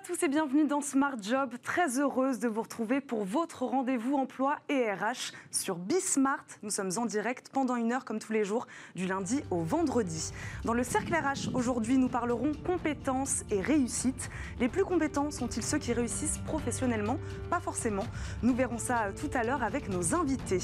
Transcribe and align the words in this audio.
à 0.00 0.02
tous 0.02 0.22
et 0.22 0.28
bienvenue 0.28 0.66
dans 0.66 0.80
Smart 0.80 1.16
Job. 1.20 1.56
Très 1.62 1.98
heureuse 1.98 2.38
de 2.38 2.48
vous 2.48 2.62
retrouver 2.62 3.02
pour 3.02 3.24
votre 3.24 3.64
rendez-vous 3.64 4.14
emploi 4.14 4.56
et 4.70 4.90
RH 4.90 5.32
sur 5.50 5.76
Bismart. 5.76 6.44
Nous 6.62 6.70
sommes 6.70 6.92
en 6.96 7.04
direct 7.04 7.50
pendant 7.52 7.76
une 7.76 7.92
heure 7.92 8.06
comme 8.06 8.18
tous 8.18 8.32
les 8.32 8.44
jours, 8.44 8.66
du 8.94 9.06
lundi 9.06 9.42
au 9.50 9.60
vendredi. 9.60 10.32
Dans 10.64 10.72
le 10.72 10.84
cercle 10.84 11.14
RH, 11.14 11.54
aujourd'hui, 11.54 11.98
nous 11.98 12.08
parlerons 12.08 12.52
compétences 12.64 13.44
et 13.50 13.60
réussite. 13.60 14.30
Les 14.58 14.68
plus 14.68 14.84
compétents 14.84 15.30
sont-ils 15.30 15.64
ceux 15.64 15.78
qui 15.78 15.92
réussissent 15.92 16.38
professionnellement? 16.46 17.18
Pas 17.50 17.60
forcément. 17.60 18.06
Nous 18.42 18.54
verrons 18.54 18.78
ça 18.78 19.02
euh, 19.02 19.12
tout 19.12 19.30
à 19.36 19.44
l'heure 19.44 19.62
avec 19.62 19.90
nos 19.90 20.14
invités. 20.14 20.60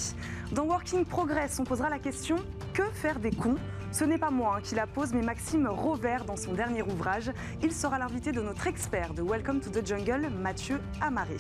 Dans 0.53 0.65
Working 0.65 1.05
Progress, 1.05 1.59
on 1.61 1.65
posera 1.65 1.91
la 1.91 1.99
question 1.99 2.37
que 2.73 2.85
faire 2.85 3.19
des 3.19 3.33
cons? 3.33 3.57
Ce 3.93 4.05
n'est 4.05 4.19
pas 4.19 4.31
moi 4.31 4.61
qui 4.63 4.75
la 4.75 4.87
pose, 4.87 5.13
mais 5.13 5.23
Maxime 5.23 5.67
Rovert 5.67 6.25
dans 6.25 6.37
son 6.37 6.53
dernier 6.53 6.83
ouvrage. 6.83 7.31
Il 7.63 7.73
sera 7.73 7.99
l'invité 7.99 8.33
de 8.33 8.41
notre 8.41 8.67
expert 8.67 9.15
de 9.15 9.23
Welcome 9.23 9.61
to 9.61 9.71
the 9.71 9.87
Jungle, 9.87 10.29
Mathieu 10.43 10.81
Amaré. 11.01 11.37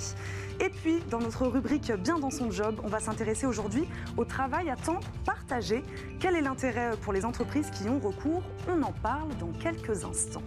Et 0.60 0.70
puis, 0.70 1.00
dans 1.10 1.20
notre 1.20 1.46
rubrique 1.46 1.92
Bien 1.92 2.18
dans 2.18 2.30
son 2.30 2.50
job, 2.50 2.80
on 2.84 2.88
va 2.88 3.00
s'intéresser 3.00 3.46
aujourd'hui 3.46 3.86
au 4.16 4.24
travail 4.24 4.70
à 4.70 4.76
temps 4.76 5.00
partagé. 5.24 5.82
Quel 6.20 6.36
est 6.36 6.40
l'intérêt 6.40 6.92
pour 7.02 7.12
les 7.12 7.24
entreprises 7.24 7.70
qui 7.70 7.84
y 7.84 7.88
ont 7.88 7.98
recours? 7.98 8.42
On 8.68 8.82
en 8.82 8.92
parle 8.92 9.28
dans 9.38 9.52
quelques 9.52 10.04
instants. 10.04 10.42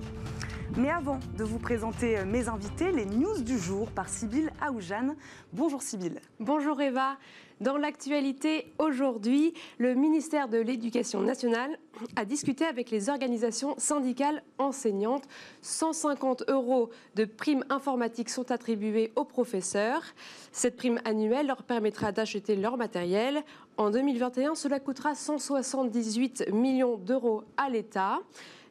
Mais 0.78 0.90
avant 0.90 1.20
de 1.38 1.44
vous 1.44 1.58
présenter 1.58 2.23
mes 2.26 2.48
invités, 2.48 2.91
les 2.91 3.05
news 3.05 3.41
du 3.41 3.58
jour 3.58 3.90
par 3.91 4.08
Sybille 4.08 4.50
Aoujane. 4.62 5.16
Bonjour 5.52 5.82
Sybille. 5.82 6.20
Bonjour 6.40 6.80
Eva. 6.80 7.18
Dans 7.60 7.76
l'actualité 7.76 8.72
aujourd'hui, 8.77 9.54
le 9.80 9.96
ministère 9.96 10.48
de 10.48 10.60
l'Éducation 10.60 11.22
nationale 11.22 11.77
a 12.16 12.24
discuté 12.24 12.66
avec 12.66 12.91
les 12.91 13.10
organisations 13.10 13.76
syndicales 13.77 14.43
enseignantes. 14.60 15.27
150 15.62 16.43
euros 16.48 16.90
de 17.15 17.26
primes 17.26 17.65
informatiques 17.70 18.30
sont 18.30 18.52
attribués 18.52 19.12
aux 19.15 19.26
professeurs. 19.26 20.04
Cette 20.52 20.77
prime 20.77 21.02
annuelle 21.04 21.48
leur 21.48 21.63
permettra 21.63 22.12
d'acheter 22.12 22.55
leur 22.55 22.77
matériel. 22.77 23.43
En 23.76 23.90
2021, 23.90 24.55
cela 24.55 24.80
coûtera 24.80 25.15
178 25.15 26.54
millions 26.54 26.96
d'euros 26.98 27.43
à 27.58 27.70
l'État. 27.70 28.20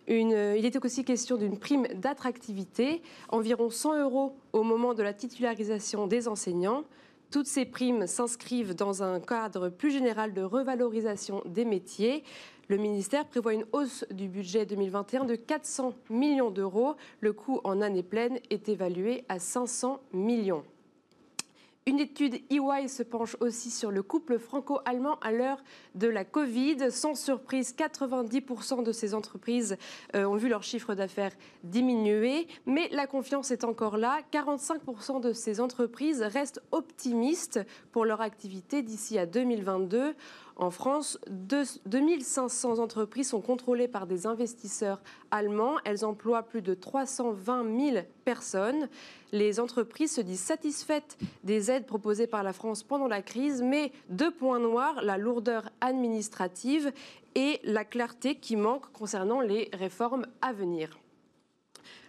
Il 0.09 0.65
était 0.65 0.85
aussi 0.85 1.05
question 1.05 1.37
d'une 1.37 1.59
prime 1.59 1.87
d'attractivité, 1.95 3.03
environ 3.29 3.71
100 3.71 4.01
euros 4.01 4.37
au 4.53 4.63
moment 4.63 4.95
de 4.95 5.03
la 5.03 5.13
titularisation 5.13 6.07
des 6.07 6.29
enseignants. 6.29 6.85
Toutes 7.31 7.47
ces 7.47 7.67
primes 7.67 8.07
s'inscrivent 8.07 8.75
dans 8.75 9.03
un 9.03 9.21
cadre 9.21 9.69
plus 9.69 9.91
général 9.91 10.33
de 10.33 10.41
revalorisation 10.41 11.43
des 11.45 11.67
métiers. 11.67 12.25
Le 12.69 12.79
ministère 12.79 13.27
prévoit 13.27 13.53
une 13.53 13.67
hausse 13.73 14.07
du 14.11 14.29
budget 14.29 14.65
2021 14.65 15.27
de 15.27 15.35
400 15.35 15.93
millions 16.09 16.51
d'euros. 16.51 16.97
Le 17.21 17.35
coût 17.35 17.61
en 17.65 17.83
année 17.83 18.03
pleine 18.03 18.39
est 18.49 18.71
évalué 18.71 19.25
à 19.29 19.39
500 19.39 20.01
millions. 20.15 20.65
Une 21.89 22.01
étude 22.01 22.35
EY 22.51 22.87
se 22.87 23.03
penche 23.03 23.35
aussi 23.41 23.71
sur 23.71 23.91
le 23.91 24.03
couple 24.03 24.39
franco-allemand 24.39 25.19
à 25.23 25.33
l'heure 25.33 25.65
de 25.95 26.07
la 26.07 26.23
Covid. 26.23 26.93
Sans 26.93 27.15
surprise, 27.15 27.75
90% 27.75 28.83
de 28.83 28.93
ces 28.93 29.15
entreprises 29.15 29.79
euh, 30.15 30.27
ont 30.27 30.37
vu 30.37 30.51
leur 30.51 30.63
chiffre 30.63 30.95
d'affaires 30.95 31.33
diminuer, 31.65 32.47
mais 32.67 32.91
la 32.93 33.07
confiance 33.07 33.53
est 33.53 33.65
encore 33.65 33.97
là. 33.97 34.19
45% 34.35 35.23
de 35.23 35.33
ces 35.33 35.63
entreprises 35.63 36.21
restent 36.21 36.61
optimistes 36.73 37.61
pour 37.91 38.05
leur 38.05 38.21
activité 38.21 38.83
d'ici 38.83 39.19
à 39.19 39.25
2022. 39.25 40.15
En 40.59 40.71
France, 40.71 41.21
2500 41.29 42.81
entreprises 42.81 43.29
sont 43.29 43.41
contrôlées 43.41 43.87
par 43.87 44.09
des 44.09 44.27
investisseurs 44.27 45.01
allemands. 45.31 45.77
Elles 45.85 46.05
emploient 46.05 46.43
plus 46.43 46.63
de 46.63 46.75
320 46.75 47.93
000 47.93 48.05
personnes. 48.25 48.89
Les 49.31 49.61
entreprises 49.61 50.17
se 50.17 50.21
disent 50.21 50.41
satisfaites 50.41 51.17
des 51.45 51.71
aides 51.71 51.87
proposées 51.87 52.27
par 52.27 52.43
la 52.43 52.53
France 52.53 52.83
pendant 52.83 53.07
la 53.07 53.23
crise, 53.23 53.63
mais 53.63 53.93
deux 54.09 54.33
points 54.33 54.59
noirs, 54.59 55.01
la 55.03 55.17
lourdeur 55.17 55.71
administrative 55.81 56.93
et 57.37 57.61
la 57.63 57.85
clarté 57.85 58.35
qui 58.35 58.57
manque 58.57 58.91
concernant 58.93 59.41
les 59.41 59.71
réformes 59.73 60.27
à 60.43 60.53
venir. 60.53 60.99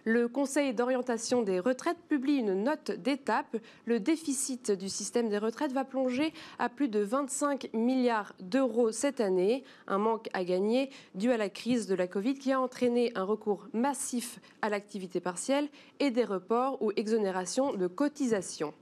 Le 0.04 0.28
Conseil 0.28 0.72
d'orientation 0.72 1.42
des 1.42 1.60
retraites 1.60 1.98
publie 2.08 2.36
une 2.36 2.62
note 2.64 2.90
d'étape. 2.90 3.56
Le 3.84 4.00
déficit 4.00 4.70
du 4.70 4.88
système 4.88 5.28
des 5.28 5.36
retraites 5.36 5.72
va 5.72 5.84
plonger 5.84 6.32
à 6.58 6.68
plus 6.70 6.88
de 6.88 7.00
25 7.00 7.68
milliards 7.74 8.34
d'euros 8.40 8.92
cette 8.92 9.20
année, 9.20 9.62
un 9.86 9.98
manque 9.98 10.28
à 10.32 10.44
gagner 10.44 10.90
dû 11.14 11.30
à 11.30 11.36
la 11.36 11.50
crise 11.50 11.86
de 11.86 11.94
la 11.94 12.06
Covid 12.06 12.34
qui 12.34 12.52
a 12.52 12.60
entraîné 12.60 13.12
un 13.14 13.24
recours 13.24 13.68
massif 13.74 14.40
à 14.62 14.70
l'activité 14.70 15.20
partielle 15.20 15.68
et 15.98 16.10
des 16.10 16.24
reports 16.24 16.80
ou 16.82 16.92
exonérations 16.96 17.74
de 17.74 17.86
cotisations. 17.86 18.72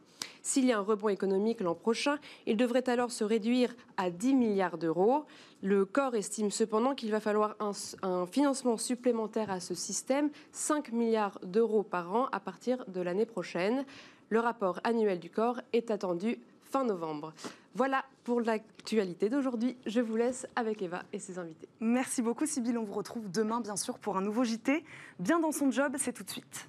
S'il 0.43 0.65
y 0.67 0.73
a 0.73 0.79
un 0.79 0.83
rebond 0.83 1.09
économique 1.09 1.61
l'an 1.61 1.75
prochain, 1.75 2.19
il 2.47 2.57
devrait 2.57 2.89
alors 2.89 3.11
se 3.11 3.25
réduire 3.25 3.75
à 3.97 4.11
10 4.11 4.35
milliards 4.35 4.79
d'euros. 4.79 5.25
Le 5.63 5.85
corps 5.85 6.15
estime 6.15 6.51
cependant 6.51 6.95
qu'il 6.95 7.11
va 7.11 7.21
falloir 7.21 7.57
un, 7.61 8.27
financement 8.27 8.77
supplémentaire 8.77 9.51
à 9.51 9.61
ce 9.61 9.75
système, 9.75 10.31
5 10.53 10.93
milliards 10.93 11.39
d'euros 11.43 11.83
par 11.83 12.15
an 12.15 12.27
à 12.33 12.41
partir 12.41 12.85
de 12.87 13.01
l'année 13.01 13.27
prochaine. 13.27 13.85
Le 14.29 14.41
rapport 14.41 14.81
annuel 14.85 15.19
du 15.19 15.31
corps 15.31 15.61
est 15.73 15.91
attendu 15.91 16.39
fin 16.61 16.85
novembre. 16.85 17.33
Voilà 17.75 18.05
pour 18.25 18.41
l'actualité 18.41 19.29
d'aujourd'hui. 19.29 19.77
Je 19.87 20.01
vous 20.01 20.17
laisse 20.17 20.47
avec 20.55 20.83
Eva 20.83 21.03
et 21.13 21.19
ses 21.19 21.39
invités. 21.39 21.69
Merci 21.81 22.23
beaucoup 22.23 22.47
Sybille. 22.47 22.77
On 22.77 22.85
vous 22.85 22.93
retrouve 22.93 23.31
demain 23.31 23.61
bien 23.61 23.77
sûr 23.77 23.99
pour 23.99 24.17
un 24.17 24.21
nouveau 24.21 24.45
JT. 24.45 24.85
Bien 25.19 25.41
dans 25.41 25.53
son 25.53 25.71
job, 25.71 25.97
c'est 25.99 26.13
tout 26.13 26.25
de 26.25 26.31
suite. 26.31 26.69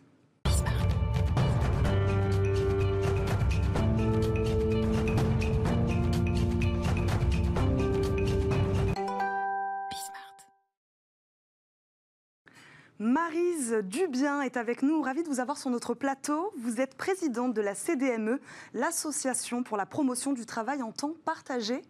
Marise 13.02 13.78
Dubien 13.84 14.42
est 14.42 14.58
avec 14.58 14.82
nous. 14.82 15.02
Ravie 15.02 15.24
de 15.24 15.30
vous 15.30 15.40
avoir 15.40 15.58
sur 15.58 15.70
notre 15.70 15.94
plateau. 15.94 16.52
Vous 16.58 16.82
êtes 16.82 16.96
présidente 16.96 17.54
de 17.54 17.62
la 17.62 17.74
CDME, 17.74 18.42
l'association 18.74 19.64
pour 19.64 19.78
la 19.78 19.86
promotion 19.86 20.34
du 20.34 20.46
travail 20.46 20.82
en 20.82 20.92
temps 20.92 21.14
partagé. 21.24 21.82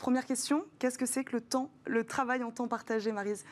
Première 0.00 0.24
question, 0.24 0.64
qu'est-ce 0.78 0.96
que 0.96 1.04
c'est 1.04 1.24
que 1.24 1.36
le 1.36 1.42
temps, 1.42 1.70
le 1.86 2.04
travail 2.04 2.42
en 2.42 2.50
temps 2.50 2.68
partagé, 2.68 3.12
Marise? 3.12 3.44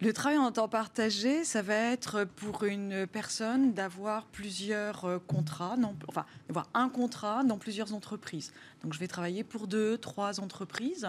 Le 0.00 0.12
travail 0.12 0.36
en 0.36 0.50
temps 0.50 0.66
partagé, 0.66 1.44
ça 1.44 1.62
va 1.62 1.76
être 1.76 2.24
pour 2.24 2.64
une 2.64 3.06
personne 3.06 3.72
d'avoir 3.72 4.26
plusieurs 4.26 5.04
euh, 5.04 5.18
contrats, 5.20 5.76
enfin 6.08 6.26
d'avoir 6.48 6.68
un 6.74 6.88
contrat 6.88 7.44
dans 7.44 7.56
plusieurs 7.56 7.94
entreprises. 7.94 8.52
Donc 8.82 8.94
je 8.94 8.98
vais 8.98 9.06
travailler 9.06 9.44
pour 9.44 9.68
deux, 9.68 9.96
trois 9.96 10.40
entreprises. 10.40 11.08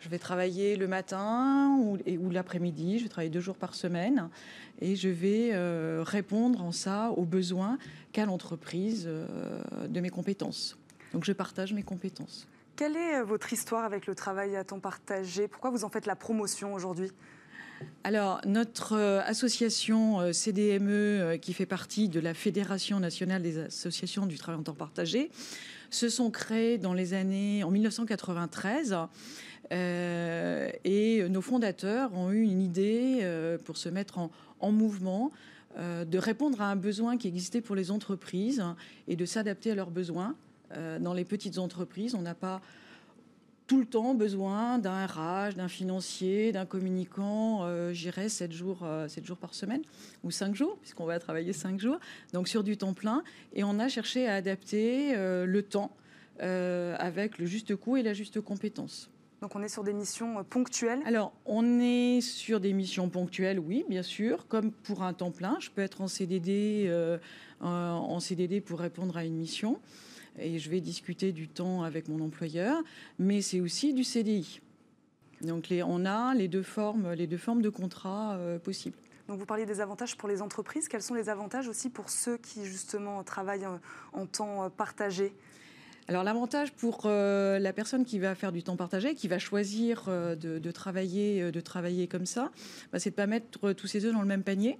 Je 0.00 0.08
vais 0.08 0.18
travailler 0.18 0.74
le 0.74 0.88
matin 0.88 1.78
ou, 1.78 1.96
ou 2.04 2.30
l'après-midi. 2.30 2.98
Je 2.98 3.04
vais 3.04 3.08
travailler 3.08 3.30
deux 3.30 3.38
jours 3.38 3.56
par 3.56 3.76
semaine 3.76 4.30
et 4.80 4.96
je 4.96 5.10
vais 5.10 5.50
euh, 5.52 6.02
répondre 6.04 6.60
en 6.60 6.72
ça 6.72 7.12
aux 7.12 7.24
besoins 7.24 7.78
qu'a 8.10 8.26
l'entreprise 8.26 9.04
euh, 9.06 9.62
de 9.86 10.00
mes 10.00 10.10
compétences. 10.10 10.76
Donc 11.12 11.24
je 11.24 11.32
partage 11.32 11.72
mes 11.72 11.84
compétences. 11.84 12.48
Quelle 12.76 12.96
est 12.96 13.22
votre 13.22 13.52
histoire 13.52 13.84
avec 13.84 14.08
le 14.08 14.16
travail 14.16 14.56
à 14.56 14.64
temps 14.64 14.80
partagé? 14.80 15.46
Pourquoi 15.46 15.70
vous 15.70 15.84
en 15.84 15.90
faites 15.90 16.06
la 16.06 16.16
promotion 16.16 16.74
aujourd'hui? 16.74 17.12
Alors, 18.02 18.40
notre 18.46 18.94
euh, 18.94 19.20
association 19.24 20.20
euh, 20.20 20.32
CDME, 20.32 20.90
euh, 20.90 21.36
qui 21.36 21.52
fait 21.52 21.66
partie 21.66 22.08
de 22.08 22.18
la 22.18 22.34
Fédération 22.34 22.98
nationale 22.98 23.42
des 23.42 23.58
associations 23.58 24.26
du 24.26 24.38
travail 24.38 24.60
en 24.60 24.64
temps 24.64 24.74
partagé, 24.74 25.30
se 25.90 26.08
sont 26.08 26.32
créées 26.32 26.78
dans 26.78 26.94
les 26.94 27.14
années 27.14 27.62
en 27.62 27.70
1993. 27.70 28.96
et 29.70 31.28
nos 31.28 31.40
fondateurs 31.40 32.12
ont 32.14 32.32
eu 32.32 32.42
une 32.42 32.60
idée 32.60 33.24
pour 33.64 33.76
se 33.76 33.88
mettre 33.88 34.18
en, 34.18 34.72
mouvement, 34.72 35.30
de 35.78 36.18
répondre 36.18 36.60
à 36.60 36.66
un 36.68 36.74
besoin 36.74 37.16
qui 37.16 37.28
existait 37.28 37.60
pour 37.60 37.76
les 37.76 37.92
entreprises 37.92 38.64
et 39.06 39.14
de 39.14 39.24
s'adapter 39.24 39.70
à 39.70 39.76
leurs 39.76 39.92
besoins. 39.92 40.34
Dans 41.00 41.14
les 41.14 41.24
petites 41.24 41.58
entreprises, 41.58 42.14
on 42.14 42.22
n'a 42.22 42.34
pas 42.34 42.60
tout 43.66 43.78
le 43.78 43.86
temps 43.86 44.14
besoin 44.14 44.78
d'un 44.78 45.06
RH, 45.06 45.54
d'un 45.56 45.68
financier, 45.68 46.52
d'un 46.52 46.66
communicant, 46.66 47.64
euh, 47.64 47.92
j'irai 47.92 48.28
7 48.28 48.52
jours, 48.52 48.80
euh, 48.82 49.08
jours 49.22 49.38
par 49.38 49.54
semaine, 49.54 49.82
ou 50.22 50.30
5 50.30 50.54
jours, 50.54 50.76
puisqu'on 50.80 51.06
va 51.06 51.18
travailler 51.18 51.52
5 51.52 51.80
jours, 51.80 51.98
donc 52.32 52.48
sur 52.48 52.62
du 52.62 52.76
temps 52.76 52.92
plein. 52.92 53.22
Et 53.54 53.64
on 53.64 53.78
a 53.78 53.88
cherché 53.88 54.28
à 54.28 54.34
adapter 54.34 55.16
euh, 55.16 55.46
le 55.46 55.62
temps 55.62 55.96
avec 56.40 57.38
le 57.38 57.46
juste 57.46 57.76
coût 57.76 57.96
et 57.96 58.02
la 58.02 58.12
juste 58.12 58.40
compétence. 58.40 59.08
Donc 59.40 59.54
on 59.54 59.62
est 59.62 59.68
sur 59.68 59.84
des 59.84 59.92
missions 59.92 60.42
ponctuelles? 60.42 60.98
Alors 61.06 61.32
on 61.46 61.78
est 61.78 62.20
sur 62.20 62.58
des 62.58 62.72
missions 62.72 63.08
ponctuelles, 63.08 63.60
oui, 63.60 63.84
bien 63.88 64.02
sûr, 64.02 64.48
comme 64.48 64.72
pour 64.72 65.04
un 65.04 65.12
temps 65.12 65.30
plein. 65.30 65.56
Je 65.60 65.70
peux 65.70 65.80
être 65.80 66.00
en 66.00 66.08
CDD, 66.08 66.92
en 67.60 68.18
CDD 68.18 68.60
pour 68.60 68.80
répondre 68.80 69.16
à 69.16 69.24
une 69.24 69.36
mission 69.36 69.78
et 70.38 70.58
je 70.58 70.70
vais 70.70 70.80
discuter 70.80 71.32
du 71.32 71.48
temps 71.48 71.82
avec 71.82 72.08
mon 72.08 72.24
employeur, 72.24 72.82
mais 73.18 73.42
c'est 73.42 73.60
aussi 73.60 73.94
du 73.94 74.04
CDI. 74.04 74.60
Donc 75.40 75.68
les, 75.68 75.82
on 75.82 76.04
a 76.04 76.34
les 76.34 76.48
deux 76.48 76.62
formes, 76.62 77.12
les 77.12 77.26
deux 77.26 77.38
formes 77.38 77.62
de 77.62 77.68
contrat 77.68 78.34
euh, 78.34 78.58
possibles. 78.58 78.96
Donc 79.28 79.38
vous 79.38 79.46
parliez 79.46 79.66
des 79.66 79.80
avantages 79.80 80.16
pour 80.16 80.28
les 80.28 80.42
entreprises. 80.42 80.88
Quels 80.88 81.02
sont 81.02 81.14
les 81.14 81.28
avantages 81.28 81.68
aussi 81.68 81.88
pour 81.88 82.10
ceux 82.10 82.36
qui 82.36 82.66
justement 82.66 83.24
travaillent 83.24 83.66
en 84.12 84.26
temps 84.26 84.68
partagé? 84.70 85.34
Alors 86.06 86.22
l'avantage 86.22 86.72
pour 86.72 87.02
euh, 87.06 87.58
la 87.58 87.72
personne 87.72 88.04
qui 88.04 88.18
va 88.18 88.34
faire 88.34 88.52
du 88.52 88.62
temps 88.62 88.76
partagé, 88.76 89.14
qui 89.14 89.26
va 89.26 89.38
choisir 89.38 90.04
euh, 90.08 90.36
de, 90.36 90.70
travailler, 90.70 91.40
euh, 91.40 91.50
de 91.50 91.60
travailler 91.60 92.08
comme 92.08 92.26
ça, 92.26 92.50
bah, 92.92 92.98
c'est 92.98 93.10
de 93.10 93.14
ne 93.14 93.16
pas 93.16 93.26
mettre 93.26 93.72
tous 93.72 93.86
ses 93.86 94.04
œufs 94.04 94.12
dans 94.12 94.20
le 94.20 94.26
même 94.26 94.42
panier. 94.42 94.78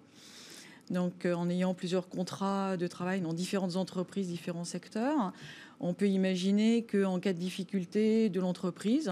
Donc 0.91 1.27
en 1.27 1.49
ayant 1.49 1.75
plusieurs 1.75 2.09
contrats 2.09 2.77
de 2.77 2.87
travail 2.87 3.21
dans 3.21 3.33
différentes 3.33 3.77
entreprises, 3.77 4.29
différents 4.29 4.65
secteurs, 4.65 5.33
on 5.81 5.95
peut 5.95 6.09
imaginer 6.09 6.85
qu'en 6.85 7.19
cas 7.19 7.33
de 7.33 7.39
difficulté 7.39 8.29
de 8.29 8.41
l'entreprise, 8.41 9.11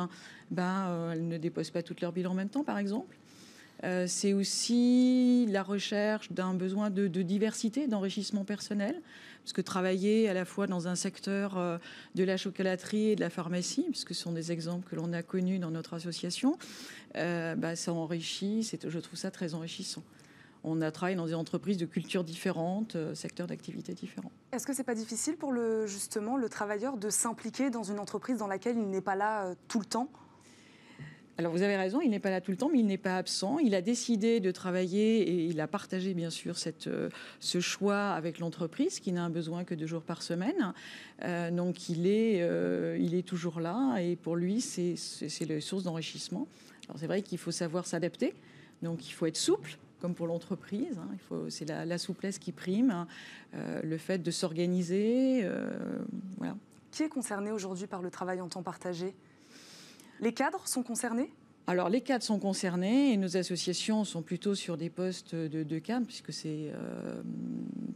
ben, 0.51 1.11
elle 1.13 1.27
ne 1.27 1.39
dépose 1.39 1.71
pas 1.71 1.83
toutes 1.83 2.01
leurs 2.01 2.13
bilans 2.13 2.33
en 2.33 2.35
même 2.35 2.51
temps, 2.51 2.63
par 2.63 2.79
exemple. 2.79 3.17
c'est 4.07 4.33
aussi 4.33 5.47
la 5.49 5.63
recherche 5.63 6.31
d'un 6.31 6.55
besoin 6.55 6.91
de 6.91 7.23
diversité, 7.23 7.89
d'enrichissement 7.89 8.45
personnel 8.45 9.01
parce 9.43 9.53
que 9.53 9.61
travailler 9.61 10.29
à 10.29 10.35
la 10.35 10.45
fois 10.45 10.67
dans 10.67 10.89
un 10.89 10.95
secteur 10.95 11.59
euh, 11.59 11.79
de 12.15 12.25
la 12.25 12.37
chocolaterie 12.37 13.11
et 13.11 13.17
de 13.17 13.21
la 13.21 13.31
pharmacie, 13.31 13.87
puisque 13.91 14.15
ce 14.15 14.23
sont 14.23 14.33
des 14.33 14.53
exemples 14.53 14.89
que 14.89 14.97
l'on 14.97 15.13
a 15.13 15.23
connus 15.23 15.59
dans 15.59 15.71
notre 15.71 15.95
association, 15.95 16.59
euh, 17.17 17.55
bah, 17.57 17.77
ça 17.77 17.93
enrichit, 17.93 18.69
je 18.87 18.99
trouve 18.99 19.19
ça 19.19 19.31
très 19.31 19.55
enrichissant. 19.55 20.03
On 20.65 20.81
a 20.81 20.91
travaillé 20.91 21.17
dans 21.17 21.27
des 21.27 21.35
entreprises 21.35 21.77
de 21.77 21.87
cultures 21.87 22.25
différentes, 22.25 22.97
euh, 22.97 23.15
secteurs 23.15 23.47
d'activité 23.47 23.95
différents. 23.95 24.31
Est-ce 24.53 24.67
que 24.67 24.73
c'est 24.73 24.85
pas 24.85 24.95
difficile 24.95 25.37
pour 25.37 25.53
le, 25.53 25.87
justement 25.87 26.37
le 26.37 26.49
travailleur 26.49 26.97
de 26.97 27.11
s'impliquer 27.11 27.71
dans 27.71 27.83
une 27.83 27.99
entreprise 27.99 28.39
dans 28.39 28.47
laquelle 28.47 28.77
il 28.77 28.89
n'est 28.89 29.01
pas 29.01 29.17
là 29.17 29.55
tout 29.69 29.81
le 29.81 29.87
temps? 29.87 30.09
Alors 31.39 31.51
vous 31.51 31.63
avez 31.63 31.77
raison, 31.77 32.01
il 32.03 32.11
n'est 32.11 32.21
pas 32.21 32.31
là 32.31 32.41
tout 32.41 32.51
le 32.51 32.59
temps, 32.59 32.69
mais 32.71 32.79
il 32.79 32.87
n'est 32.87 32.99
pas 32.99 33.17
absent. 33.17 33.59
Il 33.59 33.75
a 33.75 33.81
décidé 33.81 34.39
de 34.39 34.51
travailler 34.51 35.23
et 35.23 35.47
il 35.47 35.61
a 35.61 35.67
partagé 35.67 36.13
bien 36.13 36.29
sûr 36.29 36.59
cette, 36.59 36.89
euh, 36.89 37.09
ce 37.41 37.59
choix 37.59 38.11
avec 38.11 38.39
l'entreprise 38.39 39.01
qui 39.01 39.13
n'a 39.13 39.25
un 39.25 39.31
besoin 39.31 39.65
que 39.65 39.75
deux 39.75 39.87
jours 39.87 40.03
par 40.03 40.23
semaine. 40.23 40.75
Euh, 41.25 41.51
donc 41.51 41.89
il 41.89 42.07
est, 42.07 42.43
euh, 42.43 42.99
il 43.01 43.15
est 43.15 43.27
toujours 43.27 43.61
là 43.61 43.99
et 43.99 44.15
pour 44.15 44.37
lui 44.37 44.61
c'est 44.61 44.95
la 45.49 45.61
source 45.61 45.85
d'enrichissement. 45.85 46.47
Alors 46.89 46.99
c'est 46.99 47.07
vrai 47.07 47.23
qu'il 47.23 47.39
faut 47.39 47.51
savoir 47.51 47.87
s'adapter, 47.87 48.35
donc 48.83 49.09
il 49.09 49.13
faut 49.13 49.27
être 49.27 49.37
souple 49.37 49.79
comme 50.03 50.15
pour 50.15 50.27
l'entreprise. 50.27 50.99
Hein. 50.99 51.47
c'est 51.49 51.65
la, 51.65 51.97
souplesse 51.97 52.39
qui 52.39 52.53
prime, 52.53 53.07
le 53.55 53.97
fait 53.97 54.19
de 54.19 54.31
s'organiser. 54.31 55.49
voilà. 56.37 56.57
Qui 56.91 57.05
est 57.05 57.09
concerné 57.09 57.53
aujourd'hui 57.53 57.87
par 57.87 58.03
le 58.03 58.11
travail 58.11 58.41
en 58.41 58.49
temps 58.49 58.63
partagé? 58.63 59.15
Les 60.21 60.35
cadres 60.35 60.69
sont 60.69 60.83
concernés? 60.83 61.33
Alors 61.67 61.89
les 61.89 62.01
cadres 62.01 62.25
sont 62.25 62.39
concernés 62.39 63.13
et 63.13 63.17
nos 63.17 63.37
associations 63.37 64.05
sont 64.05 64.23
plutôt 64.23 64.55
sur 64.55 64.77
des 64.77 64.91
postes 64.91 65.35
de, 65.35 65.79
cadres 65.79 66.07
puisque 66.07 66.33
c'est 66.33 66.73
euh, 66.75 67.23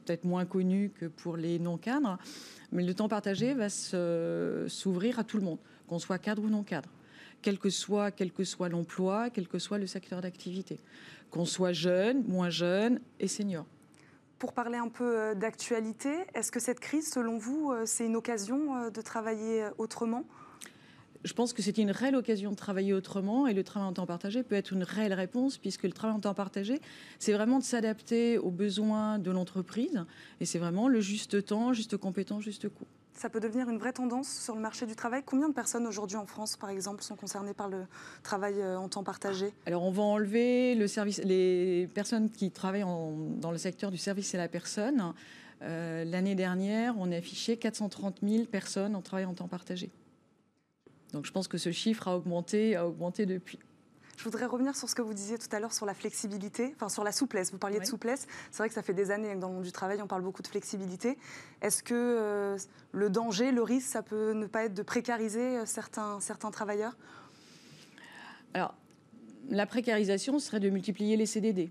peut-être 0.04 0.24
moins 0.24 0.44
connu 0.44 0.90
que 0.90 1.06
pour 1.06 1.36
les 1.36 1.58
non-cadres. 1.58 2.16
Mais 2.70 2.84
le 2.84 2.94
temps 2.94 3.08
partagé 3.08 3.54
va 3.54 3.68
s'ouvrir 3.68 5.18
à 5.18 5.24
tout 5.24 5.36
le 5.36 5.42
monde, 5.42 5.58
qu'on 5.88 5.98
soit 5.98 6.18
cadre 6.18 6.42
ou 6.42 6.48
non 6.48 6.62
cadre, 6.62 6.88
quel 7.46 7.60
que 7.60 7.70
soit, 7.70 8.10
quel 8.10 8.32
que 8.32 8.42
soit 8.42 8.68
l'emploi, 8.68 9.30
quel 9.30 9.46
que 9.46 9.60
soit 9.60 9.78
le 9.78 9.86
secteur 9.86 10.20
d'activité, 10.20 10.80
qu'on 11.30 11.44
soit 11.44 11.72
jeune, 11.72 12.24
moins 12.26 12.50
jeune 12.50 13.00
et 13.20 13.28
senior. 13.28 13.64
Pour 14.40 14.52
parler 14.52 14.78
un 14.78 14.88
peu 14.88 15.16
euh, 15.16 15.34
d'actualité, 15.36 16.10
est-ce 16.34 16.50
que 16.50 16.58
cette 16.58 16.80
crise, 16.80 17.08
selon 17.08 17.38
vous, 17.38 17.70
euh, 17.70 17.84
c'est 17.86 18.04
une 18.04 18.16
occasion 18.16 18.90
de 18.90 19.00
travailler 19.00 19.64
autrement? 19.78 20.24
Je 21.22 21.34
pense 21.34 21.52
que 21.52 21.62
c'est 21.62 21.78
une 21.78 21.92
réelle 21.92 22.16
occasion 22.16 22.50
de 22.50 22.56
travailler 22.56 22.92
autrement 22.92 23.46
et 23.46 23.54
le 23.54 23.62
travail 23.62 23.90
en 23.90 23.92
temps 23.92 24.06
partagé 24.06 24.42
peut 24.42 24.56
être 24.56 24.72
une 24.72 24.82
réelle 24.82 25.14
réponse 25.14 25.56
puisque 25.56 25.84
le 25.84 25.92
travail 25.92 26.16
en 26.16 26.20
temps 26.20 26.34
partagé, 26.34 26.80
c'est 27.20 27.32
vraiment 27.32 27.60
de 27.60 27.64
s'adapter 27.64 28.38
aux 28.38 28.50
besoins 28.50 29.20
de 29.20 29.30
l'entreprise 29.30 30.04
et 30.40 30.46
c'est 30.46 30.58
vraiment 30.58 30.88
le 30.88 31.00
juste 31.00 31.44
temps, 31.44 31.72
juste 31.72 31.96
compétence, 31.96 32.42
juste 32.42 32.68
coût. 32.68 32.86
Ça 33.16 33.30
peut 33.30 33.40
devenir 33.40 33.70
une 33.70 33.78
vraie 33.78 33.94
tendance 33.94 34.28
sur 34.28 34.54
le 34.54 34.60
marché 34.60 34.84
du 34.84 34.94
travail. 34.94 35.22
Combien 35.24 35.48
de 35.48 35.54
personnes 35.54 35.86
aujourd'hui 35.86 36.18
en 36.18 36.26
France, 36.26 36.58
par 36.58 36.68
exemple, 36.68 37.02
sont 37.02 37.16
concernées 37.16 37.54
par 37.54 37.70
le 37.70 37.86
travail 38.22 38.60
euh, 38.60 38.78
en 38.78 38.90
temps 38.90 39.02
partagé? 39.02 39.54
Alors, 39.64 39.84
on 39.84 39.90
va 39.90 40.02
enlever 40.02 40.74
le 40.74 40.86
service, 40.86 41.22
les 41.24 41.88
personnes 41.94 42.30
qui 42.30 42.50
travaillent 42.50 42.84
dans 42.84 43.50
le 43.50 43.56
secteur 43.56 43.90
du 43.90 43.96
service 43.96 44.34
à 44.34 44.38
la 44.38 44.48
personne. 44.48 45.14
Euh, 45.62 46.04
l'année 46.04 46.34
dernière, 46.34 46.94
on 46.98 47.10
a 47.10 47.16
affiché 47.16 47.56
430 47.56 48.18
000 48.22 48.44
personnes 48.44 48.94
en 48.94 49.00
travail 49.00 49.24
en 49.24 49.32
temps 49.32 49.48
partagé. 49.48 49.90
Donc 51.14 51.24
je 51.24 51.32
pense 51.32 51.48
que 51.48 51.56
ce 51.56 51.72
chiffre 51.72 52.08
a 52.08 52.16
augmenté, 52.18 52.76
a 52.76 52.86
augmenté 52.86 53.24
depuis. 53.24 53.58
Je 54.16 54.24
voudrais 54.24 54.46
revenir 54.46 54.74
sur 54.74 54.88
ce 54.88 54.94
que 54.94 55.02
vous 55.02 55.12
disiez 55.12 55.38
tout 55.38 55.48
à 55.52 55.60
l'heure 55.60 55.72
sur 55.72 55.84
la 55.84 55.94
flexibilité, 55.94 56.72
enfin 56.74 56.88
sur 56.88 57.04
la 57.04 57.12
souplesse. 57.12 57.52
Vous 57.52 57.58
parliez 57.58 57.78
de 57.78 57.84
souplesse. 57.84 58.26
C'est 58.50 58.58
vrai 58.58 58.68
que 58.68 58.74
ça 58.74 58.82
fait 58.82 58.94
des 58.94 59.10
années 59.10 59.34
que 59.34 59.38
dans 59.38 59.48
le 59.48 59.54
monde 59.54 59.64
du 59.64 59.72
travail, 59.72 60.00
on 60.00 60.06
parle 60.06 60.22
beaucoup 60.22 60.42
de 60.42 60.48
flexibilité. 60.48 61.18
Est-ce 61.60 61.82
que 61.82 61.94
euh, 61.94 62.56
le 62.92 63.10
danger, 63.10 63.52
le 63.52 63.62
risque, 63.62 63.88
ça 63.88 64.02
peut 64.02 64.32
ne 64.32 64.46
pas 64.46 64.64
être 64.64 64.74
de 64.74 64.82
précariser 64.82 65.58
euh, 65.58 65.66
certains, 65.66 66.18
certains 66.20 66.50
travailleurs? 66.50 66.96
Alors, 68.54 68.74
la 69.50 69.66
précarisation 69.66 70.38
serait 70.38 70.60
de 70.60 70.70
multiplier 70.70 71.16
les 71.16 71.26
CDD. 71.26 71.70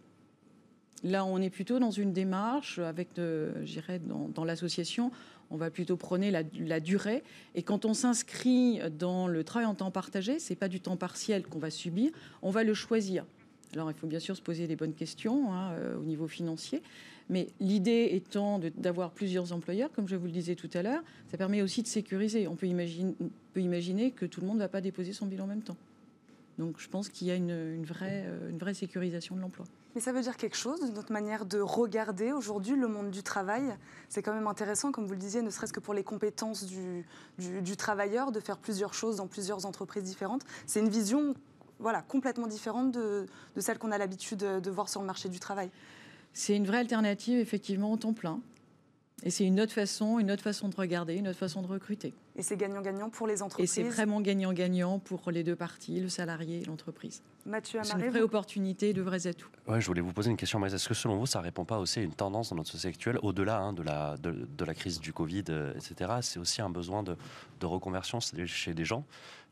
Là, 1.04 1.26
on 1.26 1.40
est 1.40 1.50
plutôt 1.50 1.80
dans 1.80 1.92
une 1.92 2.14
démarche 2.14 2.80
avec, 2.80 3.10
euh, 3.20 3.52
j'irais, 3.64 4.00
dans, 4.00 4.30
dans 4.30 4.44
l'association, 4.44 5.12
on 5.52 5.58
va 5.58 5.70
plutôt 5.70 5.98
prôner 5.98 6.32
la, 6.32 6.80
durée. 6.80 7.24
Et 7.54 7.64
quand 7.64 7.86
on 7.86 7.94
s'inscrit 7.94 8.80
dans 8.98 9.28
le 9.28 9.44
travail 9.44 9.68
en 9.68 9.76
temps 9.76 9.92
partagé, 9.92 10.40
c'est 10.40 10.56
pas 10.56 10.68
du 10.68 10.80
temps 10.80 10.98
partiel 10.98 11.44
qu'on 11.44 11.60
va 11.60 11.70
subir, 11.70 12.12
on 12.42 12.50
va 12.50 12.64
le 12.64 12.74
choisir. 12.74 13.26
Alors 13.74 13.92
il 13.92 13.98
faut 13.98 14.08
bien 14.08 14.20
sûr 14.20 14.36
se 14.36 14.42
poser 14.42 14.68
des 14.68 14.76
bonnes 14.76 14.94
questions 14.94 15.54
hein, 15.54 15.72
euh, 15.74 15.98
au 15.98 16.04
niveau 16.04 16.28
financier, 16.28 16.82
mais 17.30 17.48
l'idée 17.60 18.10
étant 18.12 18.60
d'avoir 18.78 19.12
plusieurs 19.12 19.52
employeurs, 19.52 19.92
comme 19.92 20.08
je 20.08 20.16
vous 20.16 20.28
le 20.28 20.32
disais 20.32 20.56
tout 20.56 20.70
à 20.74 20.82
l'heure, 20.82 21.04
ça 21.30 21.38
permet 21.38 21.62
aussi 21.62 21.82
de 21.82 21.88
sécuriser. 21.88 22.48
On 22.48 22.56
peut 22.56 22.68
imaginer 22.68 24.12
que 24.12 24.26
tout 24.26 24.42
le 24.42 24.48
monde 24.48 24.58
ne 24.58 24.62
va 24.62 24.70
pas 24.70 24.82
déposer 24.82 25.14
son 25.14 25.26
bilan 25.26 25.46
en 25.46 25.48
même 25.48 25.64
temps. 25.64 25.78
Donc 26.58 26.80
je 26.80 26.88
pense 26.88 27.10
qu'il 27.10 27.28
y 27.28 27.32
a 27.32 27.36
une, 27.36 27.86
vraie, 27.86 28.24
euh, 28.28 28.50
une 28.50 28.58
vraie 28.58 28.74
sécurisation 28.74 29.36
de 29.36 29.42
l'emploi. 29.42 29.66
Mais 29.94 30.02
ça 30.02 30.12
veut 30.12 30.22
dire 30.22 30.38
quelque 30.38 30.58
chose 30.58 30.82
de 30.82 30.94
notre 30.94 31.12
manière 31.12 31.46
de 31.46 31.60
regarder 31.60 32.32
aujourd'hui 32.32 32.76
le 32.76 32.88
monde 32.88 33.12
du 33.12 33.24
travail? 33.24 33.76
C'est 34.10 34.22
quand 34.22 34.34
même 34.34 34.48
intéressant, 34.48 34.92
comme 34.92 35.06
vous 35.06 35.14
le 35.14 35.20
disiez, 35.20 35.42
ne 35.42 35.50
serait-ce 35.50 35.74
que 35.74 35.80
pour 35.80 35.94
les 35.94 36.04
compétences 36.04 36.66
du, 36.66 37.06
du, 37.38 37.78
travailleur, 37.78 38.32
de 38.32 38.40
faire 38.40 38.58
plusieurs 38.58 38.94
choses 38.94 39.18
dans 39.18 39.28
plusieurs 39.28 39.66
entreprises 39.66 40.04
différentes. 40.04 40.44
C'est 40.66 40.80
une 40.80 40.90
vision 40.90 41.34
voilà, 41.80 42.02
complètement 42.02 42.48
différente 42.48 42.92
de, 42.92 43.26
de 43.56 43.62
celle 43.62 43.78
qu'on 43.78 43.92
a 43.92 43.98
l'habitude 43.98 44.40
de 44.40 44.70
voir 44.70 44.90
sur 44.90 45.02
le 45.02 45.08
marché 45.08 45.30
du 45.30 45.40
travail. 45.40 45.70
C'est 46.34 46.56
une 46.56 46.68
vraie 46.68 46.80
alternative, 46.80 47.40
effectivement, 47.40 47.92
au 47.94 47.98
temps 47.98 48.14
plein. 48.14 48.42
Et 49.24 49.32
c'est 49.32 49.46
une 49.46 49.60
autre 49.62 49.72
façon, 49.72 50.20
une 50.20 50.30
autre 50.30 50.44
façon 50.44 50.68
de 50.68 50.76
regarder, 50.76 51.16
une 51.16 51.28
autre 51.28 51.40
façon 51.40 51.62
de 51.62 51.68
recruter. 51.68 52.14
Et 52.36 52.44
c'est 52.44 52.58
gagnant-gagnant 52.58 53.10
pour 53.10 53.28
les 53.28 53.42
entreprises. 53.42 53.72
Et 53.72 53.74
c'est 53.74 53.90
vraiment 53.90 54.20
gagnant-gagnant 54.20 55.00
pour 55.00 55.32
les 55.32 55.44
deux 55.44 55.56
parties, 55.56 56.02
le 56.02 56.10
salarié 56.10 56.62
et 56.62 56.66
l'entreprise. 56.66 57.24
Mathieu 57.46 57.80
C'est 57.82 57.94
une 57.94 58.10
vraie 58.10 58.22
opportunité, 58.22 58.94
de 58.94 59.02
vrais 59.02 59.26
atouts. 59.26 59.50
Ouais, 59.68 59.80
je 59.80 59.88
voulais 59.88 60.02
vous 60.02 60.12
poser 60.12 60.32
une 60.32 60.38
question, 60.38 60.60
mais 60.60 60.72
est-ce 60.72 60.90
que 60.90 60.94
selon 60.94 61.18
vous, 61.18 61.26
ça 61.26 61.40
répond 61.40 61.64
pas 61.64 61.80
aussi 61.80 62.00
à 62.00 62.02
une 62.02 62.14
tendance 62.14 62.50
dans 62.50 62.58
notre 62.58 62.70
société 62.70 62.90
actuelle, 62.90 63.20
au-delà 63.22 63.60
hein, 63.60 63.74
de, 63.74 63.84
la, 63.84 64.18
de, 64.18 64.66
la 64.66 64.74
crise 64.74 65.00
du 65.00 65.14
Covid, 65.14 65.46
euh, 65.50 65.74
etc. 65.76 66.12
C'est 66.22 66.40
aussi 66.40 66.62
un 66.62 66.70
besoin 66.70 67.02
de, 67.02 67.16
de 67.62 67.66
reconversion 67.66 68.20
chez 68.20 68.74
des 68.74 68.86
gens 68.86 69.06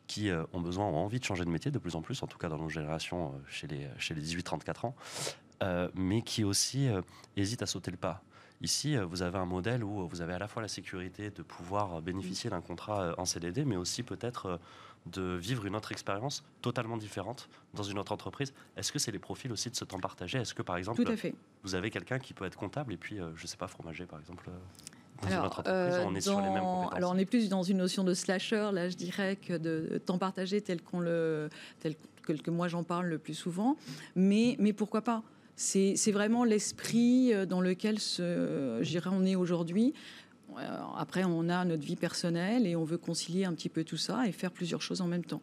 qui 0.08 0.30
euh, 0.30 0.44
ont 0.52 0.60
besoin, 0.60 0.86
ont 0.86 0.98
envie 0.98 1.20
de 1.20 1.24
changer 1.24 1.46
de 1.46 1.50
métier 1.50 1.72
de 1.72 1.80
plus 1.80 1.96
en 1.96 2.02
plus, 2.02 2.22
en 2.22 2.28
tout 2.28 2.38
cas 2.38 2.50
dans 2.50 2.58
nos 2.58 2.70
générations, 2.70 3.28
euh, 3.28 3.38
chez 3.48 3.68
les, 3.68 3.88
chez 3.98 4.14
les 4.14 4.22
18-34 4.22 4.88
ans, 4.88 4.96
mais 5.96 6.22
qui 6.22 6.44
aussi 6.44 6.90
hésitent 7.38 7.62
à 7.62 7.66
sauter 7.66 7.90
le 7.90 7.96
pas. 7.96 8.22
Ici, 8.64 8.96
euh, 8.96 9.06
vous 9.06 9.22
avez 9.22 9.38
un 9.38 9.46
modèle 9.46 9.84
où 9.84 10.08
vous 10.08 10.22
avez 10.22 10.34
à 10.34 10.40
la 10.40 10.48
fois 10.48 10.62
la 10.62 10.70
sécurité 10.70 11.30
de 11.30 11.44
pouvoir 11.44 12.02
bénéficier 12.02 12.50
d'un 12.50 12.62
contrat 12.62 13.02
euh, 13.04 13.14
en 13.18 13.26
CDD, 13.26 13.66
mais 13.66 13.76
aussi 13.76 14.04
peut-être 14.04 14.46
euh, 14.46 14.58
de 15.06 15.36
vivre 15.36 15.66
une 15.66 15.76
autre 15.76 15.92
expérience 15.92 16.46
totalement 16.62 16.96
différente 16.96 17.50
dans 17.74 17.84
une 17.84 18.00
autre 18.00 18.14
entreprise. 18.14 18.54
Est-ce 18.78 18.94
que 18.94 19.00
c'est 19.00 19.12
les 19.12 19.20
profils 19.20 19.52
aussi 19.52 19.70
de 19.70 19.76
ce 19.76 19.84
temps 19.84 20.00
partagé? 20.00 20.38
Est-ce 20.38 20.54
que 20.54 20.62
par 20.62 20.78
exemple, 20.78 21.04
vous 21.64 21.76
avez 21.76 21.90
quelqu'un 21.90 22.20
qui 22.20 22.34
peut 22.34 22.46
être 22.46 22.58
comptable 22.58 22.94
et 22.94 22.98
puis, 22.98 23.18
je 23.18 23.44
ne 23.44 23.48
sais 23.48 23.58
pas, 23.58 23.68
fromager 23.68 24.06
par 24.06 24.20
exemple 24.20 24.50
dans 25.22 25.28
une 25.28 25.46
autre 25.46 25.60
entreprise, 25.60 26.00
on 26.06 26.16
est 26.16 26.22
sur 26.22 26.40
les 26.40 26.50
mêmes 26.50 26.64
compétences? 26.64 26.96
Alors 26.96 27.12
on 27.12 27.18
est 27.18 27.26
plus 27.26 27.50
dans 27.50 27.64
une 27.64 27.78
notion 27.78 28.06
de 28.06 28.14
slasher, 28.14 28.70
là 28.72 28.88
je 28.88 28.96
dirais, 28.96 29.36
que 29.36 29.58
de 29.58 29.98
temps 30.06 30.18
partagé 30.18 30.62
tel 30.62 30.82
qu'on 30.82 31.02
le, 31.02 31.50
tel 31.82 31.96
que, 32.22 32.50
moi 32.52 32.70
j'en 32.70 32.84
parle 32.84 33.08
le 33.08 33.18
plus 33.18 33.34
souvent. 33.34 33.76
Mais, 34.16 34.56
mais 34.58 34.72
pourquoi 34.72 35.02
pas? 35.02 35.22
C'est 35.56 36.12
vraiment 36.12 36.44
l'esprit 36.44 37.34
euh, 37.34 37.46
dans 37.46 37.62
lequel 37.62 37.98
on 39.12 39.26
est 39.26 39.36
aujourd'hui. 39.36 39.94
Euh, 40.58 40.78
après, 40.98 41.24
on 41.24 41.50
a 41.50 41.66
notre 41.66 41.84
vie 41.84 41.96
personnelle 41.96 42.68
et 42.68 42.76
on 42.76 42.84
veut 42.84 42.98
concilier 42.98 43.46
un 43.46 43.54
petit 43.54 43.70
peu 43.70 43.84
tout 43.84 43.98
ça 43.98 44.28
et 44.28 44.32
faire 44.32 44.52
plusieurs 44.52 44.82
choses 44.82 45.02
en 45.02 45.08
même 45.08 45.26
temps. 45.26 45.42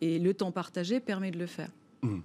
Et 0.00 0.18
le 0.18 0.34
temps 0.34 0.52
partagé 0.52 1.00
permet 1.00 1.30
de 1.30 1.38
le 1.38 1.46
faire. 1.46 1.70
Mmh. 2.02 2.20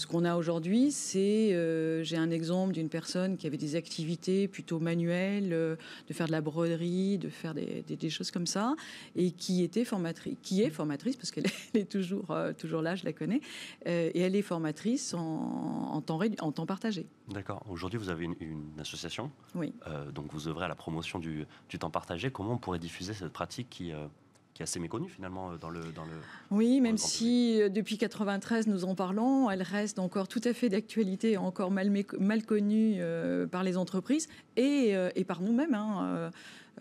Ce 0.00 0.06
qu'on 0.06 0.24
a 0.24 0.36
aujourd'hui, 0.36 0.92
c'est, 0.92 1.52
euh, 1.52 2.02
j'ai 2.04 2.16
un 2.16 2.30
exemple 2.30 2.72
d'une 2.72 2.88
personne 2.88 3.36
qui 3.36 3.46
avait 3.46 3.58
des 3.58 3.76
activités 3.76 4.48
plutôt 4.48 4.80
manuelles, 4.80 5.52
euh, 5.52 5.76
de 6.08 6.14
faire 6.14 6.26
de 6.26 6.32
la 6.32 6.40
broderie, 6.40 7.18
de 7.18 7.28
faire 7.28 7.52
des, 7.52 7.84
des- 7.86 7.96
des 7.98 8.08
choses 8.08 8.30
comme 8.30 8.46
ça, 8.46 8.76
et 9.14 9.30
qui 9.30 9.62
était 9.62 9.84
formatrice, 9.84 10.38
qui 10.42 10.62
est 10.62 10.70
formatrice 10.70 11.16
parce 11.16 11.30
qu'elle 11.30 11.44
est- 11.74 11.84
toujours, 11.84 12.30
euh, 12.30 12.54
toujours 12.54 12.80
là, 12.80 12.94
je 12.96 13.04
la 13.04 13.12
connais, 13.12 13.42
et 13.84 14.18
elle 14.20 14.36
est 14.36 14.40
formatrice 14.40 15.12
en, 15.12 15.20
en 15.20 16.00
temps, 16.00 16.16
rédu- 16.18 16.40
en 16.40 16.50
temps 16.50 16.64
partagé. 16.64 17.04
D'accord. 17.28 17.62
Aujourd'hui, 17.68 17.98
vous 17.98 18.08
avez 18.08 18.24
une, 18.24 18.36
une 18.40 18.80
association, 18.80 19.30
Oui. 19.54 19.74
donc 20.14 20.32
vous 20.32 20.48
œuvrez 20.48 20.64
à 20.64 20.68
la 20.68 20.74
promotion 20.76 21.18
du, 21.18 21.44
du 21.68 21.78
temps 21.78 21.90
partagé. 21.90 22.30
Comment 22.30 22.52
on 22.54 22.58
pourrait 22.58 22.78
diffuser 22.78 23.12
cette 23.12 23.34
pratique 23.34 23.68
qui, 23.68 23.92
qui 24.60 24.62
est 24.62 24.64
assez 24.64 24.78
méconnue 24.78 25.08
finalement 25.08 25.52
euh, 25.52 25.56
dans 25.56 25.70
le, 25.70 25.80
dans 25.94 26.04
le... 26.04 26.10
Oui, 26.50 26.80
même 26.82 26.98
si 26.98 27.60
euh, 27.62 27.68
depuis 27.70 27.96
93 27.96 28.66
nous 28.66 28.84
en 28.84 28.94
parlons, 28.94 29.50
elle 29.50 29.62
reste 29.62 29.98
encore 29.98 30.28
tout 30.28 30.40
à 30.44 30.52
fait 30.52 30.68
d'actualité, 30.68 31.38
encore 31.38 31.70
mal, 31.70 31.90
connue 32.46 32.96
euh, 32.98 33.46
par 33.46 33.62
les 33.64 33.78
entreprises 33.78 34.28
et, 34.56 34.94
euh, 34.94 35.08
et 35.16 35.24
par 35.24 35.40
nous-mêmes. 35.40 35.74
hein. 35.74 36.04
Euh, 36.04 36.30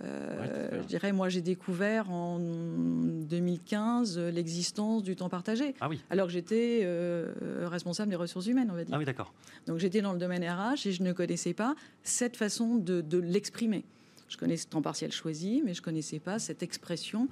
Ouais, 0.01 0.79
je 0.81 0.87
dirais, 0.87 1.11
moi 1.11 1.27
j'ai 1.27 1.41
découvert 1.41 2.09
en 2.09 2.39
2015 2.39 4.17
euh, 4.17 4.31
l'existence 4.31 5.03
du 5.03 5.17
temps 5.17 5.27
partagé, 5.27 5.75
Ah 5.81 5.89
oui. 5.89 5.99
alors 6.09 6.27
que 6.27 6.31
j'étais 6.33 6.81
euh, 6.83 7.33
responsable 7.69 8.09
des 8.09 8.15
ressources 8.15 8.45
humaines, 8.47 8.69
on 8.71 8.75
va 8.75 8.85
dire. 8.85 8.95
Ah 8.95 8.99
oui, 8.99 9.03
d'accord. 9.03 9.33
Donc 9.67 9.79
j'étais 9.79 10.01
dans 10.01 10.13
le 10.13 10.19
domaine 10.19 10.43
RH 10.43 10.87
et 10.87 10.91
je 10.93 11.03
ne 11.03 11.11
connaissais 11.11 11.53
pas 11.53 11.75
cette 12.03 12.37
façon 12.37 12.75
de, 12.77 13.01
de 13.01 13.17
l'exprimer. 13.17 13.83
Je 14.29 14.37
connaissais 14.37 14.65
le 14.67 14.69
temps 14.69 14.81
partiel 14.81 15.11
choisi, 15.11 15.61
mais 15.65 15.73
je 15.73 15.81
ne 15.81 15.85
connaissais 15.85 16.19
pas 16.19 16.39
cette 16.39 16.63
expression 16.63 17.27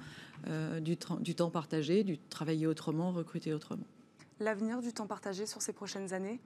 euh, 0.48 0.80
du, 0.80 0.96
temps 0.96 1.50
partagé, 1.50 2.02
du 2.02 2.18
travailler 2.18 2.66
autrement, 2.66 3.12
recruter 3.12 3.54
autrement. 3.54 3.84
L'avenir 4.40 4.82
du 4.82 4.92
temps 4.92 5.06
partagé 5.06 5.46
sur 5.46 5.62
ces 5.62 5.72
prochaines 5.72 6.12
années? 6.12 6.40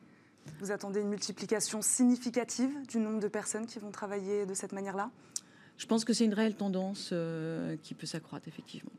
Vous 0.61 0.71
attendez 0.71 1.00
une 1.00 1.09
multiplication 1.09 1.82
significative 1.82 2.71
du 2.87 2.99
nombre 2.99 3.21
de 3.21 3.28
personnes 3.28 3.66
qui 3.66 3.78
vont 3.78 3.90
travailler 3.90 4.44
de 4.44 4.54
cette 4.54 4.73
manière-là? 4.73 5.11
Je 5.78 5.87
pense 5.87 6.04
que 6.04 6.12
c'est 6.12 6.25
une 6.25 6.35
réelle 6.35 6.54
tendance 6.54 7.11
euh, 7.12 7.76
qui 7.82 7.94
peut 7.94 8.06
s'accroître, 8.06 8.47
effectivement. 8.47 8.92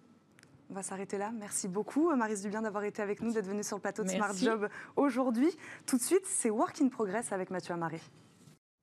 On 0.70 0.74
va 0.74 0.82
s'arrêter 0.82 1.20
là. 1.20 1.32
Merci 1.38 1.68
beaucoup, 1.68 2.10
euh, 2.10 2.16
Marise 2.16 2.42
Dubien, 2.42 2.64
d'avoir 2.64 2.84
été 2.84 3.02
avec 3.02 3.22
nous, 3.22 3.32
d'être 3.32 3.46
venue 3.46 3.64
sur 3.64 3.78
le 3.78 3.82
plateau 3.82 4.04
de 4.04 4.10
Smart 4.10 4.30
Merci. 4.30 4.46
Job 4.46 4.70
aujourd'hui. 4.96 5.50
Tout 5.86 5.98
de 5.98 6.02
suite, 6.02 6.26
c'est 6.26 6.50
Work 6.50 6.82
in 6.82 6.88
Progress 6.88 7.32
avec 7.32 7.52
Mathieu 7.52 7.74
Amaré. 7.76 8.02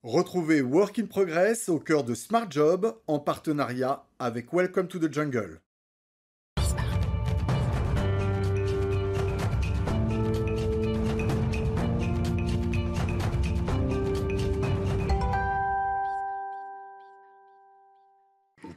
Retrouvez 0.02 0.62
Work 0.62 0.98
in 0.98 1.04
Progress 1.04 1.68
au 1.68 1.78
cœur 1.78 2.04
de 2.04 2.14
Smart 2.14 2.50
Job 2.50 2.96
en 3.06 3.18
partenariat 3.18 4.06
avec 4.18 4.50
Welcome 4.50 4.88
to 4.88 4.98
the 4.98 5.12
Jungle. 5.12 5.60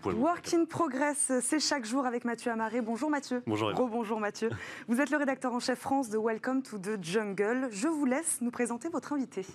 Pouvez 0.03 0.15
Work 0.15 0.53
in 0.53 0.65
Progress, 0.65 1.31
c'est 1.41 1.59
chaque 1.59 1.85
jour 1.85 2.05
avec 2.05 2.25
Mathieu 2.25 2.51
Amaré. 2.51 2.81
Bonjour 2.81 3.09
Mathieu. 3.09 3.41
Bonjour 3.47 3.71
Eva. 3.71 3.81
Rebonjour 3.81 4.19
Mathieu. 4.19 4.49
Vous 4.87 4.99
êtes 4.99 5.09
le 5.09 5.17
rédacteur 5.17 5.53
en 5.53 5.59
chef 5.59 5.79
France 5.79 6.09
de 6.09 6.17
Welcome 6.17 6.61
to 6.61 6.77
the 6.77 7.01
Jungle. 7.01 7.69
Je 7.71 7.87
vous 7.87 8.05
laisse 8.05 8.39
nous 8.41 8.51
présenter 8.51 8.89
votre 8.89 9.13
invité. 9.13 9.45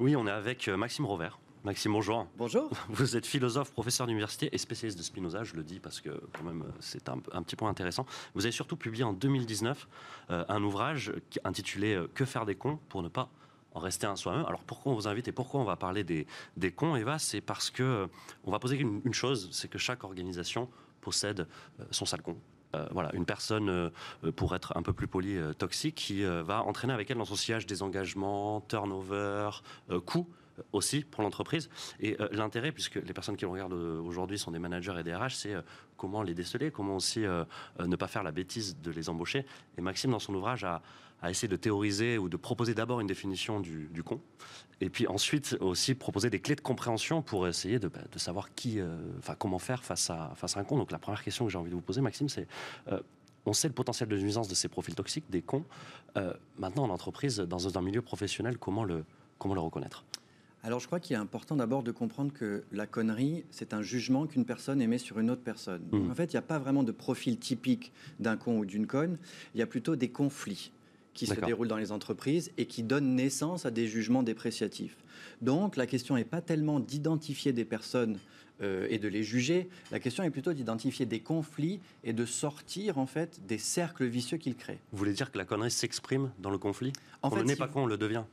Oui, 0.00 0.16
on 0.16 0.26
est 0.26 0.30
avec 0.30 0.66
euh, 0.68 0.76
Maxime 0.76 1.04
Rovert. 1.04 1.38
Maxime, 1.62 1.92
bonjour. 1.92 2.26
Bonjour. 2.38 2.70
Vous 2.88 3.16
êtes 3.16 3.26
philosophe, 3.26 3.72
professeur 3.72 4.06
d'université 4.06 4.48
et 4.52 4.58
spécialiste 4.58 4.96
de 4.96 5.02
Spinoza, 5.02 5.44
je 5.44 5.54
le 5.56 5.64
dis 5.64 5.80
parce 5.80 6.00
que 6.00 6.10
quand 6.32 6.44
même 6.44 6.62
euh, 6.62 6.72
c'est 6.80 7.08
un, 7.08 7.18
un 7.32 7.42
petit 7.42 7.56
point 7.56 7.68
intéressant. 7.68 8.06
Vous 8.34 8.46
avez 8.46 8.52
surtout 8.52 8.76
publié 8.76 9.04
en 9.04 9.12
2019 9.12 9.88
euh, 10.30 10.44
un 10.48 10.62
ouvrage 10.62 11.12
intitulé 11.44 12.00
Que 12.14 12.24
faire 12.24 12.46
des 12.46 12.54
cons 12.54 12.78
pour 12.88 13.02
ne 13.02 13.08
pas 13.08 13.28
en 13.74 13.80
rester 13.80 14.06
un 14.06 14.16
soi-même. 14.16 14.44
Alors 14.46 14.62
pourquoi 14.62 14.92
on 14.92 14.94
vous 14.94 15.08
invite 15.08 15.28
et 15.28 15.32
pourquoi 15.32 15.60
on 15.60 15.64
va 15.64 15.76
parler 15.76 16.04
des, 16.04 16.26
des 16.56 16.72
cons, 16.72 16.96
Eva? 16.96 17.18
C'est 17.18 17.40
parce 17.40 17.70
que 17.70 17.82
euh, 17.82 18.06
on 18.44 18.50
va 18.50 18.58
poser 18.58 18.78
une, 18.78 19.14
chose, 19.14 19.48
c'est 19.52 19.68
que 19.68 19.78
chaque 19.78 20.04
organisation 20.04 20.68
possède 21.00 21.46
euh, 21.80 21.84
son 21.90 22.06
sale 22.06 22.22
con. 22.22 22.36
Euh, 22.76 22.86
voilà, 22.90 23.10
une 23.14 23.24
personne, 23.24 23.90
pour 24.36 24.54
être 24.54 24.76
un 24.76 24.82
peu 24.82 24.92
plus 24.92 25.06
poli, 25.06 25.38
toxique, 25.56 25.94
qui 25.94 26.22
va 26.22 26.62
entraîner 26.64 26.92
avec 26.92 27.10
elle 27.10 27.16
dans 27.16 27.24
son 27.24 27.34
sillage 27.34 27.64
des 27.64 27.82
engagements, 27.82 28.60
turnover, 28.60 29.50
coûts 30.04 30.28
aussi 30.72 31.02
pour 31.02 31.22
l'entreprise. 31.22 31.68
Et 32.00 32.16
euh, 32.20 32.28
l'intérêt, 32.32 32.72
puisque 32.72 32.96
les 32.96 33.12
personnes 33.12 33.36
qui 33.36 33.44
le 33.44 33.50
regardent 33.50 33.74
euh, 33.74 34.00
aujourd'hui 34.00 34.38
sont 34.38 34.50
des 34.50 34.58
managers 34.58 34.94
et 34.98 35.02
des 35.02 35.14
RH, 35.14 35.30
c'est 35.30 35.54
euh, 35.54 35.62
comment 35.96 36.22
les 36.22 36.34
déceler, 36.34 36.70
comment 36.70 36.96
aussi 36.96 37.20
ne 37.20 37.96
pas 37.96 38.06
faire 38.06 38.22
la 38.22 38.30
bêtise 38.30 38.76
de 38.80 38.90
les 38.92 39.08
embaucher. 39.08 39.44
Et 39.76 39.80
Maxime, 39.80 40.12
dans 40.12 40.20
son 40.20 40.34
ouvrage, 40.34 40.64
a, 40.64 40.80
essayé 41.28 41.48
de 41.48 41.56
théoriser 41.56 42.18
ou 42.18 42.28
de 42.28 42.36
proposer 42.36 42.74
d'abord 42.74 43.00
une 43.00 43.08
définition 43.08 43.58
du, 43.58 44.02
con, 44.04 44.20
et 44.80 44.88
puis 44.88 45.08
ensuite 45.08 45.56
aussi 45.58 45.96
proposer 45.96 46.30
des 46.30 46.38
clés 46.38 46.54
de 46.54 46.60
compréhension 46.60 47.20
pour 47.20 47.48
essayer 47.48 47.80
de, 47.80 47.88
bah, 47.88 47.98
savoir 48.14 48.50
comment 49.40 49.58
faire 49.58 49.82
face 49.82 50.08
à, 50.10 50.32
face 50.36 50.56
à 50.56 50.60
un 50.60 50.64
con. 50.64 50.78
Donc 50.78 50.92
la 50.92 51.00
première 51.00 51.24
question 51.24 51.44
que 51.44 51.50
j'ai 51.50 51.58
envie 51.58 51.70
de 51.70 51.74
vous 51.74 51.80
poser, 51.80 52.00
Maxime, 52.00 52.28
c'est 52.28 52.46
on 53.44 53.52
sait 53.52 53.66
le 53.66 53.74
potentiel 53.74 54.08
de 54.08 54.16
nuisance 54.16 54.46
de 54.46 54.54
ces 54.54 54.68
profils 54.68 54.94
toxiques, 54.94 55.28
des 55.30 55.42
cons. 55.42 55.64
Maintenant, 56.56 56.84
en 56.84 56.90
entreprise, 56.90 57.38
dans 57.38 57.76
un 57.76 57.82
milieu 57.82 58.02
professionnel, 58.02 58.56
comment 58.56 58.84
le, 58.84 59.04
comment 59.38 59.54
le 59.54 59.60
reconnaître? 59.60 60.04
Alors 60.68 60.80
je 60.80 60.86
crois 60.86 61.00
qu'il 61.00 61.16
est 61.16 61.18
important 61.18 61.56
d'abord 61.56 61.82
de 61.82 61.92
comprendre 61.92 62.30
que 62.30 62.62
la 62.72 62.86
connerie, 62.86 63.42
c'est 63.50 63.72
un 63.72 63.80
jugement 63.80 64.26
qu'une 64.26 64.44
personne 64.44 64.82
émet 64.82 64.98
sur 64.98 65.18
une 65.18 65.30
autre 65.30 65.40
personne. 65.40 65.80
Donc, 65.90 66.02
Mhm. 66.02 66.10
En 66.10 66.14
fait, 66.14 66.24
il 66.30 66.36
n'y 66.36 66.40
a 66.40 66.42
pas 66.42 66.58
vraiment 66.58 66.82
de 66.82 66.92
profil 66.92 67.38
typique 67.38 67.90
d'un 68.20 68.36
con 68.36 68.58
ou 68.58 68.66
d'une 68.66 68.86
conne, 68.86 69.16
il 69.54 69.60
y 69.60 69.62
a 69.62 69.66
plutôt 69.66 69.96
des 69.96 70.10
conflits 70.10 70.70
qui 71.14 71.26
se 71.26 71.32
déroulent 71.40 71.68
dans 71.68 71.78
les 71.78 71.90
entreprises 71.90 72.50
et 72.58 72.66
qui 72.66 72.82
donnent 72.82 73.14
naissance 73.14 73.64
à 73.64 73.70
des 73.70 73.86
jugements 73.88 74.22
dépréciatifs. 74.22 74.98
Donc 75.40 75.76
la 75.76 75.86
question 75.86 76.16
n'est 76.16 76.24
pas 76.26 76.42
tellement 76.42 76.80
d'identifier 76.80 77.54
des 77.54 77.64
personnes 77.64 78.18
euh, 78.60 78.86
et 78.90 78.98
de 78.98 79.08
les 79.08 79.22
juger, 79.22 79.70
la 79.90 80.00
question 80.00 80.22
est 80.22 80.30
plutôt 80.30 80.52
d'identifier 80.52 81.06
des 81.06 81.20
conflits 81.20 81.80
et 82.04 82.12
de 82.12 82.26
sortir 82.26 82.98
en 82.98 83.06
fait 83.06 83.40
des 83.46 83.56
cercles 83.56 84.04
vicieux 84.04 84.36
qu'ils 84.36 84.56
créent. 84.56 84.80
Vous 84.92 84.98
voulez 84.98 85.14
dire 85.14 85.32
que 85.32 85.38
la 85.38 85.46
connerie 85.46 85.70
s'exprime 85.70 86.30
dans 86.40 86.50
le 86.50 86.58
conflit? 86.58 86.92
En 87.22 87.28
On 87.28 87.36
fait, 87.36 87.44
n'est 87.44 87.54
si 87.54 87.58
pas 87.58 87.68
vous- 87.68 87.72
con, 87.72 87.82
on 87.84 87.86
le 87.86 87.96
devient. 87.96 88.24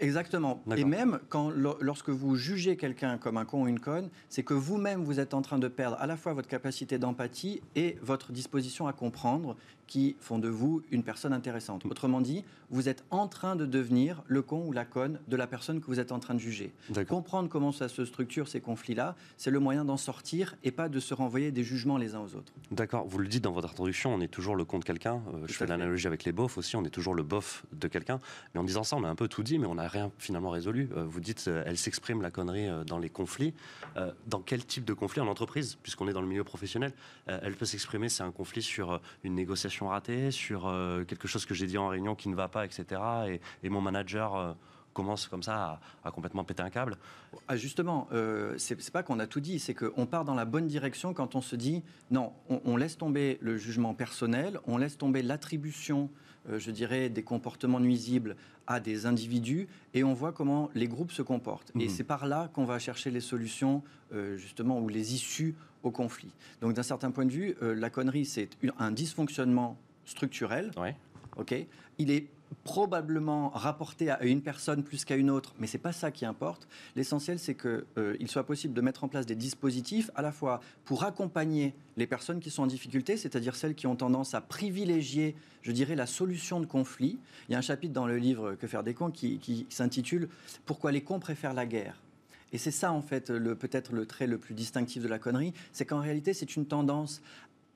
Exactement. 0.00 0.62
Et 0.76 0.84
même 0.84 1.18
quand, 1.28 1.50
lo- 1.50 1.76
lorsque 1.80 2.10
vous 2.10 2.36
jugez 2.36 2.76
quelqu'un 2.76 3.18
comme 3.18 3.36
un 3.36 3.44
con 3.44 3.64
ou 3.64 3.68
une 3.68 3.80
conne, 3.80 4.10
c'est 4.28 4.42
que 4.42 4.54
vous-même, 4.54 5.02
vous 5.02 5.18
êtes 5.20 5.34
en 5.34 5.42
train 5.42 5.58
de 5.58 5.68
perdre 5.68 5.96
à 6.00 6.06
la 6.06 6.16
fois 6.16 6.32
votre 6.34 6.48
capacité 6.48 6.98
d'empathie 6.98 7.60
et 7.74 7.96
votre 8.02 8.32
disposition 8.32 8.86
à 8.86 8.92
comprendre 8.92 9.56
qui 9.88 10.14
font 10.20 10.38
de 10.38 10.48
vous 10.48 10.82
une 10.92 11.02
personne 11.02 11.32
intéressante. 11.32 11.84
Autrement 11.86 12.20
dit, 12.20 12.44
vous 12.70 12.88
êtes 12.88 13.04
en 13.10 13.26
train 13.26 13.56
de 13.56 13.66
devenir 13.66 14.22
le 14.26 14.42
con 14.42 14.64
ou 14.66 14.72
la 14.72 14.84
conne 14.84 15.18
de 15.26 15.36
la 15.36 15.46
personne 15.46 15.80
que 15.80 15.86
vous 15.86 15.98
êtes 15.98 16.12
en 16.12 16.20
train 16.20 16.34
de 16.34 16.38
juger. 16.38 16.72
Comprendre 17.08 17.48
comment 17.48 17.72
ça 17.72 17.88
se 17.88 18.04
structure, 18.04 18.46
ces 18.46 18.60
conflits-là, 18.60 19.16
c'est 19.36 19.50
le 19.50 19.58
moyen 19.58 19.84
d'en 19.84 19.96
sortir 19.96 20.54
et 20.62 20.70
pas 20.70 20.88
de 20.88 21.00
se 21.00 21.14
renvoyer 21.14 21.50
des 21.50 21.64
jugements 21.64 21.96
les 21.96 22.14
uns 22.14 22.20
aux 22.20 22.36
autres. 22.36 22.52
D'accord. 22.70 23.06
Vous 23.08 23.18
le 23.18 23.26
dites 23.26 23.42
dans 23.42 23.52
votre 23.52 23.70
introduction, 23.70 24.14
on 24.14 24.20
est 24.20 24.28
toujours 24.28 24.54
le 24.54 24.64
con 24.64 24.78
de 24.78 24.84
quelqu'un. 24.84 25.22
Euh, 25.32 25.46
je 25.46 25.54
fais 25.54 25.66
l'analogie 25.66 26.06
avec 26.06 26.24
les 26.24 26.32
bofs 26.32 26.58
aussi, 26.58 26.76
on 26.76 26.84
est 26.84 26.90
toujours 26.90 27.14
le 27.14 27.22
bof 27.22 27.64
de 27.72 27.88
quelqu'un. 27.88 28.20
Mais 28.54 28.60
en 28.60 28.64
disant 28.64 28.84
ça, 28.84 28.96
on 28.96 29.04
a 29.04 29.08
un 29.08 29.14
peu 29.14 29.28
tout 29.28 29.42
dit, 29.42 29.58
mais 29.58 29.66
on 29.66 29.76
n'a 29.76 29.88
rien 29.88 30.10
finalement 30.18 30.50
résolu. 30.50 30.90
Euh, 30.94 31.04
vous 31.08 31.20
dites, 31.20 31.46
euh, 31.48 31.62
elle 31.64 31.78
s'exprime 31.78 32.20
la 32.20 32.30
connerie 32.30 32.68
dans 32.86 32.98
les 32.98 33.08
conflits. 33.08 33.54
Dans 34.26 34.40
quel 34.40 34.64
type 34.64 34.84
de 34.84 34.92
conflit 34.92 35.20
en 35.20 35.26
entreprise, 35.26 35.76
puisqu'on 35.82 36.08
est 36.08 36.12
dans 36.12 36.20
le 36.20 36.26
milieu 36.26 36.44
professionnel, 36.44 36.92
elle 37.26 37.54
peut 37.56 37.64
s'exprimer 37.64 38.08
C'est 38.08 38.22
un 38.22 38.30
conflit 38.30 38.62
sur 38.62 39.00
une 39.24 39.34
négociation 39.34 39.77
ratée, 39.86 40.32
sur 40.32 40.66
euh, 40.66 41.04
quelque 41.04 41.28
chose 41.28 41.46
que 41.46 41.54
j'ai 41.54 41.66
dit 41.68 41.78
en 41.78 41.86
réunion 41.88 42.16
qui 42.16 42.28
ne 42.28 42.34
va 42.34 42.48
pas, 42.48 42.64
etc. 42.64 43.00
Et, 43.28 43.40
et 43.62 43.68
mon 43.68 43.80
manager 43.80 44.34
euh, 44.34 44.52
commence 44.94 45.28
comme 45.28 45.44
ça 45.44 45.80
à, 46.04 46.08
à 46.08 46.10
complètement 46.10 46.42
péter 46.42 46.62
un 46.64 46.70
câble. 46.70 46.96
Ah, 47.46 47.56
justement, 47.56 48.08
euh, 48.12 48.54
c'est 48.58 48.90
pas 48.90 49.04
qu'on 49.04 49.20
a 49.20 49.28
tout 49.28 49.38
dit, 49.38 49.60
c'est 49.60 49.74
qu'on 49.74 50.06
part 50.06 50.24
dans 50.24 50.34
la 50.34 50.44
bonne 50.44 50.66
direction 50.66 51.14
quand 51.14 51.36
on 51.36 51.40
se 51.40 51.54
dit 51.54 51.84
non, 52.10 52.32
on, 52.48 52.60
on 52.64 52.76
laisse 52.76 52.98
tomber 52.98 53.38
le 53.40 53.56
jugement 53.58 53.94
personnel, 53.94 54.58
on 54.66 54.76
laisse 54.76 54.98
tomber 54.98 55.22
l'attribution, 55.22 56.10
euh, 56.50 56.58
je 56.58 56.72
dirais, 56.72 57.10
des 57.10 57.22
comportements 57.22 57.78
nuisibles 57.78 58.34
à 58.66 58.80
des 58.80 59.06
individus 59.06 59.68
et 59.94 60.04
on 60.04 60.12
voit 60.14 60.32
comment 60.32 60.68
les 60.74 60.88
groupes 60.88 61.12
se 61.12 61.22
comportent. 61.22 61.70
Et 61.78 61.84
Mhm. 61.84 61.88
c'est 61.88 62.04
par 62.04 62.26
là 62.26 62.50
qu'on 62.52 62.64
va 62.64 62.78
chercher 62.78 63.10
les 63.10 63.20
solutions, 63.20 63.82
euh, 64.12 64.36
justement, 64.36 64.78
ou 64.80 64.88
les 64.88 65.14
issues 65.14 65.54
au 65.82 65.90
conflit. 65.90 66.30
Donc, 66.60 66.74
d'un 66.74 66.82
certain 66.82 67.10
point 67.10 67.26
de 67.26 67.32
vue, 67.32 67.56
euh, 67.62 67.74
la 67.74 67.90
connerie, 67.90 68.24
c'est 68.24 68.50
un 68.78 68.90
dysfonctionnement 68.90 69.76
structurel. 70.04 70.70
Ouais. 70.76 70.96
Ok, 71.36 71.54
il 71.98 72.10
est 72.10 72.26
probablement 72.64 73.50
rapporté 73.50 74.10
à 74.10 74.22
une 74.24 74.42
personne 74.42 74.82
plus 74.82 75.04
qu'à 75.04 75.16
une 75.16 75.30
autre, 75.30 75.54
mais 75.58 75.66
c'est 75.66 75.78
pas 75.78 75.92
ça 75.92 76.10
qui 76.10 76.24
importe. 76.24 76.68
L'essentiel, 76.96 77.38
c'est 77.38 77.54
qu'il 77.54 77.84
il 78.20 78.28
soit 78.28 78.44
possible 78.44 78.74
de 78.74 78.80
mettre 78.80 79.04
en 79.04 79.08
place 79.08 79.26
des 79.26 79.34
dispositifs 79.34 80.10
à 80.14 80.22
la 80.22 80.32
fois 80.32 80.60
pour 80.84 81.04
accompagner 81.04 81.74
les 81.96 82.06
personnes 82.06 82.40
qui 82.40 82.50
sont 82.50 82.62
en 82.62 82.66
difficulté, 82.66 83.16
c'est-à-dire 83.16 83.56
celles 83.56 83.74
qui 83.74 83.86
ont 83.86 83.96
tendance 83.96 84.34
à 84.34 84.40
privilégier, 84.40 85.34
je 85.62 85.72
dirais, 85.72 85.94
la 85.94 86.06
solution 86.06 86.60
de 86.60 86.66
conflit. 86.66 87.18
Il 87.48 87.52
y 87.52 87.54
a 87.54 87.58
un 87.58 87.62
chapitre 87.62 87.92
dans 87.92 88.06
le 88.06 88.16
livre 88.16 88.54
Que 88.54 88.66
faire 88.66 88.82
des 88.82 88.94
cons 88.94 89.10
qui, 89.10 89.38
qui 89.38 89.66
s'intitule 89.68 90.28
Pourquoi 90.66 90.92
les 90.92 91.02
cons 91.02 91.20
préfèrent 91.20 91.54
la 91.54 91.66
guerre. 91.66 92.00
Et 92.52 92.58
c'est 92.58 92.70
ça, 92.70 92.92
en 92.92 93.02
fait, 93.02 93.30
le- 93.30 93.54
peut-être 93.54 93.92
le 93.92 94.06
trait 94.06 94.26
le 94.26 94.38
plus 94.38 94.54
distinctif 94.54 95.02
de 95.02 95.08
la 95.08 95.18
connerie, 95.18 95.52
c'est 95.72 95.84
qu'en 95.84 96.00
réalité, 96.00 96.32
c'est 96.34 96.56
une 96.56 96.66
tendance 96.66 97.20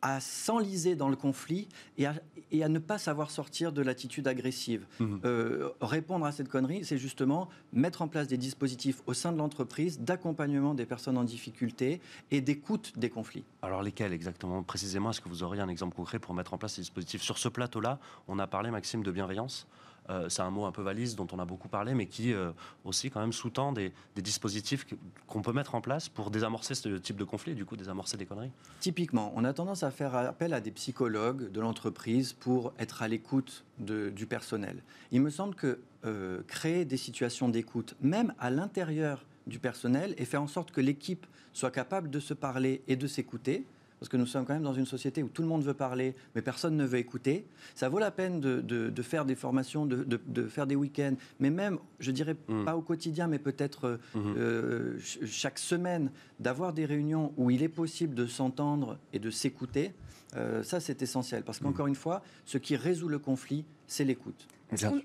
à 0.05 0.19
s'enliser 0.19 0.97
dans 0.97 1.09
le 1.09 1.15
conflit 1.15 1.69
et 1.97 2.07
à, 2.07 2.15
et 2.51 2.65
à, 2.65 2.69
ne 2.69 2.81
pas 2.81 2.99
savoir 2.99 3.31
sortir 3.31 3.73
de 3.73 3.83
l'attitude 3.83 4.27
agressive. 4.27 4.85
Mmh. 4.99 5.19
Euh, 5.25 5.71
répondre 5.81 6.27
à 6.27 6.33
cette 6.33 6.49
connerie, 6.49 6.85
c'est 6.85 6.99
justement 6.99 7.49
mettre 7.73 8.03
en 8.03 8.09
place 8.09 8.27
des 8.27 8.37
dispositifs 8.37 9.01
au 9.07 9.15
sein 9.15 9.31
de 9.31 9.39
l'entreprise 9.39 10.01
d'accompagnement 10.01 10.75
des 10.75 10.87
personnes 10.87 11.17
en 11.17 11.23
difficulté 11.23 12.01
et 12.33 12.41
d'écoute 12.41 12.93
des 12.97 13.11
conflits. 13.11 13.45
Alors 13.63 13.83
lesquels 13.83 14.13
exactement? 14.13 14.65
Précisément, 14.65 15.11
est-ce 15.11 15.21
que 15.21 15.29
vous 15.29 15.45
auriez 15.45 15.63
un 15.63 15.69
exemple 15.69 15.95
concret 15.95 16.19
pour 16.19 16.35
mettre 16.35 16.53
en 16.53 16.59
place 16.59 16.75
ces 16.75 16.81
dispositifs? 16.81 17.23
Sur 17.23 17.39
ce 17.39 17.49
plateau-là, 17.49 18.01
on 18.27 18.41
a 18.41 18.49
parlé, 18.49 18.73
Maxime, 18.73 19.05
de 19.05 19.13
bienveillance? 19.13 19.69
Euh, 20.11 20.29
c'est 20.29 20.43
un 20.43 20.51
mot 20.51 20.65
un 20.65 20.73
peu 20.73 20.83
valise 20.83 21.17
dont 21.17 21.27
on 21.33 21.39
a 21.39 21.45
beaucoup 21.45 21.69
parlé, 21.69 21.95
mais 21.95 22.07
qui 22.07 22.33
euh, 22.33 22.51
aussi 22.85 23.11
quand 23.11 23.21
même 23.21 23.33
sous-tend 23.33 23.73
des, 23.73 23.93
dispositifs 24.17 24.87
qu'on 25.27 25.43
peut 25.43 25.53
mettre 25.53 25.75
en 25.75 25.81
place 25.81 26.09
pour 26.09 26.31
désamorcer 26.31 26.75
ce 26.75 26.89
type 26.97 27.17
de 27.17 27.25
conflit 27.25 27.53
et 27.53 27.55
du 27.55 27.65
coup 27.65 27.77
désamorcer 27.77 28.17
des 28.17 28.27
conneries 28.27 28.51
Typiquement, 28.81 29.33
on 29.37 29.45
a 29.45 29.53
tendance 29.53 29.83
à 29.83 29.91
faire 29.91 30.15
appel 30.15 30.55
à 30.55 30.61
des 30.61 30.71
psychologues 30.71 31.51
de 31.51 31.61
l'entreprise 31.61 32.33
pour 32.33 32.73
être 32.79 33.03
à 33.03 33.09
l'écoute 33.09 33.65
du 33.79 34.27
personnel. 34.27 34.83
Il 35.11 35.23
me 35.23 35.31
semble 35.31 35.55
que 35.55 35.81
euh, 36.05 36.43
créer 36.47 36.85
des 36.85 36.97
situations 36.97 37.49
d'écoute, 37.49 37.95
même 38.01 38.35
à 38.39 38.51
l'intérieur 38.51 39.25
du 39.47 39.59
personnel, 39.59 40.15
et 40.19 40.25
faire 40.25 40.43
en 40.43 40.47
sorte 40.47 40.71
que 40.71 40.81
l'équipe 40.81 41.27
soit 41.53 41.71
capable 41.71 42.11
de 42.11 42.21
se 42.21 42.35
parler 42.35 42.83
et 42.89 42.97
de 42.97 43.07
s'écouter, 43.07 43.65
parce 44.03 44.09
que 44.09 44.17
nous 44.17 44.27
sommes 44.27 44.45
quand 44.45 44.55
même 44.55 44.65
dans 44.65 44.75
une 44.75 44.85
société 44.85 45.23
où 45.23 45.29
tout 45.29 45.43
le 45.43 45.49
monde 45.49 45.63
veut 45.63 45.75
parler, 45.75 46.17
mais 46.35 46.43
personne 46.43 46.77
ne 46.77 46.85
veut 46.85 46.99
écouter. 46.99 47.47
Ça 47.77 47.89
vaut 47.89 48.01
la 48.01 48.11
peine 48.11 48.41
de, 48.41 49.03
faire 49.03 49.25
des 49.25 49.37
formations, 49.37 49.87
de, 49.87 50.49
faire 50.49 50.67
des 50.67 50.75
week-ends, 50.75 51.15
mais 51.39 51.51
même, 51.51 51.79
je 52.01 52.11
dirais 52.11 52.35
mm. 52.49 52.65
pas 52.65 52.77
au 52.77 52.83
quotidien, 52.83 53.29
mais 53.29 53.39
peut-être 53.39 53.85
euh, 53.85 53.97
mm-hmm. 54.17 54.37
euh, 54.39 54.99
chaque 55.25 55.61
semaine, 55.61 56.11
d'avoir 56.41 56.73
des 56.73 56.85
réunions 56.85 57.33
où 57.37 57.53
il 57.53 57.63
est 57.63 57.69
possible 57.69 58.17
de 58.17 58.27
s'entendre 58.27 58.99
et 59.13 59.21
de 59.21 59.31
s'écouter. 59.31 59.93
Euh, 60.37 60.65
ça, 60.65 60.81
c'est 60.81 61.01
essentiel, 61.01 61.45
parce 61.45 61.61
qu'encore 61.61 61.87
mm. 61.87 61.91
une 61.91 61.95
fois, 61.95 62.25
ce 62.45 62.59
qui 62.59 62.75
résout 62.75 63.09
le 63.09 63.21
conflit, 63.21 63.65
c'est 63.87 64.03
l'écoute. 64.03 64.49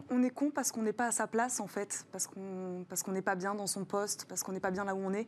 on, 0.10 0.24
est 0.24 0.32
con 0.32 0.50
parce 0.50 0.72
qu'on 0.72 0.82
n'est 0.82 0.92
pas 0.92 1.06
à 1.06 1.12
sa 1.12 1.27
place, 1.27 1.60
en 1.60 1.68
fait, 1.68 2.08
parce 2.12 2.25
qu'on 2.25 3.12
n'est 3.12 3.22
pas 3.22 3.36
bien 3.36 3.54
dans 3.54 3.68
son 3.68 3.86
poste, 3.86 4.25
parce 4.27 4.42
qu'on 4.42 4.54
n'est 4.54 4.60
pas 4.60 4.72
bien 4.72 4.86
là 4.86 4.96
où 4.96 5.00
on 5.06 5.13
est 5.13 5.27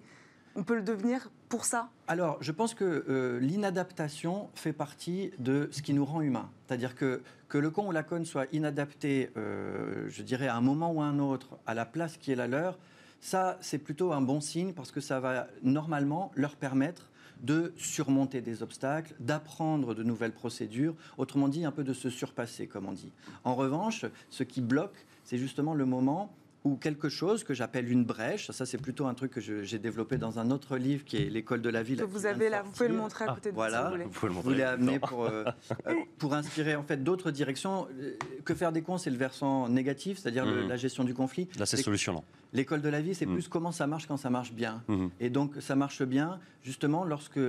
on 0.60 0.64
peut 0.64 0.76
le 0.76 0.82
devenir 0.82 1.32
pour 1.48 1.64
ça? 1.64 1.90
Alors, 2.08 2.38
je 2.42 2.52
pense 2.52 2.74
que 2.74 3.06
euh, 3.08 3.40
l'inadaptation 3.40 4.50
fait 4.56 4.74
partie 4.74 5.32
de 5.40 5.70
ce 5.72 5.82
qui 5.82 5.94
nous 5.94 6.04
rend 6.04 6.20
humains. 6.20 6.50
C'est-à-dire 6.68 6.96
que, 6.96 7.22
que 7.48 7.58
le 7.58 7.70
con 7.70 7.88
ou 7.88 7.92
la 7.94 8.04
conne 8.04 8.26
soit 8.26 8.46
inadapté, 8.52 9.30
euh, 9.38 10.06
je 10.10 10.22
dirais, 10.22 10.50
à 10.50 10.58
un 10.58 10.62
moment 10.62 10.92
ou 10.92 11.02
à 11.02 11.06
un 11.06 11.18
autre, 11.20 11.58
à 11.66 11.74
la 11.74 11.86
place 11.86 12.18
qui 12.18 12.34
est 12.34 12.36
la 12.36 12.48
leur, 12.48 12.78
ça, 13.22 13.58
c'est 13.62 13.78
plutôt 13.78 14.12
un 14.12 14.20
bon 14.20 14.42
signe 14.42 14.74
parce 14.74 14.92
que 14.92 15.00
ça 15.00 15.22
va 15.22 15.48
normalement 15.64 16.32
leur 16.36 16.58
permettre 16.58 17.10
de 17.42 17.72
surmonter 17.78 18.42
des 18.42 18.62
obstacles, 18.62 19.16
d'apprendre 19.22 19.96
de 19.96 20.04
nouvelles 20.04 20.34
procédures, 20.34 20.94
autrement 21.18 21.48
dit, 21.48 21.64
un 21.64 21.72
peu 21.72 21.86
de 21.86 21.94
se 21.94 22.10
surpasser, 22.10 22.68
comme 22.68 22.86
on 22.86 22.92
dit. 22.92 23.14
En 23.46 23.56
revanche, 23.56 24.06
ce 24.30 24.44
qui 24.44 24.60
bloque, 24.60 25.06
c'est 25.24 25.38
justement 25.38 25.74
le 25.74 25.86
moment 25.86 26.34
ou 26.66 26.76
quelque 26.76 27.08
chose 27.08 27.44
que 27.44 27.54
j'appelle 27.54 27.90
une 27.90 28.04
brèche. 28.04 28.52
Ça, 28.52 28.66
c'est 28.66 28.78
plutôt 28.78 29.06
un 29.08 29.14
truc 29.14 29.32
que 29.32 29.42
j'ai 29.42 29.80
développé 29.80 30.18
dans 30.18 30.40
un 30.40 30.52
autre 30.52 30.78
livre 30.78 31.06
qui 31.06 31.18
est 31.18 31.30
L'école 31.30 31.62
de 31.62 31.70
la 31.70 31.84
ville. 31.84 32.02
vous 32.04 32.26
avez 32.26 32.50
là, 32.50 32.64
vous 32.64 32.72
pouvez 32.72 32.90
le 32.90 32.96
montrer 32.96 33.26
à 33.26 33.34
côté 33.34 33.52
de 33.52 33.56
voilà, 33.56 33.92
vous. 33.92 34.28
Vous, 34.28 34.42
vous 34.42 34.50
l'avez 34.50 34.64
amené 34.64 35.00
pour, 35.00 35.24
euh, 35.26 35.46
euh, 35.88 35.94
pour 36.18 36.34
inspirer 36.34 36.76
en 36.76 36.84
fait 36.84 37.04
d'autres 37.04 37.32
directions. 37.32 37.88
Euh, 38.00 38.18
que 38.44 38.54
faire 38.54 38.72
des 38.72 38.82
cons, 38.82 38.98
c'est 38.98 39.10
le 39.10 39.18
versant 39.18 39.70
négatif, 39.70 40.18
c'est-à-dire 40.18 40.46
mmh. 40.46 40.68
la 40.68 40.76
gestion 40.76 41.04
du 41.04 41.14
conflit. 41.14 41.48
Là, 41.58 41.66
c'est 41.66 41.78
solution. 41.78 42.24
L'école 42.52 42.82
de 42.82 42.90
la 42.90 43.02
vie, 43.02 43.16
c'est 43.16 43.26
mmh. 43.26 43.34
plus 43.34 43.48
comment 43.48 43.72
ça 43.72 43.88
marche 43.88 44.08
quand 44.08 44.18
ça 44.18 44.30
marche 44.30 44.52
bien. 44.52 44.84
Mmh. 44.88 45.08
Et 45.20 45.30
donc, 45.30 45.54
ça 45.60 45.76
marche 45.76 46.04
bien 46.04 46.40
justement 46.64 47.06
lorsque, 47.06 47.40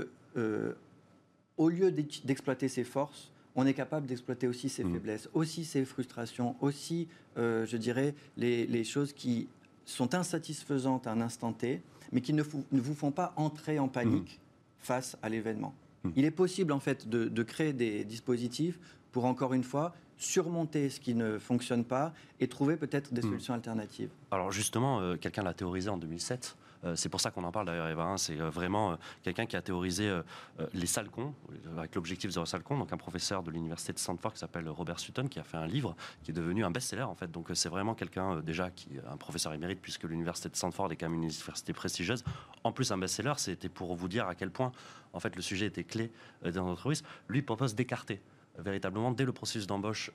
au 1.56 1.68
lieu 1.68 1.90
d'exploiter 1.90 2.68
ses 2.68 2.84
forces, 2.84 3.32
on 3.60 3.66
est 3.66 3.74
capable 3.74 4.06
d'exploiter 4.06 4.46
aussi 4.46 4.68
ses 4.70 4.84
mmh. 4.84 4.92
faiblesses, 4.92 5.28
aussi 5.34 5.64
ses 5.66 5.84
frustrations, 5.84 6.56
aussi, 6.60 7.08
euh, 7.36 7.66
je 7.66 7.76
dirais, 7.76 8.14
les, 8.38 8.84
choses 8.84 9.12
qui 9.12 9.48
sont 9.84 10.14
insatisfaisantes 10.14 11.06
à 11.06 11.12
un 11.12 11.20
instant 11.20 11.52
T, 11.52 11.82
mais 12.10 12.22
qui 12.22 12.32
ne, 12.32 12.42
vous 12.42 12.94
font 12.94 13.10
pas 13.10 13.34
entrer 13.36 13.78
en 13.78 13.88
panique 13.88 14.40
mmh. 14.40 14.78
face 14.78 15.16
à 15.22 15.28
l'événement. 15.28 15.74
Mmh. 16.04 16.10
Il 16.16 16.24
est 16.24 16.30
possible, 16.30 16.72
en 16.72 16.80
fait, 16.80 17.08
de, 17.08 17.42
créer 17.42 17.74
des 17.74 18.04
dispositifs 18.04 18.80
pour, 19.12 19.26
encore 19.26 19.52
une 19.52 19.64
fois, 19.64 19.94
surmonter 20.16 20.88
ce 20.88 20.98
qui 20.98 21.14
ne 21.14 21.38
fonctionne 21.38 21.84
pas 21.84 22.14
et 22.40 22.48
trouver 22.48 22.76
peut-être 22.76 23.12
des 23.12 23.22
solutions 23.22 23.54
alternatives. 23.54 24.10
Alors 24.30 24.52
justement, 24.52 25.00
euh, 25.00 25.16
quelqu'un 25.16 25.42
l'a 25.42 25.54
théorisé 25.54 25.88
en 25.88 25.96
2007. 25.96 26.56
Euh, 26.84 26.96
c'est 26.96 27.08
pour 27.08 27.20
ça 27.20 27.30
qu'on 27.30 27.44
en 27.44 27.52
parle 27.52 27.66
d'ailleurs, 27.66 27.88
Eva. 27.88 28.04
Hein. 28.04 28.16
c'est 28.16 28.40
euh, 28.40 28.48
vraiment 28.48 28.92
euh, 28.92 28.96
quelqu'un 29.22 29.46
qui 29.46 29.56
a 29.56 29.62
théorisé 29.62 30.10
les 30.72 30.86
salcons, 30.86 31.34
avec 31.76 31.94
l'objectif 31.94 32.30
zéro 32.30 32.46
salcon. 32.46 32.78
Donc 32.78 32.92
un 32.92 32.96
professeur 32.96 33.42
de 33.42 33.50
l'université 33.50 33.92
de 33.92 33.98
Stanford 33.98 34.32
qui 34.32 34.38
s'appelle 34.38 34.68
Robert 34.68 34.98
Sutton, 34.98 35.26
qui 35.28 35.38
a 35.38 35.44
fait 35.44 35.56
un 35.56 35.66
livre 35.66 35.94
qui 36.22 36.30
est 36.30 36.34
devenu 36.34 36.64
un 36.64 36.70
best-seller 36.70 37.02
en 37.02 37.14
fait. 37.14 37.30
Donc 37.30 37.48
c'est 37.54 37.68
vraiment 37.68 37.94
quelqu'un 37.94 38.40
déjà 38.40 38.70
qui 38.70 38.88
un 39.10 39.16
professeur 39.16 39.52
émérite 39.52 39.80
puisque 39.80 40.04
l'université 40.04 40.48
de 40.48 40.56
Stanford 40.56 40.92
est 40.92 40.96
quand 40.96 41.06
même 41.06 41.14
une 41.14 41.24
université 41.24 41.72
prestigieuse. 41.72 42.24
En 42.64 42.72
plus 42.72 42.92
un 42.92 42.98
best-seller, 42.98 43.34
c'était 43.36 43.68
pour 43.68 43.94
vous 43.94 44.08
dire 44.08 44.26
à 44.26 44.34
quel 44.34 44.50
point 44.50 44.72
en 45.12 45.20
fait 45.20 45.34
le 45.36 45.42
sujet 45.42 45.66
était 45.66 45.84
clé 45.84 46.10
dans 46.42 46.66
l'entreprise. 46.66 47.02
Lui 47.28 47.42
propose 47.42 47.74
d'écarter 47.74 48.20
véritablement 48.58 49.10
dès 49.10 49.24
le 49.24 49.32
processus 49.32 49.66
d'embauche 49.66 50.10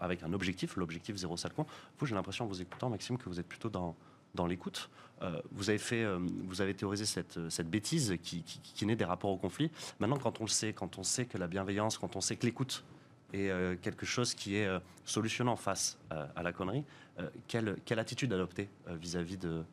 avec 0.00 0.22
un 0.22 0.32
objectif, 0.32 0.76
l'objectif 0.76 1.16
zéro 1.16 1.36
salcon. 1.36 1.66
Vous, 1.98 2.06
j'ai 2.06 2.14
l'impression 2.14 2.44
en 2.44 2.48
vous 2.48 2.62
écoutant, 2.62 2.90
Maxime, 2.90 3.18
que 3.18 3.28
vous 3.28 3.40
êtes 3.40 3.48
plutôt 3.48 3.70
dans 3.70 3.96
dans 4.34 4.46
l'écoute. 4.46 4.90
Euh, 5.22 5.40
vous, 5.52 5.70
avez 5.70 5.78
fait, 5.78 6.04
euh, 6.04 6.18
vous 6.44 6.60
avez 6.60 6.74
théorisé 6.74 7.04
cette, 7.04 7.38
cette 7.50 7.68
bêtise 7.68 8.16
qui, 8.22 8.86
naît 8.86 8.96
des 8.96 9.04
rapports 9.04 9.30
au 9.30 9.36
conflit. 9.36 9.70
Maintenant, 9.98 10.16
quand 10.16 10.40
on 10.40 10.44
le 10.44 10.48
sait, 10.48 10.72
quand 10.72 10.98
on 10.98 11.02
sait 11.02 11.26
que 11.26 11.38
la 11.38 11.48
bienveillance, 11.48 11.98
quand 11.98 12.16
on 12.16 12.20
sait 12.20 12.36
que 12.36 12.46
l'écoute 12.46 12.84
est 13.32 13.50
euh, 13.50 13.76
quelque 13.80 14.06
chose 14.06 14.34
qui 14.34 14.56
est 14.56 14.68
solutionnant 15.04 15.56
face 15.56 15.98
à 16.10 16.42
la 16.42 16.52
connerie, 16.52 16.84
quelle, 17.48 17.76
quelle, 17.84 17.98
attitude 17.98 18.32
adopter 18.32 18.68
vis-à-vis 18.88 19.36
de 19.36 19.64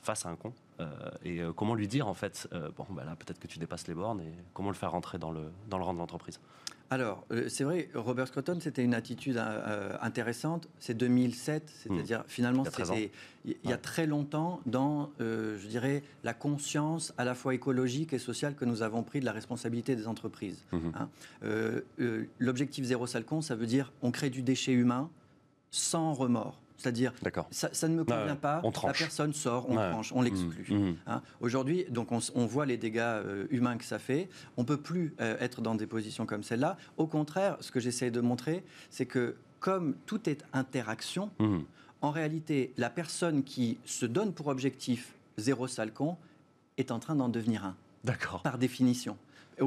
face 0.00 0.26
à 0.26 0.28
un 0.28 0.36
con 0.36 0.52
et 1.24 1.40
comment 1.56 1.74
lui 1.74 1.88
dire 1.88 2.06
en 2.06 2.14
fait 2.14 2.48
bon 2.76 2.86
bah 2.90 3.04
là 3.04 3.16
peut-être 3.16 3.40
que 3.40 3.46
tu 3.46 3.58
dépasses 3.58 3.88
les 3.88 3.94
bornes 3.94 4.20
et 4.20 4.32
comment 4.52 4.68
le 4.68 4.76
faire 4.76 4.92
rentrer 4.92 5.18
dans 5.18 5.32
le 5.32 5.50
dans 5.68 5.78
le 5.78 5.84
rang 5.84 5.94
de 5.94 5.98
l'entreprise? 5.98 6.38
Alors, 6.94 7.26
euh, 7.32 7.48
c'est 7.48 7.64
vrai, 7.64 7.88
Robert 7.92 8.28
Scruton, 8.28 8.58
c'était 8.60 8.84
une 8.84 8.94
attitude 8.94 9.36
euh, 9.36 9.96
intéressante. 10.00 10.68
C'est 10.78 10.96
2007, 10.96 11.68
c'est-à-dire 11.74 12.20
hmm. 12.20 12.28
finalement, 12.28 12.64
c'était 12.64 13.10
il 13.44 13.68
y 13.68 13.72
a 13.72 13.76
très 13.76 14.06
longtemps 14.06 14.60
dans, 14.64 15.10
euh, 15.20 15.58
je 15.58 15.66
dirais, 15.66 16.04
la 16.22 16.34
conscience 16.34 17.12
à 17.18 17.24
la 17.24 17.34
fois 17.34 17.52
écologique 17.52 18.12
et 18.12 18.20
sociale 18.20 18.54
que 18.54 18.64
nous 18.64 18.82
avons 18.82 19.02
pris 19.02 19.18
de 19.18 19.24
la 19.24 19.32
responsabilité 19.32 19.96
des 19.96 20.06
entreprises. 20.06 20.62
Hmm. 20.70 20.92
Hein. 20.94 21.08
L'objectif 22.38 22.84
zéro 22.84 23.08
salcon, 23.08 23.42
ça 23.42 23.56
veut 23.56 23.66
dire 23.66 23.92
on 24.00 24.12
crée 24.12 24.30
du 24.30 24.42
déchet 24.42 24.72
humain 24.72 25.10
sans 25.72 26.14
remords. 26.14 26.60
C'est-à-dire, 26.76 27.12
ça, 27.50 27.70
ça, 27.72 27.88
ne 27.88 27.94
me 27.94 28.04
convient 28.04 28.36
pas, 28.36 28.60
la 28.62 28.92
personne 28.92 29.32
sort, 29.32 29.70
on 29.70 29.76
tranche, 29.76 30.12
on 30.12 30.22
l'exclut. 30.22 30.66
Mmh, 30.68 30.76
mmh. 30.76 30.96
Hein. 31.06 31.22
Aujourd'hui, 31.40 31.86
donc 31.88 32.08
on, 32.10 32.46
voit 32.46 32.66
les 32.66 32.76
dégâts 32.76 32.98
euh, 32.98 33.46
humains 33.50 33.78
que 33.78 33.84
ça 33.84 33.98
fait. 33.98 34.28
On 34.56 34.62
ne 34.62 34.66
peut 34.66 34.76
plus 34.76 35.14
euh, 35.20 35.36
être 35.40 35.62
dans 35.62 35.74
des 35.76 35.86
positions 35.86 36.26
comme 36.26 36.42
celle-là. 36.42 36.76
Au 36.96 37.06
contraire, 37.06 37.56
ce 37.60 37.70
que 37.70 37.80
j'essaie 37.80 38.10
de 38.10 38.20
montrer, 38.20 38.64
c'est 38.90 39.06
que 39.06 39.36
comme 39.60 39.94
tout 40.04 40.28
est 40.28 40.44
interaction, 40.52 41.30
mmh. 41.38 41.58
en 42.02 42.10
réalité, 42.10 42.74
la 42.76 42.90
personne 42.90 43.44
qui 43.44 43.78
se 43.84 44.04
donne 44.04 44.32
pour 44.32 44.48
objectif 44.48 45.14
zéro 45.38 45.68
salcon 45.68 46.16
est 46.76 46.90
en 46.90 46.98
train 46.98 47.14
d'en 47.14 47.28
devenir 47.28 47.64
un. 47.64 47.76
D'accord. 48.02 48.42
Par 48.42 48.58
définition 48.58 49.16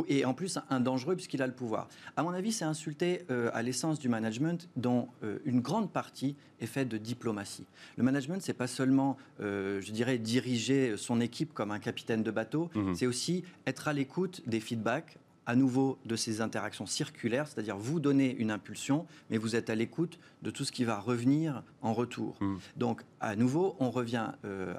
et 0.08 0.26
en 0.26 0.34
plus 0.34 0.60
un 0.70 0.80
dangereux 0.80 1.16
puisqu'il 1.16 1.42
a 1.42 1.48
le 1.48 1.54
pouvoir. 1.54 1.88
À 2.16 2.24
mon 2.24 2.32
avis, 2.32 2.52
c'est 2.52 2.66
insulter 2.66 3.24
euh, 3.30 3.50
à 3.54 3.62
l'essence 3.62 4.00
du 4.00 4.10
management 4.10 4.70
dont 4.76 5.08
euh, 5.24 5.40
une 5.46 5.62
grande 5.62 5.92
partie 5.92 6.36
est 6.60 6.66
faite 6.66 6.90
de 6.90 6.98
diplomatie. 6.98 7.66
Le 7.98 8.04
management, 8.04 8.42
c'est 8.42 8.54
pas 8.54 8.68
seulement, 8.68 9.18
euh, 9.42 9.82
je 9.82 9.92
dirais, 9.92 10.18
diriger 10.18 10.96
son 10.98 11.22
équipe 11.22 11.54
comme 11.54 11.72
un 11.72 11.80
capitaine 11.80 12.24
de 12.24 12.32
bateau, 12.32 12.70
mhm. 12.76 12.96
c'est 12.96 13.08
aussi 13.08 13.44
être 13.66 13.88
à 13.88 13.94
l'écoute 13.94 14.42
des 14.48 14.60
feedbacks 14.60 15.18
à 15.46 15.56
nouveau 15.56 15.98
de 16.06 16.18
ces 16.18 16.42
interactions 16.42 16.86
circulaires, 16.86 17.48
c'est-à-dire 17.48 17.78
vous 17.78 18.02
donner 18.02 18.36
une 18.36 18.52
impulsion, 18.52 19.06
mais 19.30 19.38
vous 19.38 19.56
êtes 19.56 19.70
à 19.70 19.76
l'écoute 19.76 20.20
de 20.42 20.52
tout 20.52 20.66
ce 20.66 20.74
qui 20.74 20.84
va 20.84 21.00
revenir 21.00 21.64
en 21.82 21.94
retour. 21.94 22.36
Mhm. 22.42 22.60
Donc, 22.76 23.04
à 23.22 23.38
nouveau, 23.38 23.78
on 23.80 23.90
revient 23.90 24.32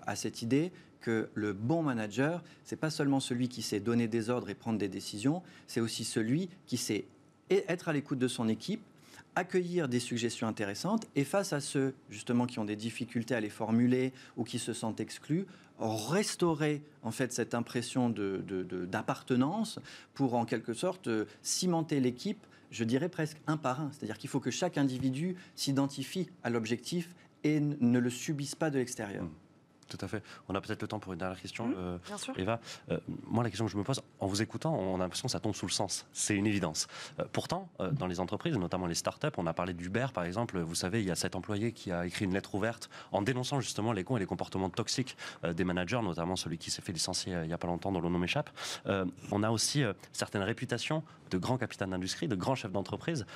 à 0.06 0.14
cette 0.14 0.42
idée 0.42 0.70
que 1.00 1.28
le 1.34 1.52
bon 1.52 1.82
manager, 1.82 2.42
c'est 2.64 2.76
pas 2.76 2.90
seulement 2.90 3.20
celui 3.20 3.48
qui 3.48 3.62
sait 3.62 3.80
donner 3.80 4.08
des 4.08 4.30
ordres 4.30 4.50
et 4.50 4.54
prendre 4.54 4.78
des 4.78 4.88
décisions, 4.88 5.42
c'est 5.66 5.80
aussi 5.80 6.04
celui 6.04 6.48
qui 6.66 6.76
sait 6.76 7.04
être 7.50 7.88
à 7.88 7.92
l'écoute 7.92 8.18
de 8.18 8.28
son 8.28 8.48
équipe, 8.48 8.82
accueillir 9.34 9.88
des 9.88 10.00
suggestions 10.00 10.48
intéressantes 10.48 11.06
et 11.14 11.24
face 11.24 11.52
à 11.52 11.60
ceux 11.60 11.94
justement 12.10 12.46
qui 12.46 12.58
ont 12.58 12.64
des 12.64 12.76
difficultés 12.76 13.34
à 13.34 13.40
les 13.40 13.50
formuler 13.50 14.12
ou 14.36 14.44
qui 14.44 14.58
se 14.58 14.72
sentent 14.72 15.00
exclus, 15.00 15.46
restaurer 15.78 16.82
en 17.02 17.12
fait 17.12 17.32
cette 17.32 17.54
impression 17.54 18.10
d'appartenance 18.10 19.78
pour 20.14 20.34
en 20.34 20.44
quelque 20.44 20.74
sorte 20.74 21.08
cimenter 21.42 22.00
l'équipe, 22.00 22.44
je 22.70 22.84
dirais 22.84 23.08
presque 23.08 23.38
un 23.46 23.56
par 23.56 23.80
un. 23.80 23.90
C'est-à-dire 23.92 24.18
qu'il 24.18 24.28
faut 24.28 24.40
que 24.40 24.50
chaque 24.50 24.76
individu 24.76 25.36
s'identifie 25.54 26.28
à 26.42 26.50
l'objectif 26.50 27.14
et 27.44 27.60
ne 27.60 27.98
le 27.98 28.10
subisse 28.10 28.54
pas 28.54 28.70
de 28.70 28.78
l'extérieur. 28.78 29.24
Mmh. 29.24 29.47
Tout 29.88 29.98
à 30.00 30.08
fait. 30.08 30.22
On 30.48 30.54
a 30.54 30.60
peut-être 30.60 30.82
le 30.82 30.88
temps 30.88 30.98
pour 30.98 31.12
une 31.12 31.18
dernière 31.18 31.40
question, 31.40 31.68
Mmh, 31.68 31.74
euh, 31.76 31.98
Bien 32.06 32.18
sûr. 32.18 32.38
Eva. 32.38 32.60
Euh, 32.90 32.98
moi, 33.26 33.42
la 33.42 33.50
question 33.50 33.66
que 33.66 33.72
je 33.72 33.76
me 33.76 33.84
pose, 33.84 34.00
en 34.20 34.26
vous 34.26 34.42
écoutant, 34.42 34.74
on 34.74 34.96
a 34.96 34.98
l'impression 34.98 35.26
que 35.26 35.32
ça 35.32 35.40
tombe 35.40 35.54
sous 35.54 35.66
le 35.66 35.72
sens. 35.72 36.06
C'est 36.12 36.34
une 36.34 36.46
évidence. 36.46 36.86
Euh, 37.18 37.24
pourtant, 37.32 37.68
dans 37.92 38.06
les 38.06 38.20
entreprises, 38.20 38.56
notamment 38.56 38.86
les 38.86 38.94
startups, 38.94 39.28
on 39.36 39.46
a 39.46 39.52
parlé 39.52 39.72
d'Uber, 39.72 40.06
par 40.12 40.24
exemple. 40.24 40.58
Vous 40.58 40.74
savez, 40.74 41.00
il 41.00 41.08
y 41.08 41.10
a 41.10 41.14
cet 41.14 41.34
employé 41.36 41.72
qui 41.72 41.92
a 41.92 42.06
écrit 42.06 42.24
une 42.24 42.34
lettre 42.34 42.54
ouverte 42.54 42.88
en 43.12 43.22
dénonçant 43.22 43.60
justement 43.60 43.92
les 43.92 44.04
cons 44.04 44.16
et 44.16 44.20
les 44.20 44.26
comportements 44.26 44.70
toxiques 44.70 45.16
des 45.44 45.64
managers, 45.64 46.00
notamment 46.02 46.36
celui 46.36 46.58
qui 46.58 46.70
s'est 46.70 46.82
fait 46.82 46.92
licencier 46.92 47.32
il 47.32 47.46
n'y 47.46 47.52
a 47.52 47.58
pas 47.58 47.66
longtemps, 47.66 47.92
dont 47.92 48.00
le 48.00 48.08
nom 48.08 48.18
m'échappe. 48.18 48.50
On 49.30 49.42
a 49.42 49.50
aussi 49.50 49.82
certaines 50.12 50.42
réputations 50.42 51.02
de 51.30 51.38
grands 51.38 51.58
capitaines 51.58 51.90
d'industrie, 51.90 52.28
de 52.28 52.36
grands 52.36 52.54
chefs 52.54 52.72
d'entreprise, 52.72 53.26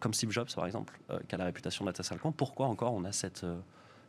comme 0.00 0.14
Steve 0.14 0.30
Jobs, 0.30 0.52
par 0.54 0.66
exemple, 0.66 0.98
qui 1.28 1.34
a 1.34 1.38
la 1.38 1.44
réputation 1.44 1.84
d'être. 1.84 2.02
Pourquoi 2.36 2.66
encore 2.66 2.94
on 2.94 3.04
a 3.04 3.12
cette... 3.12 3.44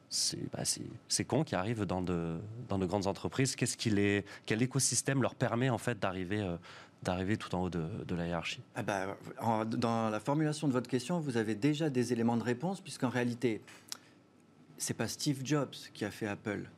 euh, 0.08 0.64
ces, 1.08 1.24
bah, 1.26 1.44
qui 1.44 1.56
arrivent 1.56 1.84
dans 1.84 2.02
de, 2.02 2.40
grandes 2.70 3.08
entreprises, 3.08 3.56
quel 3.56 4.62
écosystème 4.62 5.22
leur 5.22 5.36
permet 5.36 5.70
en 5.70 5.78
fait 5.78 6.00
d'arriver, 6.00 6.42
euh, 6.42 7.36
tout 7.38 7.56
en 7.56 7.64
haut 7.64 7.70
de, 7.70 8.16
la 8.16 8.28
hiérarchie? 8.28 8.62
Ah 8.76 8.84
bah, 8.84 9.18
dans 9.66 10.10
la 10.10 10.20
formulation 10.20 10.68
de 10.68 10.74
votre 10.74 10.90
question, 10.90 11.20
vous 11.20 11.38
avez 11.38 11.56
déjà 11.56 11.90
des 11.90 12.14
éléments 12.14 12.38
de 12.38 12.44
réponse, 12.44 12.82
puisqu'en 12.82 13.10
réalité, 13.10 13.62
c'est 14.78 14.94
pas 14.94 15.08
Steve 15.08 15.42
Jobs 15.44 15.76
qui 15.94 16.06
a 16.06 16.12
fait 16.12 16.28
Apple. 16.28 16.70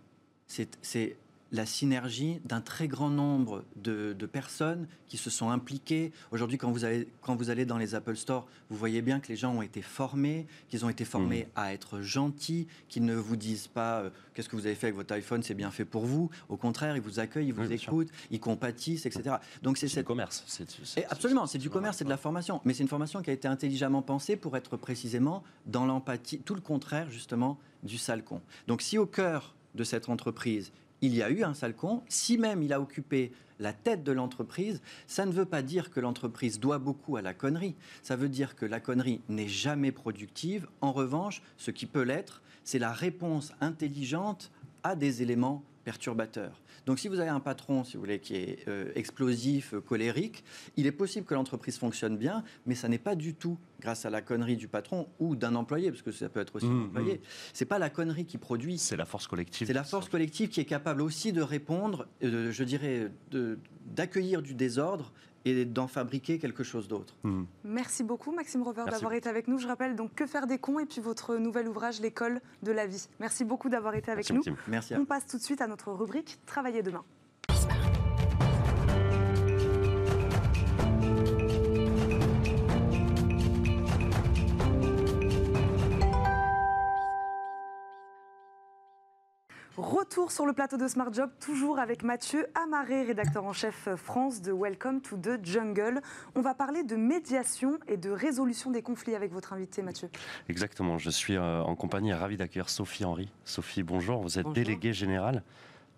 C'est 0.47 0.77
c'est 0.81 1.15
la 1.51 1.65
synergie 1.65 2.39
d'un 2.45 2.62
très 2.62 2.88
grand 2.88 3.09
nombre 3.09 3.63
de, 3.75 4.13
de 4.13 4.25
personnes 4.25 4.88
qui 5.07 5.17
se 5.17 5.29
sont 5.31 5.49
impliquées. 5.49 6.12
Aujourd'hui, 6.31 6.57
quand 6.59 6.71
vous, 6.71 6.85
allez, 6.85 7.07
quand 7.21 7.35
vous 7.35 7.49
allez 7.49 7.65
dans 7.65 7.77
les 7.79 7.95
Apple 7.95 8.15
Store, 8.15 8.47
vous 8.69 8.77
voyez 8.77 9.01
bien 9.01 9.19
que 9.19 9.27
les 9.29 9.35
gens 9.35 9.53
ont 9.55 9.62
été 9.63 9.81
formés, 9.81 10.45
qu'ils 10.69 10.85
ont 10.85 10.89
été 10.89 11.05
formés 11.05 11.47
à 11.55 11.73
être 11.73 12.01
gentils, 12.01 12.67
qu'ils 12.88 13.03
ne 13.05 13.15
vous 13.15 13.35
disent 13.35 13.67
pas 13.67 14.01
euh, 14.01 14.09
qu'est-ce 14.33 14.47
que 14.47 14.55
vous 14.55 14.67
avez 14.67 14.75
fait 14.75 14.88
avec 14.88 14.95
votre 14.95 15.13
iPhone, 15.15 15.41
c'est 15.41 15.55
bien 15.55 15.71
fait 15.71 15.85
pour 15.85 16.05
vous. 16.05 16.29
Au 16.49 16.57
contraire, 16.57 16.95
ils 16.95 17.01
vous 17.01 17.19
accueillent, 17.19 17.47
ils 17.47 17.53
vous 17.53 17.62
Oui, 17.63 17.67
bien 17.69 17.77
sûr. 17.77 17.89
écoutent, 17.93 18.09
ils 18.29 18.39
compatissent, 18.39 19.05
etc. 19.07 19.38
Donc 19.63 19.77
c'est 19.79 19.88
cette 19.88 19.99
du 19.99 20.05
commerce. 20.05 20.43
c'est- 20.45 20.69
c'est- 20.83 21.01
et 21.01 21.05
absolument, 21.07 21.47
c'est 21.47 21.57
du 21.57 21.69
commerce, 21.71 21.97
c'est 21.97 22.05
de 22.05 22.09
la 22.09 22.17
formation. 22.17 22.62
Mais 22.65 22.73
c'est 22.75 22.83
une 22.83 22.89
formation 22.89 23.21
qui 23.23 23.31
a 23.31 23.33
été 23.33 23.47
intelligemment 23.47 24.03
pensée 24.03 24.35
pour 24.35 24.55
être 24.55 24.77
précisément 24.77 25.43
dans 25.65 25.85
l'empathie, 25.88 26.39
tout 26.39 26.53
le 26.55 26.62
contraire 26.62 27.09
justement 27.09 27.57
du 27.81 27.97
sale 27.97 28.23
con. 28.23 28.41
Donc 28.67 28.81
si 28.83 28.97
au 28.99 29.07
cœur 29.07 29.55
de 29.73 29.83
cette 29.83 30.09
entreprise, 30.09 30.71
il 31.01 31.15
y 31.15 31.23
a 31.23 31.29
eu 31.29 31.43
un 31.43 31.53
sale 31.53 31.75
con, 31.75 32.01
si 32.09 32.38
même 32.38 32.63
il 32.63 32.73
a 32.73 32.81
occupé 32.81 33.31
la 33.59 33.73
tête 33.73 34.03
de 34.03 34.12
l'entreprise, 34.12 34.81
ça 35.07 35.25
ne 35.25 35.31
veut 35.31 35.45
pas 35.45 35.62
dire 35.62 35.91
que 35.91 35.99
l'entreprise 35.99 36.59
doit 36.59 36.79
beaucoup 36.79 37.17
à 37.17 37.21
la 37.21 37.33
connerie. 37.33 37.75
Ça 38.03 38.15
veut 38.15 38.29
dire 38.29 38.55
que 38.55 38.65
la 38.65 38.79
connerie 38.79 39.21
n'est 39.27 39.47
jamais 39.47 39.91
productive. 39.91 40.67
En 40.81 40.91
revanche, 40.91 41.41
ce 41.57 41.71
qui 41.71 41.85
peut 41.85 42.03
l'être, 42.03 42.41
c'est 42.63 42.79
la 42.79 42.93
réponse 42.93 43.51
intelligente 43.62 44.51
à 44.83 44.95
des 44.95 45.21
éléments 45.21 45.63
perturbateurs. 45.89 46.62
Donc 46.86 46.99
si 46.99 47.08
vous 47.08 47.19
avez 47.19 47.32
un 47.32 47.39
patron, 47.39 47.84
si 47.84 47.97
vous 47.97 48.02
voulez, 48.02 48.19
qui 48.19 48.36
est 48.36 48.67
euh, 48.67 48.91
explosif, 48.93 49.73
euh, 49.73 49.82
colérique, 49.82 50.43
il 50.78 50.86
est 50.86 50.91
possible 50.91 51.25
que 51.25 51.34
l'entreprise 51.34 51.80
fonctionne 51.80 52.15
bien, 52.15 52.43
mais 52.67 52.75
ça 52.75 52.88
n'est 52.88 52.99
pas 52.99 53.15
du 53.15 53.34
tout 53.34 53.58
grâce 53.82 54.06
à 54.06 54.12
la 54.12 54.21
connerie 54.21 54.56
du 54.56 54.67
patron 54.67 55.08
ou 55.19 55.36
d'un 55.36 55.56
employé, 55.56 55.89
parce 55.89 56.04
que 56.04 56.12
ça 56.12 56.30
peut 56.30 56.41
être 56.41 56.56
aussi 56.58 56.67
Mmh, 56.67 56.82
un 56.82 56.86
employé. 56.86 57.21
C'est 57.54 57.65
pas 57.65 57.80
la 57.80 57.89
connerie 57.89 58.25
qui 58.25 58.38
produit, 58.38 58.78
C'est 58.78 58.97
la 58.97 59.06
force 59.06 59.25
collective. 59.25 59.65
c'est 59.65 59.73
la 59.73 59.84
force 59.84 60.10
collective 60.10 60.49
qui 60.49 60.60
est 60.62 60.65
capable 60.65 61.02
aussi 61.02 61.34
de 61.34 61.41
répondre, 61.41 62.08
euh, 62.23 62.52
je 62.52 62.63
dirais, 62.63 63.12
d'accueillir 63.88 64.43
du 64.43 64.54
désordre 64.54 65.12
et 65.45 65.65
d'en 65.65 65.88
fabriquer 65.88 66.39
quelque 66.39 66.63
chose 66.63 66.88
d'autre. 66.88 67.15
Hmm. 67.23 67.43
Merci 67.63 68.04
beaucoup 68.04 68.32
Maxime 68.32 68.62
Rover 68.63 68.86
d'avoir 68.89 69.13
été 69.13 69.30
avec 69.30 69.47
nous. 69.47 69.58
Je 69.58 69.67
rappelle 69.67 69.95
donc 69.95 70.13
Que 70.15 70.25
faire 70.25 70.47
des 70.47 70.58
cons 70.58 70.80
et 70.80 70.86
puis 70.86 71.02
votre 71.02 71.36
nouvel 71.38 71.67
ouvrage 71.67 72.02
L'école 72.02 72.41
de 72.63 72.71
la 72.71 72.88
vie. 72.88 73.08
Merci 73.19 73.45
beaucoup 73.45 73.69
d'avoir 73.69 73.95
été 73.95 74.12
avec 74.12 74.30
Merci, 74.30 74.34
nous. 74.34 74.56
Maxime. 74.56 74.58
Merci 74.67 74.95
On 74.95 75.06
passe 75.06 75.28
tout 75.28 75.38
de 75.38 75.43
suite 75.43 75.62
à 75.62 75.67
notre 75.67 75.91
rubrique 75.91 76.39
Travailler 76.45 76.84
demain. 76.84 77.04
Retour 90.10 90.32
sur 90.32 90.48
le 90.48 90.54
plateau 90.54 90.78
de 90.78 90.88
Smart 90.88 91.13
Job, 91.13 91.30
toujours 91.39 91.78
avec 91.78 92.02
Mathieu 92.02 92.48
Amaré, 92.56 93.04
rédacteur 93.04 93.45
en 93.45 93.54
chef 93.54 93.89
France 93.95 94.41
de 94.41 94.52
Welcome 94.52 95.02
to 95.02 95.15
the 95.17 95.38
Jungle. 95.45 96.02
On 96.34 96.41
va 96.41 96.56
parler 96.56 96.84
de 96.84 96.95
médiation 96.95 97.78
et 97.88 97.95
de 97.95 98.10
résolution 98.10 98.72
des 98.72 98.82
conflits 98.82 99.13
avec 99.13 99.32
votre 99.32 99.54
invité 99.54 99.84
Mathieu. 99.84 100.10
Exactement. 100.48 100.98
Je 100.98 101.12
suis 101.12 101.36
euh, 101.36 101.62
en 101.62 101.76
compagnie 101.76 102.10
et 102.10 102.15
ravi 102.15 102.38
d'accueillir 102.38 102.69
Sophie 102.69 103.06
Henry. 103.06 103.30
Sophie, 103.45 103.84
bonjour. 103.84 104.19
Vous 104.24 104.39
êtes 104.39 104.45
Bonjour. 104.45 104.56
déléguée 104.56 104.93
générale 104.93 105.43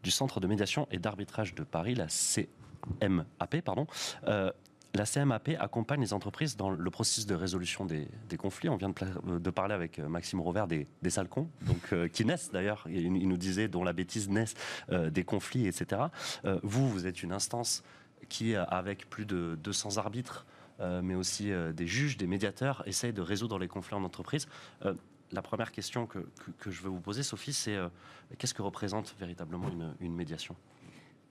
du 0.04 0.12
Centre 0.12 0.42
de 0.42 0.48
médiation 0.48 0.90
et 0.92 1.00
d'arbitrage 1.00 1.56
de 1.56 1.64
Paris, 1.64 1.96
la 1.96 2.08
CMAP. 2.08 3.62
Pardon. 3.64 3.88
Euh, 4.28 4.52
la 4.94 5.06
CMAP 5.06 5.52
accompagne 5.60 6.02
les 6.02 6.14
entreprises 6.14 6.58
dans 6.58 6.70
le 6.70 6.92
processus 6.92 7.26
de 7.26 7.36
résolution 7.36 7.86
des, 7.86 8.08
conflits. 8.38 8.70
On 8.70 8.76
vient 8.76 8.90
de, 8.90 8.96
euh, 9.30 9.52
parler 9.52 9.74
avec 9.74 10.00
euh, 10.00 10.08
Maxime 10.08 10.42
Rover 10.42 10.66
des, 10.68 10.88
des 11.02 11.10
sales 11.10 11.30
cons, 11.30 11.50
donc, 11.62 11.94
euh, 11.94 12.08
qui 12.08 12.26
naissent 12.26 12.52
d'ailleurs, 12.52 12.86
il, 12.90 13.28
nous 13.28 13.38
disait, 13.38 13.68
dont 13.68 13.84
la 13.84 13.94
bêtise 13.94 14.30
naissent 14.30 14.56
des 14.90 15.24
conflits, 15.24 15.68
etc. 15.68 16.02
Vous, 16.64 16.90
vous 16.90 17.08
êtes 17.08 17.24
une 17.24 17.32
instance 17.32 17.84
qui, 18.30 18.56
avec 18.56 19.10
plus 19.10 19.26
de 19.26 19.58
200 19.64 19.98
arbitres, 19.98 20.46
mais 20.80 21.16
aussi 21.16 21.52
des 21.74 21.88
juges, 21.88 22.18
des 22.18 22.28
médiateurs, 22.28 22.84
essaye 22.86 23.14
de 23.14 23.22
résoudre 23.22 23.60
les 23.60 23.68
conflits 23.68 23.96
en 23.96 24.04
entreprise. 24.04 24.48
La 25.32 25.42
première 25.42 25.72
question 25.72 26.08
que, 26.08 26.20
je 26.66 26.82
veux 26.82 26.90
vous 26.90 27.00
poser, 27.00 27.24
Sophie, 27.24 27.54
c'est 27.54 27.78
qu'est-ce 28.38 28.54
que 28.54 28.62
représente 28.62 29.16
véritablement 29.20 29.70
une 30.00 30.16
médiation? 30.16 30.56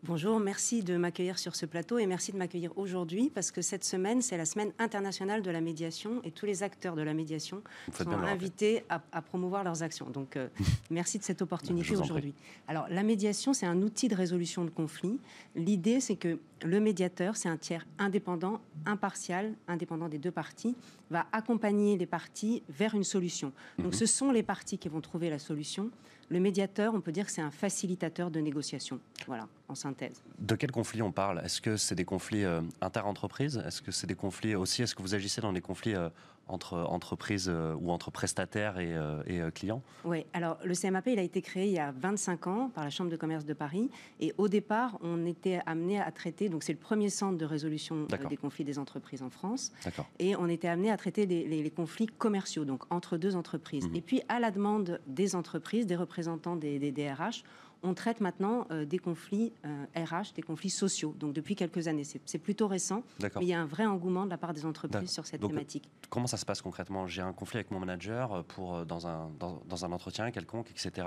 Bonjour, 0.04 0.40
merci 0.40 0.82
de 0.82 0.96
m'accueillir 0.96 1.38
sur 1.38 1.54
ce 1.54 1.66
plateau 1.66 1.98
et 1.98 2.06
merci 2.06 2.32
de 2.32 2.38
m'accueillir 2.38 2.72
aujourd'hui 2.78 3.30
parce 3.34 3.50
que 3.50 3.60
cette 3.60 3.84
semaine, 3.84 4.22
c'est 4.22 4.38
la 4.38 4.46
semaine 4.46 4.72
internationale 4.78 5.42
de 5.42 5.50
la 5.50 5.60
médiation 5.60 6.22
et 6.24 6.30
tous 6.30 6.46
les 6.46 6.62
acteurs 6.62 6.96
de 6.96 7.02
la 7.02 7.12
médiation 7.12 7.62
sont 7.92 8.10
invités 8.10 8.82
à, 8.88 9.02
à 9.12 9.20
promouvoir 9.20 9.62
leurs 9.62 9.82
actions. 9.82 10.08
Donc, 10.08 10.36
euh, 10.38 10.48
merci 10.90 11.18
de 11.18 11.22
cette 11.22 11.42
opportunité 11.42 11.94
aujourd'hui. 11.98 12.32
Alors, 12.66 12.86
la 12.88 13.02
médiation, 13.02 13.52
c'est 13.52 13.66
un 13.66 13.82
outil 13.82 14.08
de 14.08 14.14
résolution 14.14 14.64
de 14.64 14.70
conflits. 14.70 15.18
L'idée, 15.54 16.00
c'est 16.00 16.16
que 16.16 16.38
le 16.64 16.80
médiateur, 16.80 17.36
c'est 17.36 17.50
un 17.50 17.58
tiers 17.58 17.86
indépendant, 17.98 18.60
impartial, 18.86 19.52
indépendant 19.68 20.08
des 20.08 20.18
deux 20.18 20.30
parties, 20.30 20.76
va 21.10 21.26
accompagner 21.32 21.98
les 21.98 22.06
parties 22.06 22.62
vers 22.70 22.94
une 22.94 23.04
solution. 23.04 23.52
Donc, 23.76 23.88
Mhm. 23.88 23.98
ce 23.98 24.06
sont 24.06 24.30
les 24.32 24.42
parties 24.42 24.78
qui 24.78 24.88
vont 24.88 25.02
trouver 25.02 25.28
la 25.28 25.38
solution. 25.38 25.90
Le 26.30 26.40
médiateur, 26.40 26.94
on 26.94 27.00
peut 27.00 27.12
dire 27.12 27.26
que 27.26 27.32
c'est 27.32 27.42
un 27.42 27.50
facilitateur 27.50 28.30
de 28.30 28.38
négociation. 28.40 29.00
Voilà, 29.26 29.48
en 29.70 29.74
synthèse. 29.74 30.22
De 30.38 30.54
quels 30.56 30.72
conflits 30.72 31.02
on 31.02 31.12
parle? 31.12 31.40
Est-ce 31.44 31.60
que 31.60 31.76
c'est 31.76 31.94
des 31.94 32.04
conflits 32.04 32.44
euh, 32.44 32.60
inter-entreprises? 32.80 33.62
Est-ce 33.66 33.80
que 33.82 33.92
c'est 33.92 34.06
des 34.06 34.14
conflits 34.14 34.54
aussi? 34.54 34.82
Est-ce 34.82 34.94
que 34.94 35.02
vous 35.02 35.14
agissez 35.14 35.40
dans 35.40 35.52
des 35.52 35.60
conflits 35.60 35.94
euh, 35.94 36.08
entre 36.48 36.76
entreprises 36.78 37.48
euh, 37.48 37.74
ou 37.80 37.92
entre 37.92 38.10
prestataires 38.10 38.80
et, 38.80 38.92
euh, 38.96 39.22
et, 39.26 39.40
clients? 39.52 39.82
Oui, 40.04 40.26
alors 40.32 40.58
le 40.64 40.74
CMAP, 40.74 41.06
il 41.06 41.18
a 41.18 41.22
été 41.22 41.40
créé 41.42 41.66
il 41.66 41.72
y 41.72 41.78
a 41.78 41.92
25 41.92 42.46
ans 42.48 42.70
par 42.74 42.82
la 42.82 42.90
Chambre 42.90 43.10
de 43.10 43.16
commerce 43.16 43.44
de 43.44 43.54
Paris. 43.54 43.88
Et 44.18 44.34
au 44.36 44.48
départ, 44.48 44.98
on 45.02 45.24
était 45.26 45.60
amené 45.66 46.00
à 46.00 46.10
traiter, 46.10 46.48
donc 46.48 46.64
c'est 46.64 46.72
le 46.72 46.78
premier 46.78 47.08
centre 47.08 47.38
de 47.38 47.44
résolution 47.44 48.06
des 48.28 48.36
conflits 48.36 48.64
des 48.64 48.78
entreprises 48.80 49.22
en 49.22 49.30
France. 49.30 49.70
Et 50.18 50.34
on 50.34 50.48
était 50.48 50.68
amené 50.68 50.90
à 50.90 50.96
traiter 50.96 51.26
les, 51.26 51.46
les- 51.46 51.62
les 51.62 51.70
conflits 51.70 52.06
commerciaux, 52.06 52.64
donc 52.64 52.82
entre 52.92 53.16
deux 53.16 53.36
entreprises. 53.36 53.88
Mhm. 53.88 53.94
Et 53.96 54.00
puis, 54.00 54.22
à 54.28 54.40
la 54.40 54.50
demande 54.50 55.00
des 55.06 55.36
entreprises, 55.36 55.86
des 55.86 55.96
représentants 55.96 56.56
des, 56.56 56.78
des 56.80 56.90
DRH, 56.90 57.44
on 57.82 57.94
traite 57.94 58.20
maintenant 58.20 58.66
euh, 58.70 58.84
des 58.84 58.98
conflits 58.98 59.52
euh, 59.64 59.84
RH, 59.96 60.34
des 60.34 60.42
conflits 60.42 60.70
sociaux. 60.70 61.14
Donc 61.18 61.32
depuis 61.32 61.56
quelques 61.56 61.88
années, 61.88 62.04
c'est 62.04 62.38
plutôt 62.38 62.68
récent, 62.68 63.02
mais 63.20 63.30
il 63.40 63.48
y 63.48 63.54
a 63.54 63.60
un 63.60 63.66
vrai 63.66 63.86
engouement 63.86 64.24
de 64.24 64.30
la 64.30 64.38
part 64.38 64.52
des 64.52 64.66
entreprises 64.66 65.10
sur 65.10 65.26
cette 65.26 65.40
Donc, 65.40 65.50
thématique. 65.50 65.88
Comment 66.08 66.26
ça 66.26 66.36
se 66.36 66.44
passe 66.44 66.62
concrètement? 66.62 67.06
J'ai 67.06 67.22
un 67.22 67.32
conflit 67.32 67.58
avec 67.58 67.70
mon 67.70 67.80
manager 67.80 68.32
euh, 68.32 68.42
pour, 68.42 68.76
euh, 68.76 68.84
dans, 68.84 69.06
un, 69.06 69.30
dans, 69.38 69.62
dans 69.66 69.84
un 69.84 69.92
entretien 69.92 70.30
quelconque, 70.30 70.70
etc. 70.70 71.06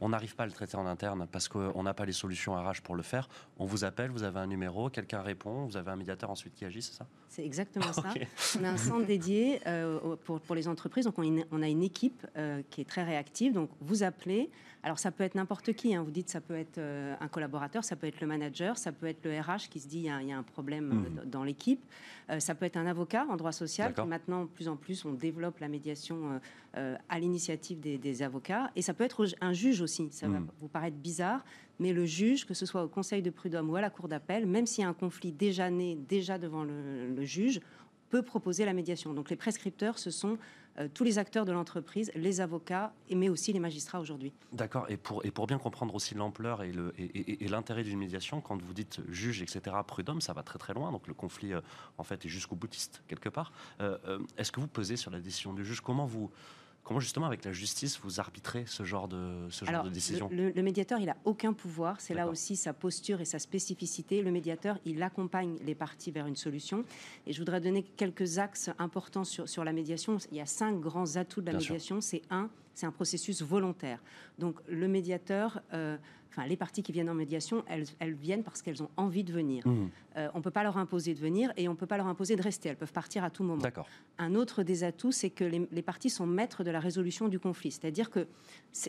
On 0.00 0.08
n'arrive 0.08 0.34
pas 0.34 0.44
à 0.44 0.46
le 0.46 0.52
traiter 0.52 0.76
en 0.76 0.86
interne 0.86 1.26
parce 1.30 1.48
qu'on 1.48 1.82
n'a 1.82 1.94
pas 1.94 2.04
les 2.04 2.12
solutions 2.12 2.54
RH 2.54 2.82
pour 2.82 2.94
le 2.94 3.02
faire. 3.02 3.28
On 3.58 3.66
vous 3.66 3.84
appelle, 3.84 4.10
vous 4.10 4.22
avez 4.22 4.40
un 4.40 4.46
numéro, 4.46 4.90
quelqu'un 4.90 5.22
répond, 5.22 5.66
vous 5.66 5.76
avez 5.76 5.90
un 5.90 5.96
médiateur 5.96 6.30
ensuite 6.30 6.54
qui 6.54 6.64
agit, 6.64 6.82
c'est 6.82 6.94
ça? 6.94 7.06
C'est 7.28 7.44
exactement 7.44 7.92
ça. 7.92 8.04
On 8.60 8.64
a 8.64 8.70
un 8.70 8.76
centre 8.76 9.06
dédié 9.06 9.60
euh, 9.66 10.16
pour, 10.24 10.40
pour 10.40 10.54
les 10.54 10.68
entreprises. 10.68 11.04
Donc, 11.04 11.18
on 11.18 11.22
a 11.22 11.26
une, 11.26 11.44
on 11.50 11.62
a 11.62 11.68
une 11.68 11.82
équipe 11.82 12.26
euh, 12.36 12.62
qui 12.70 12.80
est 12.80 12.88
très 12.88 13.02
réactive. 13.02 13.52
Donc, 13.52 13.70
vous 13.80 14.02
appelez. 14.02 14.50
Alors, 14.84 14.98
ça 14.98 15.10
peut 15.10 15.24
être 15.24 15.34
n'importe 15.34 15.72
qui. 15.72 15.94
hein. 15.94 16.02
Vous 16.02 16.10
dites, 16.10 16.28
ça 16.28 16.42
peut 16.42 16.54
être 16.56 16.76
euh, 16.76 17.14
un 17.18 17.26
collaborateur, 17.28 17.82
ça 17.84 17.96
peut 17.96 18.06
être 18.06 18.20
le 18.20 18.26
manager, 18.26 18.76
ça 18.76 18.92
peut 18.92 19.06
être 19.06 19.24
le 19.24 19.40
RH 19.40 19.70
qui 19.70 19.80
se 19.80 19.88
dit, 19.88 19.96
il 20.00 20.04
y 20.04 20.10
a, 20.10 20.20
il 20.20 20.28
y 20.28 20.32
a 20.32 20.36
un 20.36 20.42
problème 20.42 21.04
euh, 21.06 21.22
d- 21.22 21.26
dans 21.30 21.42
l'équipe. 21.42 21.82
Euh, 22.28 22.38
ça 22.38 22.54
peut 22.54 22.66
être 22.66 22.76
un 22.76 22.84
avocat 22.86 23.26
en 23.30 23.36
droit 23.36 23.52
social. 23.52 23.94
Qui 23.94 24.08
maintenant, 24.08 24.42
de 24.42 24.48
plus 24.48 24.68
en 24.68 24.76
plus, 24.76 25.04
on 25.06 25.12
développe 25.14 25.58
la 25.60 25.68
médiation 25.68 26.38
à 27.08 27.18
l'initiative 27.18 27.80
des, 27.80 27.98
des 27.98 28.22
avocats. 28.22 28.70
Et 28.76 28.82
ça 28.82 28.92
peut 28.94 29.04
être 29.04 29.24
un 29.40 29.52
juge 29.52 29.80
aussi. 29.80 30.08
Ça 30.10 30.28
va 30.28 30.40
Mhm. 30.40 30.48
vous 30.60 30.68
paraître 30.68 30.96
bizarre, 30.96 31.44
mais 31.78 31.92
le 31.92 32.04
juge, 32.04 32.44
que 32.46 32.52
ce 32.54 32.66
soit 32.66 32.82
au 32.84 32.88
conseil 32.88 33.22
de 33.22 33.30
prud'homme 33.30 33.70
ou 33.70 33.76
à 33.76 33.80
la 33.80 33.90
cour 33.90 34.08
d'appel, 34.08 34.44
même 34.46 34.66
s'il 34.66 34.82
y 34.82 34.84
a 34.84 34.90
un 34.90 34.92
conflit 34.94 35.32
déjà 35.32 35.70
né, 35.70 35.96
déjà 36.08 36.36
devant 36.36 36.62
le, 36.64 37.08
le 37.14 37.24
juge, 37.24 37.60
proposer 38.22 38.64
la 38.64 38.72
médiation. 38.72 39.14
Donc 39.14 39.30
les 39.30 39.36
prescripteurs, 39.36 39.98
ce 39.98 40.10
sont 40.10 40.38
euh, 40.78 40.88
tous 40.92 41.04
les 41.04 41.18
acteurs 41.18 41.44
de 41.44 41.52
l'entreprise, 41.52 42.10
les 42.16 42.40
avocats, 42.40 42.92
mais 43.14 43.28
aussi 43.28 43.52
les 43.52 43.60
magistrats 43.60 44.00
aujourd'hui. 44.00 44.32
D'accord. 44.52 44.86
Et 44.88 44.96
pour, 44.96 45.24
et 45.24 45.30
pour 45.30 45.46
bien 45.46 45.58
comprendre 45.58 45.94
aussi 45.94 46.14
l'ampleur 46.14 46.62
et, 46.62 46.72
le, 46.72 46.92
et, 46.98 47.46
l'intérêt 47.48 47.84
d'une 47.84 47.98
médiation, 47.98 48.40
quand 48.40 48.60
vous 48.60 48.74
dites 48.74 49.00
juge, 49.08 49.40
etc., 49.40 49.76
prud'homme, 49.86 50.20
ça 50.20 50.32
va 50.32 50.42
très 50.42 50.58
très 50.58 50.74
loin. 50.74 50.90
Donc 50.90 51.06
le 51.06 51.14
conflit, 51.14 51.52
euh, 51.52 51.60
en 51.96 52.02
fait, 52.02 52.26
est 52.26 52.28
jusqu'au 52.28 52.56
boutiste, 52.56 53.02
quelque 53.06 53.28
part. 53.28 53.52
Euh, 53.80 54.18
est-ce 54.36 54.50
que 54.50 54.60
vous 54.60 54.66
pesez 54.66 54.96
sur 54.96 55.12
la 55.12 55.20
décision 55.20 55.52
du 55.52 55.64
juge? 55.64 55.80
Comment 55.80 56.06
vous 56.06 56.30
Comment 56.84 57.00
justement 57.00 57.26
avec 57.26 57.44
la 57.46 57.52
justice 57.52 57.98
vous 58.02 58.20
arbitrez 58.20 58.64
ce 58.66 58.84
genre 58.84 59.08
de, 59.08 59.48
ce 59.48 59.64
genre 59.64 59.84
de 59.84 59.88
décision 59.88 60.28
le, 60.30 60.62
médiateur, 60.62 61.00
il 61.00 61.06
n'a 61.06 61.16
aucun 61.24 61.54
pouvoir. 61.54 61.98
C'est 61.98 62.12
là 62.12 62.28
aussi 62.28 62.56
sa 62.56 62.74
posture 62.74 63.22
et 63.22 63.24
sa 63.24 63.38
spécificité. 63.38 64.20
Le 64.20 64.30
médiateur, 64.30 64.78
il 64.84 65.02
accompagne 65.02 65.56
les 65.64 65.74
parties 65.74 66.10
vers 66.10 66.26
une 66.26 66.36
solution. 66.36 66.84
Et 67.26 67.32
je 67.32 67.38
voudrais 67.38 67.60
donner 67.60 67.82
quelques 67.82 68.38
axes 68.38 68.70
importants 68.78 69.24
sur, 69.24 69.48
sur 69.48 69.64
la 69.64 69.72
médiation. 69.72 70.18
Il 70.30 70.36
y 70.36 70.42
a 70.42 70.46
cinq 70.46 70.78
grands 70.78 71.16
atouts 71.16 71.40
de 71.40 71.46
la 71.46 71.58
médiation. 71.58 72.02
C'est 72.02 72.22
un, 72.30 72.50
c'est 72.74 72.84
un 72.84 72.92
processus 72.92 73.40
volontaire. 73.40 74.00
Donc 74.38 74.56
le 74.68 74.86
médiateur... 74.86 75.62
Euh, 75.72 75.96
enfin, 76.36 76.46
les 76.46 76.56
parties 76.56 76.82
qui 76.82 76.92
viennent 76.92 77.10
en 77.10 77.14
médiation, 77.14 77.64
elles, 77.68 77.86
elles 77.98 78.14
viennent 78.14 78.42
parce 78.42 78.62
qu'elles 78.62 78.82
ont 78.82 78.90
envie 78.96 79.24
de 79.24 79.32
venir. 79.32 79.66
Mmh. 79.66 79.90
Euh, 80.16 80.28
on 80.34 80.38
ne 80.38 80.42
peut 80.42 80.50
pas 80.50 80.62
leur 80.62 80.76
imposer 80.76 81.14
de 81.14 81.20
venir 81.20 81.52
et 81.56 81.68
on 81.68 81.72
ne 81.72 81.76
peut 81.76 81.86
pas 81.86 81.96
leur 81.96 82.06
imposer 82.06 82.36
de 82.36 82.42
rester. 82.42 82.68
Elles 82.68 82.76
peuvent 82.76 82.92
partir 82.92 83.24
à 83.24 83.30
tout 83.30 83.44
moment. 83.44 83.62
Un 84.18 84.34
autre 84.34 84.62
des 84.62 84.84
atouts, 84.84 85.12
c'est 85.12 85.30
que 85.30 85.44
les, 85.44 85.66
les, 85.70 85.82
parties 85.82 86.10
sont 86.10 86.26
maîtres 86.26 86.64
de 86.64 86.70
la 86.70 86.80
résolution 86.80 87.28
du 87.28 87.38
conflit. 87.38 87.72
C'est-à-dire 87.72 88.10
que 88.10 88.26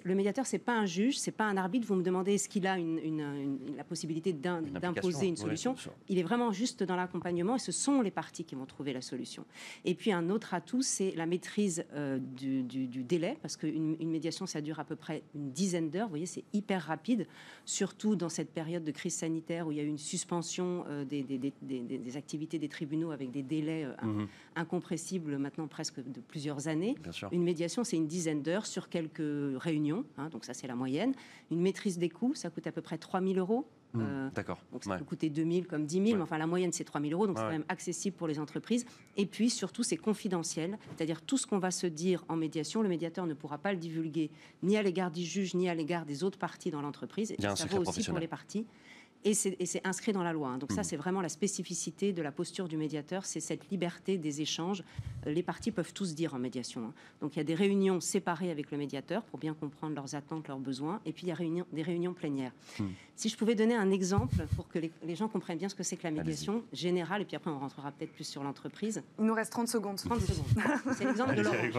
le 0.04 0.16
médiateur, 0.16 0.46
c'est 0.46 0.60
pas 0.60 0.78
un 0.78 0.86
juge, 0.86 1.18
c'est 1.20 1.32
pas 1.32 1.46
un 1.46 1.58
arbitre. 1.58 1.88
Vous 1.88 1.96
me 1.96 2.04
demandez 2.04 2.36
est-ce 2.36 2.50
qu'il 2.50 2.68
a 2.68 2.78
une, 2.78 3.60
la 3.76 3.84
possibilité 3.84 4.34
d'imposer 4.34 5.28
une, 5.28 5.36
solution. 5.36 5.76
il 6.10 6.18
est 6.18 6.24
vraiment 6.24 6.52
juste 6.52 6.84
dans 6.84 6.96
l'accompagnement 6.96 7.56
et 7.56 7.60
ce 7.60 7.72
sont 7.72 8.02
les 8.02 8.12
parties 8.12 8.44
qui 8.44 8.56
vont 8.56 8.66
trouver 8.66 8.94
la 8.94 9.02
solution. 9.02 9.46
Et 9.84 9.96
puis 9.96 10.12
un 10.12 10.30
autre 10.30 10.54
atout, 10.54 10.82
c'est 10.82 11.12
la 11.16 11.26
maîtrise 11.26 11.86
euh, 11.94 12.20
du, 12.20 12.64
délai, 13.04 13.38
parce 13.42 13.58
qu'une 13.58 13.96
une 14.00 14.10
médiation, 14.10 14.46
ça 14.46 14.62
dure 14.62 14.80
à 14.80 14.86
peu 14.86 14.96
près 14.96 15.24
une 15.36 15.52
dizaine 15.52 15.90
d'heures. 15.90 16.08
Vous 16.08 16.12
voyez, 16.12 16.26
c'est 16.26 16.46
hyper 16.54 16.82
rapide, 16.82 17.28
surtout 17.66 18.16
dans 18.16 18.30
cette 18.30 18.52
période 18.52 18.84
de 18.84 18.92
crise 18.92 19.16
sanitaire 19.16 19.68
où 19.68 19.72
il 19.72 19.78
y 19.78 19.82
a 19.82 19.84
eu 19.84 19.88
une 19.88 19.98
suspension 19.98 20.86
euh, 20.90 21.06
des, 21.06 21.24
des, 21.24 22.18
activités 22.18 22.60
des 22.60 22.70
tribunaux 22.70 23.12
avec 23.12 23.32
des 23.32 23.44
délais 23.44 23.86
euh, 23.86 24.06
mhm. 24.06 24.28
incompressibles 24.56 25.38
maintenant 25.38 25.68
presque 25.68 26.00
de 26.00 26.22
plusieurs 26.22 26.68
années. 26.68 26.96
Une 27.32 27.44
médiation, 27.44 27.84
c'est 27.84 27.98
une 27.98 28.08
dizaine 28.08 28.42
d'heures 28.42 28.66
sur 28.66 28.90
quelques 28.90 29.22
réunions 29.58 29.86
Hein, 30.18 30.30
donc 30.30 30.46
ça 30.46 30.54
c'est 30.54 30.68
la 30.68 30.76
moyenne. 30.76 31.14
Une 31.52 31.62
maîtrise 31.62 31.98
des 31.98 32.10
coûts, 32.10 32.34
ça 32.36 32.50
coûte 32.50 32.68
à 32.68 32.72
peu 32.72 32.82
près 32.82 32.98
3 32.98 33.22
000 33.22 33.34
euros. 33.36 33.68
Mmh, 33.94 34.02
euh, 34.02 34.30
d'accord. 34.36 34.60
Donc 34.72 34.84
ça 34.84 34.98
peut 34.98 35.06
coûter 35.06 35.30
2 35.30 35.50
000 35.50 35.66
comme 35.70 35.86
10 35.86 36.06
000, 36.06 36.18
mais 36.18 36.22
enfin 36.22 36.38
la 36.38 36.48
moyenne 36.48 36.72
c'est 36.72 36.84
3 36.84 37.02
000 37.02 37.14
euros, 37.14 37.28
donc 37.28 37.38
c'est 37.38 37.44
quand 37.44 37.50
même 37.50 37.66
accessible 37.70 38.16
pour 38.16 38.28
les 38.28 38.40
entreprises. 38.40 38.86
Et 39.18 39.26
puis 39.26 39.50
surtout 39.50 39.84
c'est 39.84 39.98
confidentiel, 39.98 40.78
c'est-à-dire 40.96 41.22
tout 41.22 41.38
ce 41.38 41.48
qu'on 41.48 41.60
va 41.60 41.72
se 41.72 41.88
dire 41.88 42.24
en 42.28 42.36
médiation, 42.36 42.82
le 42.82 42.90
médiateur 42.90 43.26
ne 43.26 43.34
pourra 43.34 43.58
pas 43.58 43.72
le 43.72 43.80
divulguer 43.80 44.32
ni 44.64 44.78
à 44.78 44.84
l'égard 44.84 45.12
du 45.12 45.24
juge 45.24 45.54
ni 45.54 45.70
à 45.70 45.76
l'égard 45.76 46.06
des 46.06 46.24
autres 46.24 46.40
parties 46.40 46.72
dans 46.72 46.82
l'entreprise. 46.82 47.32
Et 47.32 47.42
ça 47.42 47.66
vaut 47.66 47.84
aussi 47.84 48.04
pour 48.04 48.20
les 48.20 48.28
parties 48.28 48.66
et 49.26 49.34
c'est 49.34 49.82
inscrit 49.84 50.14
dans 50.14 50.24
la 50.24 50.34
loi. 50.34 50.50
Hein. 50.50 50.58
Donc 50.60 50.72
ça, 50.72 50.82
mmh. 50.82 50.84
c'est 50.84 50.98
vraiment 50.98 51.22
la 51.22 51.30
spécificité 51.30 52.14
de 52.14 52.22
la 52.22 52.32
posture 52.32 52.68
du 52.68 52.78
médiateur, 52.78 53.26
c'est 53.26 53.40
cette 53.40 53.70
liberté 53.72 54.20
des 54.20 54.42
échanges. 54.42 54.84
Les 55.26 55.44
parties 55.44 55.72
peuvent 55.72 55.94
tous 55.94 56.16
dire 56.16 56.34
en 56.34 56.40
médiation. 56.40 56.86
Hein. 56.86 56.94
Donc 57.22 57.36
il 57.36 57.38
y 57.38 57.42
a 57.42 57.46
des 57.46 57.56
réunions 57.56 58.00
séparées 58.00 58.52
avec 58.52 58.72
le 58.72 58.78
médiateur 58.78 59.24
pour 59.24 59.40
bien 59.40 59.54
comprendre 59.54 59.96
leurs 59.96 60.16
attentes, 60.16 60.48
leurs 60.48 60.60
besoins, 60.60 61.02
et 61.06 61.14
puis 61.14 61.28
il 61.28 61.30
y 61.30 61.32
a 61.32 61.64
des 61.72 61.82
réunions 61.84 62.14
plénières. 62.14 62.52
Mmh. 62.80 62.86
Si 63.16 63.30
je 63.30 63.38
pouvais 63.38 63.56
donner 63.56 63.76
un 63.76 63.92
exemple 63.92 64.46
pour 64.56 64.68
que 64.68 64.78
les, 64.78 65.16
gens 65.16 65.30
comprennent 65.30 65.58
bien 65.58 65.70
ce 65.70 65.76
que 65.76 65.84
c'est 65.84 65.96
que 65.96 66.04
la 66.04 66.12
médiation 66.12 66.64
générale, 66.74 67.22
et 67.22 67.26
puis 67.26 67.38
après 67.38 67.50
on 67.50 67.58
rentrera 67.58 67.92
peut-être 67.92 68.12
plus 68.12 68.26
sur 68.26 68.44
l'entreprise. 68.44 69.02
Il 69.20 69.26
nous 69.26 69.34
reste 69.34 69.54
30 69.54 69.70
secondes. 69.70 69.96
30 69.96 70.20
secondes. 70.20 70.46
C'est 70.98 71.06
l'exemple 71.06 71.36
de 71.36 71.42
l'orange. 71.42 71.72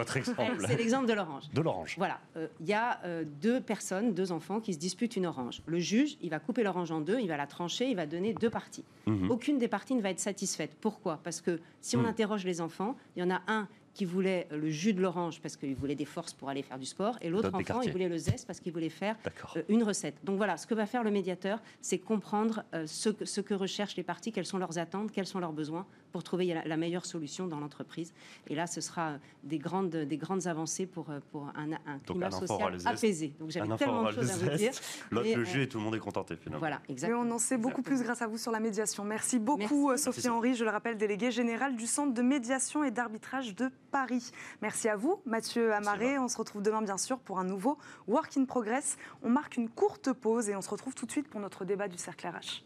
C'est 0.67 0.77
l'exemple 0.77 1.07
de 1.07 1.13
l'orange. 1.13 1.45
De 1.53 1.61
l'orange. 1.61 1.95
Voilà. 1.99 2.21
Euh, 2.37 2.49
il 2.61 2.67
y 2.67 2.73
a 2.73 3.01
euh, 3.05 3.25
deux 3.43 3.61
personnes, 3.61 4.15
deux 4.15 4.33
enfants 4.33 4.61
qui 4.61 4.73
se 4.73 4.79
disputent 4.79 5.17
une 5.17 5.27
orange. 5.27 5.63
Le 5.67 5.79
juge, 5.79 6.17
il 6.23 6.31
va 6.31 6.39
couper 6.39 6.63
l'orange 6.63 6.91
en 6.91 7.01
deux, 7.01 7.21
il 7.21 7.29
va 7.29 7.37
la 7.37 7.47
trancher, 7.47 7.89
il 7.91 7.97
va 7.97 8.07
donner 8.07 8.33
deux 8.33 8.51
parties. 8.51 8.85
Mhm. 9.07 9.31
Aucune 9.31 9.59
des 9.59 9.69
parties 9.69 9.95
ne 9.95 10.01
va 10.01 10.11
être 10.11 10.21
satisfaite. 10.21 10.71
Pourquoi? 10.81 11.21
Parce 11.23 11.43
que 11.43 11.61
si 11.83 11.97
on 11.97 12.01
mhm. 12.01 12.07
interroge 12.07 12.45
les 12.45 12.63
enfants, 12.63 12.97
il 13.15 13.21
y 13.21 13.23
en 13.23 13.31
a 13.31 13.36
un 13.47 13.69
qui 13.97 14.05
voulait 14.05 14.47
le 14.51 14.69
jus 14.69 14.93
de 14.93 15.01
l'orange 15.01 15.41
parce 15.41 15.57
qu'il 15.57 15.75
voulait 15.75 15.95
des 15.95 16.05
forces 16.05 16.35
pour 16.35 16.51
aller 16.51 16.63
faire 16.63 16.79
du 16.79 16.85
sport, 16.85 17.17
et 17.23 17.31
l'autre 17.31 17.51
enfant, 17.55 17.81
il 17.81 17.91
voulait 17.91 18.11
le 18.11 18.19
zeste 18.19 18.47
parce 18.47 18.61
qu'il 18.61 18.73
voulait 18.73 18.91
faire 18.91 19.17
euh, 19.57 19.63
une 19.71 19.83
recette. 19.83 20.17
Donc 20.23 20.37
voilà, 20.37 20.59
ce 20.59 20.67
que 20.67 20.75
va 20.75 20.85
faire 20.85 21.03
le 21.03 21.11
médiateur, 21.11 21.63
c'est 21.81 21.97
comprendre 21.97 22.63
euh, 22.75 22.87
ce, 22.87 23.09
que, 23.09 23.25
ce 23.25 23.41
que 23.41 23.55
recherchent 23.55 23.97
les 23.97 24.03
parties, 24.03 24.33
quelles 24.33 24.45
sont 24.45 24.59
leurs 24.59 24.77
attentes, 24.77 25.13
quels 25.13 25.27
sont 25.27 25.39
leurs 25.39 25.55
besoins, 25.55 25.87
pour 26.13 26.23
trouver 26.23 26.55
la, 26.65 26.77
meilleure 26.77 27.07
solution 27.07 27.47
dans 27.47 27.59
l'entreprise. 27.59 28.13
Et 28.49 28.55
là, 28.55 28.67
ce 28.67 28.83
sera 28.83 29.15
des 29.45 29.59
grandes, 29.59 29.97
des 29.97 30.17
grandes 30.19 30.47
avancées 30.47 30.85
pour, 30.85 31.09
euh, 31.09 31.21
pour 31.33 31.49
un, 31.57 31.73
un 31.87 31.99
climat 32.05 32.31
social 32.31 32.77
apaisé. 32.85 33.33
Donc 33.41 33.51
j'avais 33.51 33.77
tellement 33.77 34.05
de 34.05 34.11
choses 34.11 34.31
à 34.31 34.37
vous 34.37 34.57
dire. 34.57 34.73
L'autre 35.11 35.35
le 35.35 35.45
jus 35.45 35.63
et 35.63 35.69
tout 35.69 35.79
le 35.79 35.85
monde 35.85 35.95
est 35.95 36.01
contenté 36.01 36.37
finalement. 36.37 36.59
Voilà, 36.59 36.83
exactement. 36.89 37.25
Mais 37.25 37.31
on 37.31 37.35
en 37.35 37.39
sait 37.39 37.57
beaucoup 37.57 37.83
plus 37.83 38.03
grâce 38.03 38.21
à 38.21 38.27
vous 38.27 38.37
sur 38.37 38.53
la 38.53 38.61
médiation. 38.61 39.05
Merci 39.05 39.39
beaucoup, 39.39 39.97
Sophie 39.97 40.29
Henry, 40.29 40.55
je 40.55 40.65
le 40.65 40.71
rappelle, 40.71 40.99
déléguée 40.99 41.31
générale 41.31 41.77
du 41.77 41.87
Centre 41.87 42.13
de 42.13 42.23
médiation 42.23 42.85
et 42.85 42.91
d'arbitrage 42.91 43.55
de 43.55 43.71
Paris. 43.91 44.33
Merci 44.63 44.89
à 44.89 44.97
vous, 44.97 45.21
Mathieu 45.27 45.73
Amaré. 45.73 46.19
On 46.19 46.29
se 46.29 46.37
retrouve 46.37 46.63
demain, 46.63 46.83
bien 46.83 46.99
sûr, 46.99 47.19
pour 47.19 47.39
un 47.39 47.45
nouveau 47.45 47.79
Work 48.07 48.37
in 48.37 48.45
Progress. 48.45 48.97
On 49.23 49.31
marque 49.31 49.57
une 49.57 49.69
courte 49.69 50.13
pause 50.13 50.49
et 50.49 50.57
on 50.57 50.63
se 50.63 50.71
retrouve 50.71 50.95
tout 50.95 51.07
de 51.07 51.11
suite 51.11 51.29
pour 51.29 51.41
notre 51.41 51.65
débat 51.65 51.89
du 51.89 51.99
cercle 51.99 52.27
RH. 52.27 52.63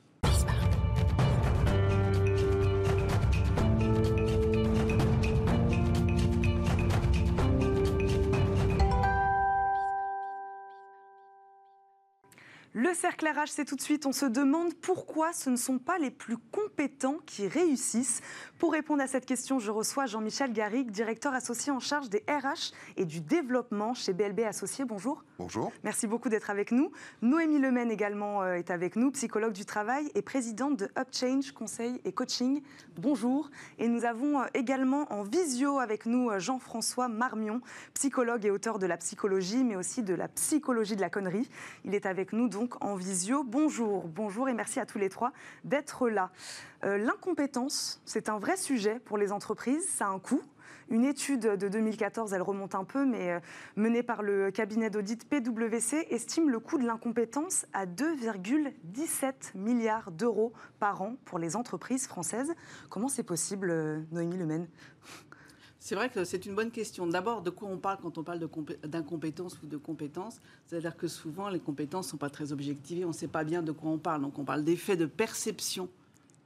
Le 12.72 12.94
cercle 12.94 13.26
RH, 13.26 13.48
c'est 13.48 13.64
tout 13.64 13.74
de 13.74 13.80
suite. 13.80 14.06
On 14.06 14.12
se 14.12 14.26
demande 14.26 14.74
pourquoi 14.74 15.33
ce 15.33 15.50
ne 15.50 15.56
sont 15.56 15.78
pas 15.78 15.98
les 15.98 16.12
plus 16.12 16.38
compétents 16.38 17.18
qui 17.26 17.48
réussissent. 17.48 18.20
Pour 18.60 18.72
répondre 18.72 19.02
à 19.02 19.06
cette 19.06 19.24
question, 19.24 19.58
je 19.58 19.70
reçois 19.70 20.04
Jean-Michel 20.04 20.52
Garrigue, 20.52 20.90
directeur 20.90 21.32
associé 21.32 21.72
en 21.72 21.80
charge 21.80 22.10
des 22.10 22.22
RH 22.28 22.74
et 22.98 23.06
du 23.06 23.22
développement 23.22 23.94
chez 23.94 24.12
BLB 24.12 24.40
Associés. 24.40 24.84
Bonjour. 24.84 25.24
Bonjour. 25.38 25.72
Merci 25.82 26.06
beaucoup 26.06 26.28
d'être 26.28 26.50
avec 26.50 26.70
nous. 26.70 26.92
Noémie 27.22 27.58
Lemaine 27.58 27.90
également 27.90 28.42
euh, 28.42 28.56
est 28.56 28.70
avec 28.70 28.96
nous, 28.96 29.12
psychologue 29.12 29.54
du 29.54 29.64
travail 29.64 30.10
et 30.14 30.20
présidente 30.20 30.76
de 30.76 30.90
Upchange 30.98 31.52
Conseil 31.52 32.02
et 32.04 32.12
Coaching. 32.12 32.60
Bonjour. 32.98 33.50
Et 33.78 33.88
nous 33.88 34.04
avons 34.04 34.42
euh, 34.42 34.44
également 34.52 35.10
en 35.10 35.22
visio 35.22 35.78
avec 35.78 36.04
nous 36.04 36.28
euh, 36.28 36.38
Jean-François 36.38 37.08
Marmion, 37.08 37.62
psychologue 37.94 38.44
et 38.44 38.50
auteur 38.50 38.78
de 38.78 38.84
la 38.84 38.98
psychologie, 38.98 39.64
mais 39.64 39.76
aussi 39.76 40.02
de 40.02 40.12
la 40.12 40.28
psychologie 40.28 40.96
de 40.96 41.00
la 41.00 41.08
connerie. 41.08 41.48
Il 41.86 41.94
est 41.94 42.04
avec 42.04 42.34
nous 42.34 42.50
donc 42.50 42.84
en 42.84 42.94
visio. 42.94 43.42
Bonjour, 43.42 44.06
bonjour 44.06 44.50
et 44.50 44.52
merci 44.52 44.80
à 44.80 44.84
tous 44.84 44.98
les 44.98 45.08
trois 45.08 45.32
d'être 45.64 46.10
là. 46.10 46.30
L'incompétence, 46.82 48.00
c'est 48.06 48.30
un 48.30 48.38
vrai 48.38 48.49
sujet 48.56 49.00
pour 49.04 49.18
les 49.18 49.32
entreprises, 49.32 49.88
ça 49.88 50.06
a 50.06 50.10
un 50.10 50.18
coût. 50.18 50.42
Une 50.90 51.04
étude 51.04 51.42
de 51.42 51.68
2014, 51.68 52.32
elle 52.32 52.42
remonte 52.42 52.74
un 52.74 52.82
peu, 52.82 53.06
mais 53.06 53.30
euh, 53.30 53.40
menée 53.76 54.02
par 54.02 54.22
le 54.22 54.50
cabinet 54.50 54.90
d'audit 54.90 55.24
PwC, 55.24 56.08
estime 56.10 56.50
le 56.50 56.58
coût 56.58 56.78
de 56.78 56.84
l'incompétence 56.84 57.64
à 57.72 57.86
2,17 57.86 59.56
milliards 59.56 60.10
d'euros 60.10 60.52
par 60.80 61.00
an 61.02 61.14
pour 61.26 61.38
les 61.38 61.54
entreprises 61.54 62.08
françaises. 62.08 62.52
Comment 62.88 63.06
c'est 63.06 63.22
possible, 63.22 63.70
euh, 63.70 64.00
Noémie 64.10 64.36
Lemaine 64.36 64.66
c'est 65.82 65.94
vrai 65.94 66.10
que 66.10 66.24
c'est 66.24 66.44
une 66.44 66.54
bonne 66.54 66.70
question. 66.70 67.06
D'abord, 67.06 67.40
de 67.40 67.48
quoi 67.48 67.66
on 67.66 67.78
parle 67.78 67.96
quand 68.02 68.18
on 68.18 68.22
parle 68.22 68.38
d'incompétence 68.84 69.58
ou 69.62 69.66
de 69.66 69.78
compétence? 69.78 70.38
C'est-à-dire 70.66 70.94
que 70.94 71.08
souvent, 71.08 71.48
les 71.48 71.58
compétences 71.58 72.08
ne 72.08 72.10
sont 72.10 72.16
pas 72.18 72.28
très 72.28 72.52
objectivées, 72.52 73.06
on 73.06 73.08
ne 73.08 73.12
sait 73.14 73.28
pas 73.28 73.44
bien 73.44 73.62
de 73.62 73.72
quoi 73.72 73.90
on 73.90 73.96
parle. 73.96 74.20
Donc, 74.20 74.38
on 74.38 74.44
parle 74.44 74.62
d'effet 74.62 74.98
de 74.98 75.06
perception 75.06 75.88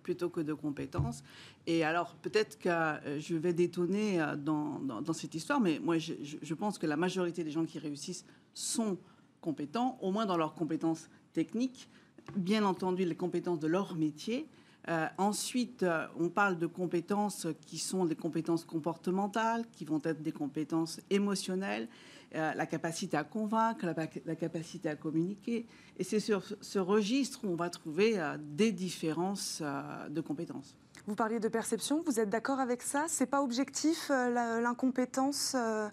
plutôt 0.04 0.28
que 0.28 0.40
de 0.40 0.54
compétences. 0.54 1.24
Et 1.66 1.82
alors, 1.82 2.14
peut-être 2.14 2.58
que 2.60 2.68
euh, 2.68 3.18
je 3.18 3.34
vais 3.34 3.52
détonner 3.52 4.20
euh, 4.20 4.36
dans, 4.36 4.78
dans, 4.78 5.12
cette 5.12 5.34
histoire, 5.34 5.60
mais 5.60 5.80
moi, 5.80 5.98
je, 5.98 6.12
je, 6.22 6.54
pense 6.54 6.78
que 6.78 6.86
la 6.86 6.96
majorité 6.96 7.42
des 7.42 7.50
gens 7.50 7.64
qui 7.64 7.80
réussissent 7.80 8.24
sont 8.52 8.96
compétents, 9.40 9.98
au 10.00 10.12
moins 10.12 10.26
dans 10.26 10.36
leurs 10.36 10.54
compétences 10.54 11.08
techniques, 11.32 11.88
bien 12.36 12.64
entendu 12.64 13.04
les 13.04 13.16
compétences 13.16 13.58
de 13.58 13.66
leur 13.66 13.96
métier. 13.96 14.46
Euh, 14.88 15.06
ensuite, 15.18 15.84
on 16.20 16.28
parle 16.28 16.58
de 16.58 16.66
compétences 16.66 17.46
qui 17.66 17.78
sont 17.78 18.04
des 18.04 18.14
compétences 18.14 18.64
comportementales, 18.64 19.64
qui 19.72 19.84
vont 19.86 20.00
être 20.04 20.22
des 20.22 20.32
compétences 20.32 21.00
émotionnelles, 21.10 21.88
la 22.34 22.66
capacité 22.66 23.16
à 23.16 23.24
convaincre, 23.24 23.86
la, 23.86 23.94
la, 24.26 24.36
capacité 24.36 24.88
à 24.88 24.96
communiquer. 24.96 25.66
Et 25.96 26.04
c'est 26.04 26.20
sur 26.20 26.42
ce 26.60 26.78
registre 26.78 27.44
où 27.44 27.48
on 27.48 27.56
va 27.56 27.70
trouver 27.70 28.20
des 28.40 28.72
différences 28.72 29.62
de 30.10 30.20
compétences. 30.20 30.76
Vous 31.06 31.14
parliez 31.14 31.38
de 31.38 31.48
perception, 31.48 32.02
vous 32.06 32.18
êtes 32.18 32.30
d'accord 32.30 32.60
avec 32.60 32.80
ça? 32.80 33.04
C'est 33.08 33.26
pas 33.26 33.42
objectif, 33.42 34.10
euh, 34.10 34.60
l'incompétence 34.60 35.54
euh? 35.54 35.88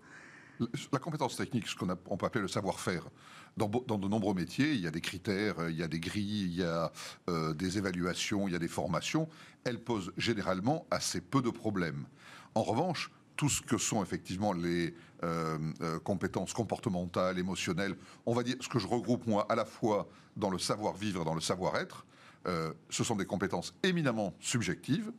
La 0.93 0.99
compétence 0.99 1.35
technique, 1.35 1.67
ce 1.67 1.75
qu'on 1.75 2.17
peut 2.17 2.25
appeler 2.25 2.41
le 2.41 2.47
savoir-faire. 2.47 3.09
Dans, 3.57 3.67
de 3.67 4.07
nombreux 4.07 4.35
métiers, 4.35 4.71
il 4.73 4.79
y 4.79 4.87
a 4.87 4.91
des 4.91 5.01
critères, 5.01 5.55
il 5.69 5.75
y 5.75 5.83
a 5.83 5.87
des 5.87 5.99
grilles, 5.99 6.43
il 6.43 6.55
y 6.55 6.63
a 6.63 6.91
euh, 7.29 7.53
des 7.53 7.77
évaluations, 7.77 8.47
il 8.47 8.53
y 8.53 8.55
a 8.55 8.59
des 8.59 8.69
formations. 8.69 9.27
Elles 9.65 9.83
posent 9.83 10.13
généralement 10.17 10.85
assez 10.91 11.19
peu 11.19 11.41
de 11.41 11.49
problèmes. 11.49 12.05
En 12.53 12.61
revanche, 12.61 13.11
tout 13.41 13.49
ce 13.49 13.63
que 13.63 13.79
sont 13.79 14.03
effectivement 14.03 14.53
les 14.53 14.93
euh, 15.23 15.57
euh, 15.81 15.97
compétences 15.97 16.53
comportementales, 16.53 17.39
émotionnelles, 17.39 17.95
on 18.27 18.35
va 18.35 18.43
dire 18.43 18.55
ce 18.59 18.69
que 18.69 18.77
je 18.77 18.85
regroupe 18.85 19.25
moi 19.25 19.47
à 19.49 19.55
la 19.55 19.65
fois 19.65 20.07
dans 20.37 20.51
le 20.51 20.59
savoir-vivre 20.59 21.23
et 21.23 21.25
dans 21.25 21.33
le 21.33 21.41
savoir-être, 21.41 22.05
euh, 22.45 22.71
ce 22.91 23.03
sont 23.03 23.15
des 23.15 23.25
compétences 23.25 23.73
éminemment 23.81 24.35
subjectives 24.39 25.11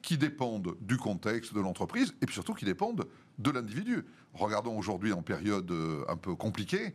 qui 0.00 0.16
dépendent 0.16 0.78
du 0.80 0.96
contexte 0.96 1.52
de 1.52 1.60
l'entreprise 1.60 2.14
et 2.22 2.24
puis 2.24 2.32
surtout 2.32 2.54
qui 2.54 2.64
dépendent 2.64 3.06
de 3.38 3.50
l'individu. 3.50 4.06
Regardons 4.32 4.78
aujourd'hui 4.78 5.12
en 5.12 5.20
période 5.20 5.70
un 6.08 6.16
peu 6.16 6.34
compliquée, 6.36 6.94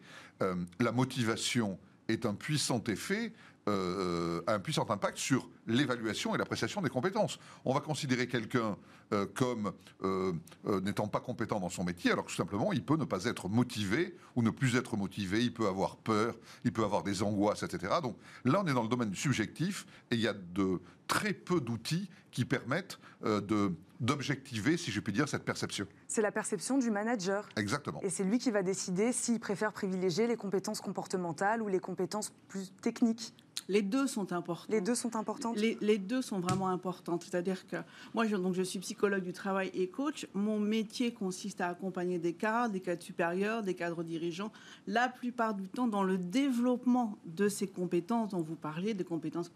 la 0.79 0.91
motivation 0.91 1.77
est 2.07 2.25
un 2.25 2.33
puissant 2.33 2.83
effet 2.85 3.31
euh, 3.67 4.41
un 4.47 4.59
puissant 4.59 4.85
impact 4.89 5.17
sur 5.17 5.49
l'évaluation 5.67 6.35
et 6.35 6.37
l'appréciation 6.37 6.81
des 6.81 6.89
compétences. 6.89 7.39
On 7.65 7.73
va 7.73 7.79
considérer 7.79 8.27
quelqu'un 8.27 8.77
euh, 9.13 9.25
comme 9.33 9.71
euh, 10.03 10.33
euh, 10.65 10.81
n'étant 10.81 11.07
pas 11.07 11.19
compétent 11.19 11.59
dans 11.59 11.69
son 11.69 11.83
métier, 11.83 12.11
alors 12.11 12.25
que 12.25 12.29
tout 12.29 12.35
simplement, 12.35 12.73
il 12.73 12.83
peut 12.83 12.97
ne 12.97 13.05
pas 13.05 13.25
être 13.25 13.47
motivé 13.47 14.15
ou 14.35 14.41
ne 14.41 14.49
plus 14.49 14.75
être 14.75 14.97
motivé, 14.97 15.43
il 15.43 15.53
peut 15.53 15.67
avoir 15.67 15.97
peur, 15.97 16.35
il 16.63 16.73
peut 16.73 16.83
avoir 16.83 17.03
des 17.03 17.23
angoisses, 17.23 17.63
etc. 17.63 17.93
Donc 18.01 18.17
là, 18.43 18.61
on 18.63 18.67
est 18.67 18.73
dans 18.73 18.83
le 18.83 18.89
domaine 18.89 19.09
du 19.09 19.15
subjectif 19.15 19.85
et 20.11 20.15
il 20.15 20.21
y 20.21 20.27
a 20.27 20.33
de 20.33 20.81
très 21.07 21.33
peu 21.33 21.61
d'outils 21.61 22.09
qui 22.31 22.45
permettent 22.45 22.99
euh, 23.23 23.41
de 23.41 23.71
d'objectiver, 23.99 24.75
si 24.75 24.91
je 24.91 24.99
puis 24.99 25.13
dire, 25.13 25.29
cette 25.29 25.45
perception. 25.45 25.87
C'est 26.09 26.21
la 26.21 26.31
perception 26.31 26.77
du 26.77 26.91
manager. 26.91 27.47
Exactement. 27.55 28.01
Et 28.01 28.09
c'est 28.09 28.25
lui 28.25 28.37
qui 28.37 28.51
va 28.51 28.61
décider 28.61 29.13
s'il 29.13 29.39
préfère 29.39 29.71
privilégier 29.71 30.27
les 30.27 30.35
compétences 30.35 30.81
comportementales 30.81 31.61
ou 31.61 31.69
les 31.69 31.79
compétences 31.79 32.33
plus 32.49 32.73
techniques. 32.81 33.33
Les 33.69 33.81
deux 33.81 34.07
sont 34.07 34.33
importants. 34.33 34.71
Les 34.73 34.81
deux 34.81 34.95
sont 34.95 35.15
importantes 35.15 35.57
Les, 35.57 35.77
les 35.79 35.97
deux 35.97 36.21
sont 36.21 36.39
vraiment 36.41 36.67
importantes. 36.67 37.23
C'est-à-dire 37.23 37.65
que 37.65 37.77
moi, 38.13 38.25
je, 38.27 38.35
donc, 38.35 38.53
je 38.55 38.61
suis 38.61 38.79
psychologue 38.79 39.23
du 39.23 39.31
travail 39.31 39.71
et 39.73 39.87
coach. 39.87 40.27
Mon 40.33 40.59
métier 40.59 41.13
consiste 41.13 41.61
à 41.61 41.69
accompagner 41.69 42.19
des 42.19 42.33
cadres, 42.33 42.73
des 42.73 42.81
cadres 42.81 43.01
supérieurs, 43.03 43.63
des 43.63 43.73
cadres 43.73 44.03
dirigeants, 44.03 44.51
la 44.85 45.07
plupart 45.07 45.53
du 45.53 45.69
temps 45.69 45.87
dans 45.87 46.03
le 46.03 46.17
développement 46.17 47.17
de 47.25 47.47
ces 47.47 47.67
compétences 47.67 48.31
dont 48.31 48.41
vous 48.41 48.55
parliez, 48.55 48.93
des 48.93 49.05
compétences 49.05 49.49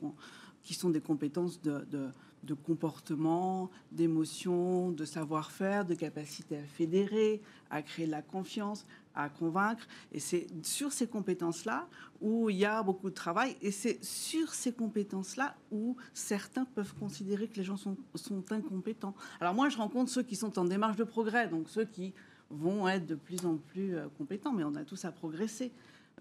qui 0.63 0.73
sont 0.73 0.89
des 0.89 1.01
compétences 1.01 1.61
de, 1.61 1.85
de- 1.91 2.07
de 2.43 2.53
comportement, 2.53 3.69
d'émotion, 3.91 4.91
de 4.91 5.05
savoir-faire, 5.05 5.85
de 5.85 5.95
capacité 5.95 6.57
à 6.57 6.63
fédérer, 6.63 7.41
à 7.69 7.81
créer 7.81 8.05
de 8.05 8.11
la 8.11 8.21
confiance, 8.21 8.85
à 9.15 9.29
convaincre. 9.29 9.87
Et 10.11 10.19
c'est 10.19 10.47
sur 10.63 10.93
ces 10.93 11.07
compétences-là 11.07 11.87
où 12.21 12.49
il 12.49 12.57
y 12.57 12.65
a 12.65 12.81
beaucoup 12.83 13.09
de 13.09 13.15
travail. 13.15 13.57
Et 13.61 13.71
c'est 13.71 14.03
sur 14.03 14.53
ces 14.53 14.71
compétences-là 14.71 15.55
où 15.71 15.97
certains 16.13 16.65
peuvent 16.65 16.93
considérer 16.95 17.47
que 17.47 17.55
les 17.55 17.63
gens 17.63 17.77
sont, 17.77 17.97
incompétents. 18.51 19.15
Alors 19.41 19.53
moi, 19.53 19.69
je 19.69 19.77
rencontre 19.77 20.11
ceux 20.11 20.23
qui 20.23 20.35
sont 20.35 20.57
en 20.59 20.65
démarche 20.65 20.95
de 20.95 21.03
progrès, 21.03 21.47
donc 21.47 21.67
ceux 21.69 21.85
qui 21.85 22.13
vont 22.49 22.87
être 22.87 23.05
de 23.05 23.15
plus 23.15 23.45
en 23.45 23.57
plus 23.57 23.95
euh, 23.95 24.07
compétents, 24.17 24.53
mais 24.53 24.63
on 24.63 24.75
a 24.75 24.85
tous 24.85 25.03
à 25.03 25.11
progresser. 25.11 25.71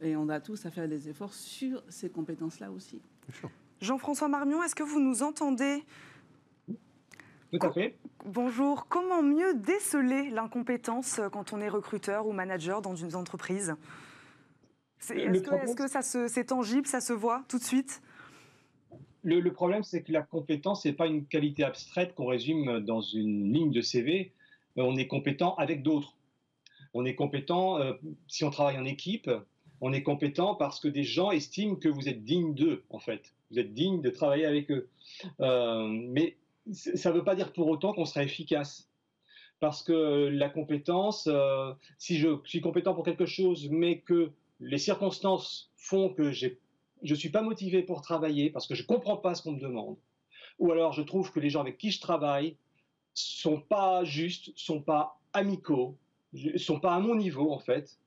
Et 0.00 0.16
on 0.16 0.28
a 0.28 0.40
tous 0.40 0.66
à 0.66 0.70
faire 0.70 0.88
des 0.88 1.08
efforts 1.08 1.32
sur 1.32 1.82
ces 1.88 2.10
compétences-là 2.10 2.70
aussi. 2.70 3.00
Jean-François 3.80 4.28
Marmion, 4.28 4.62
est-ce 4.62 4.74
que 4.74 4.82
vous 4.82 5.00
nous 5.00 5.22
entendez? 5.22 5.84
Tout 7.52 7.58
à 7.60 7.72
fait. 7.72 7.96
Bonjour. 8.24 8.86
Comment 8.88 9.22
mieux 9.22 9.54
déceler 9.54 10.30
l'incompétence 10.30 11.20
quand 11.32 11.52
on 11.52 11.60
est 11.60 11.68
recruteur 11.68 12.26
ou 12.26 12.32
manager 12.32 12.82
dans 12.82 12.96
une 12.96 13.14
entreprise? 13.14 13.74
Est-ce 15.10 15.76
que, 15.76 15.88
ça 15.88 16.02
c'est 16.02 16.44
tangible, 16.46 16.86
ça 16.86 17.00
se 17.00 17.12
voit 17.12 17.44
tout 17.48 17.58
de 17.58 17.62
suite? 17.62 18.02
Le, 19.22 19.40
le 19.40 19.52
problème, 19.52 19.82
c'est 19.84 20.02
que 20.02 20.12
la 20.12 20.22
compétence, 20.22 20.82
c'est 20.82 20.92
pas 20.92 21.06
une 21.06 21.26
qualité 21.26 21.64
abstraite 21.64 22.14
qu'on 22.14 22.26
résume 22.26 22.80
dans 22.80 23.00
une 23.00 23.52
ligne 23.52 23.70
de 23.70 23.80
CV. 23.80 24.32
Euh, 24.78 24.82
On 24.82 24.96
est 24.96 25.06
compétent 25.06 25.54
avec 25.56 25.82
d'autres. 25.82 26.16
On 26.94 27.04
est 27.04 27.14
compétent 27.14 27.78
euh, 27.78 27.92
si 28.26 28.44
on 28.44 28.50
travaille 28.50 28.78
en 28.78 28.84
équipe. 28.84 29.30
On 29.80 29.92
est 29.92 30.02
compétent 30.02 30.54
parce 30.54 30.80
que 30.80 30.88
des 30.88 31.04
gens 31.04 31.30
estiment 31.30 31.76
que 31.76 31.88
vous 31.88 32.08
êtes 32.08 32.24
digne 32.24 32.54
d'eux, 32.54 32.84
en 32.90 32.98
fait. 32.98 33.34
Vous 33.50 33.58
êtes 33.58 33.72
digne 33.74 34.02
de 34.02 34.10
travailler 34.10 34.46
avec 34.46 34.70
eux. 34.70 34.88
Euh, 35.40 35.86
mais 35.88 36.36
ça 36.70 37.10
ne 37.10 37.16
veut 37.16 37.24
pas 37.24 37.34
dire 37.34 37.52
pour 37.52 37.68
autant 37.68 37.92
qu'on 37.92 38.04
sera 38.04 38.22
efficace. 38.22 38.88
Parce 39.60 39.82
que 39.82 40.28
la 40.28 40.50
compétence, 40.50 41.28
euh, 41.28 41.72
si 41.98 42.18
je 42.18 42.28
suis 42.44 42.60
compétent 42.60 42.94
pour 42.94 43.04
quelque 43.04 43.26
chose, 43.26 43.68
mais 43.70 44.00
que 44.00 44.30
les 44.60 44.78
circonstances 44.78 45.70
font 45.76 46.10
que 46.10 46.30
je 46.30 46.48
ne 47.02 47.14
suis 47.14 47.30
pas 47.30 47.42
motivé 47.42 47.82
pour 47.82 48.02
travailler 48.02 48.50
parce 48.50 48.66
que 48.66 48.74
je 48.74 48.82
ne 48.82 48.86
comprends 48.86 49.16
pas 49.16 49.34
ce 49.34 49.42
qu'on 49.42 49.52
me 49.52 49.60
demande. 49.60 49.96
Ou 50.58 50.72
alors 50.72 50.92
je 50.92 51.02
trouve 51.02 51.32
que 51.32 51.40
les 51.40 51.50
gens 51.50 51.60
avec 51.60 51.78
qui 51.78 51.90
je 51.90 52.00
travaille 52.00 52.56
sont 53.14 53.60
pas 53.60 54.04
justes, 54.04 54.52
sont 54.56 54.82
pas 54.82 55.18
amicaux, 55.32 55.96
sont 56.56 56.80
pas 56.80 56.94
à 56.94 57.00
mon 57.00 57.14
niveau 57.14 57.50
en 57.50 57.58
fait. 57.58 57.98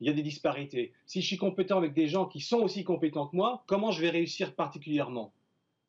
Il 0.00 0.06
y 0.06 0.10
a 0.10 0.12
des 0.12 0.22
disparités. 0.22 0.92
Si 1.06 1.20
je 1.20 1.26
suis 1.26 1.36
compétent 1.36 1.78
avec 1.78 1.94
des 1.94 2.08
gens 2.08 2.26
qui 2.26 2.40
sont 2.40 2.58
aussi 2.58 2.84
compétents 2.84 3.28
que 3.28 3.36
moi, 3.36 3.62
comment 3.66 3.90
je 3.90 4.00
vais 4.00 4.10
réussir 4.10 4.54
particulièrement? 4.54 5.32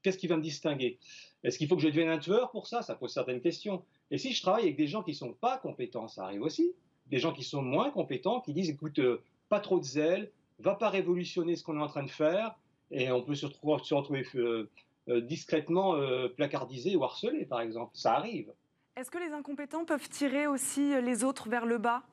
Qu'est-ce 0.03 0.17
qui 0.17 0.27
va 0.27 0.37
me 0.37 0.43
distinguer? 0.43 0.99
Est-ce 1.43 1.57
qu'il 1.57 1.67
faut 1.67 1.75
que 1.75 1.81
je 1.81 1.87
devienne 1.87 2.09
un 2.09 2.19
tueur 2.19 2.51
pour 2.51 2.67
ça? 2.67 2.81
Ça 2.81 2.95
pose 2.95 3.11
certaines 3.11 3.41
questions. 3.41 3.83
Et 4.11 4.17
si 4.17 4.33
je 4.33 4.41
travaille 4.41 4.63
avec 4.63 4.77
des 4.77 4.87
gens 4.87 5.03
qui 5.03 5.13
sont 5.13 5.33
pas 5.33 5.57
compétents, 5.57 6.07
ça 6.07 6.25
arrive 6.25 6.43
aussi. 6.43 6.73
Des 7.07 7.19
gens 7.19 7.33
qui 7.33 7.43
sont 7.43 7.61
moins 7.61 7.91
compétents, 7.91 8.41
qui 8.41 8.53
disent 8.53 8.69
écoute, 8.69 8.99
euh, 8.99 9.21
pas 9.49 9.59
trop 9.59 9.79
de 9.79 9.83
zèle, 9.83 10.31
va 10.59 10.75
pas 10.75 10.89
révolutionner 10.89 11.55
ce 11.55 11.63
qu'on 11.63 11.79
est 11.79 11.83
en 11.83 11.87
train 11.87 12.03
de 12.03 12.09
faire, 12.09 12.55
et 12.91 13.11
on 13.11 13.21
peut 13.21 13.35
se 13.35 13.45
retrouver, 13.45 14.25
euh, 14.35 14.69
euh, 15.09 15.21
discrètement 15.21 15.95
placardisé 16.35 16.95
ou 16.95 17.03
harcelé, 17.03 17.45
par 17.45 17.61
exemple. 17.61 17.91
Ça 17.93 18.13
arrive. 18.13 18.53
Est-ce 18.95 19.11
que 19.11 19.17
les 19.17 19.33
incompétents 19.33 19.85
peuvent 19.85 20.09
tirer 20.09 20.47
aussi 20.47 20.99
les 21.01 21.23
autres 21.23 21.49
vers 21.49 21.65
le 21.65 21.77
bas? 21.77 22.03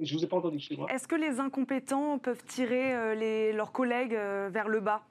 Je 0.00 0.16
vous 0.16 0.24
ai 0.24 0.26
pas 0.26 0.36
entendu. 0.36 0.58
Est-ce 0.88 1.06
que 1.06 1.14
les 1.14 1.40
incompétents 1.40 2.18
peuvent 2.18 2.42
tirer 2.46 2.94
euh, 2.94 3.14
les- 3.14 3.52
leurs 3.52 3.72
collègues 3.72 4.14
euh, 4.14 4.48
vers 4.52 4.68
le 4.68 4.80
bas? 4.80 5.02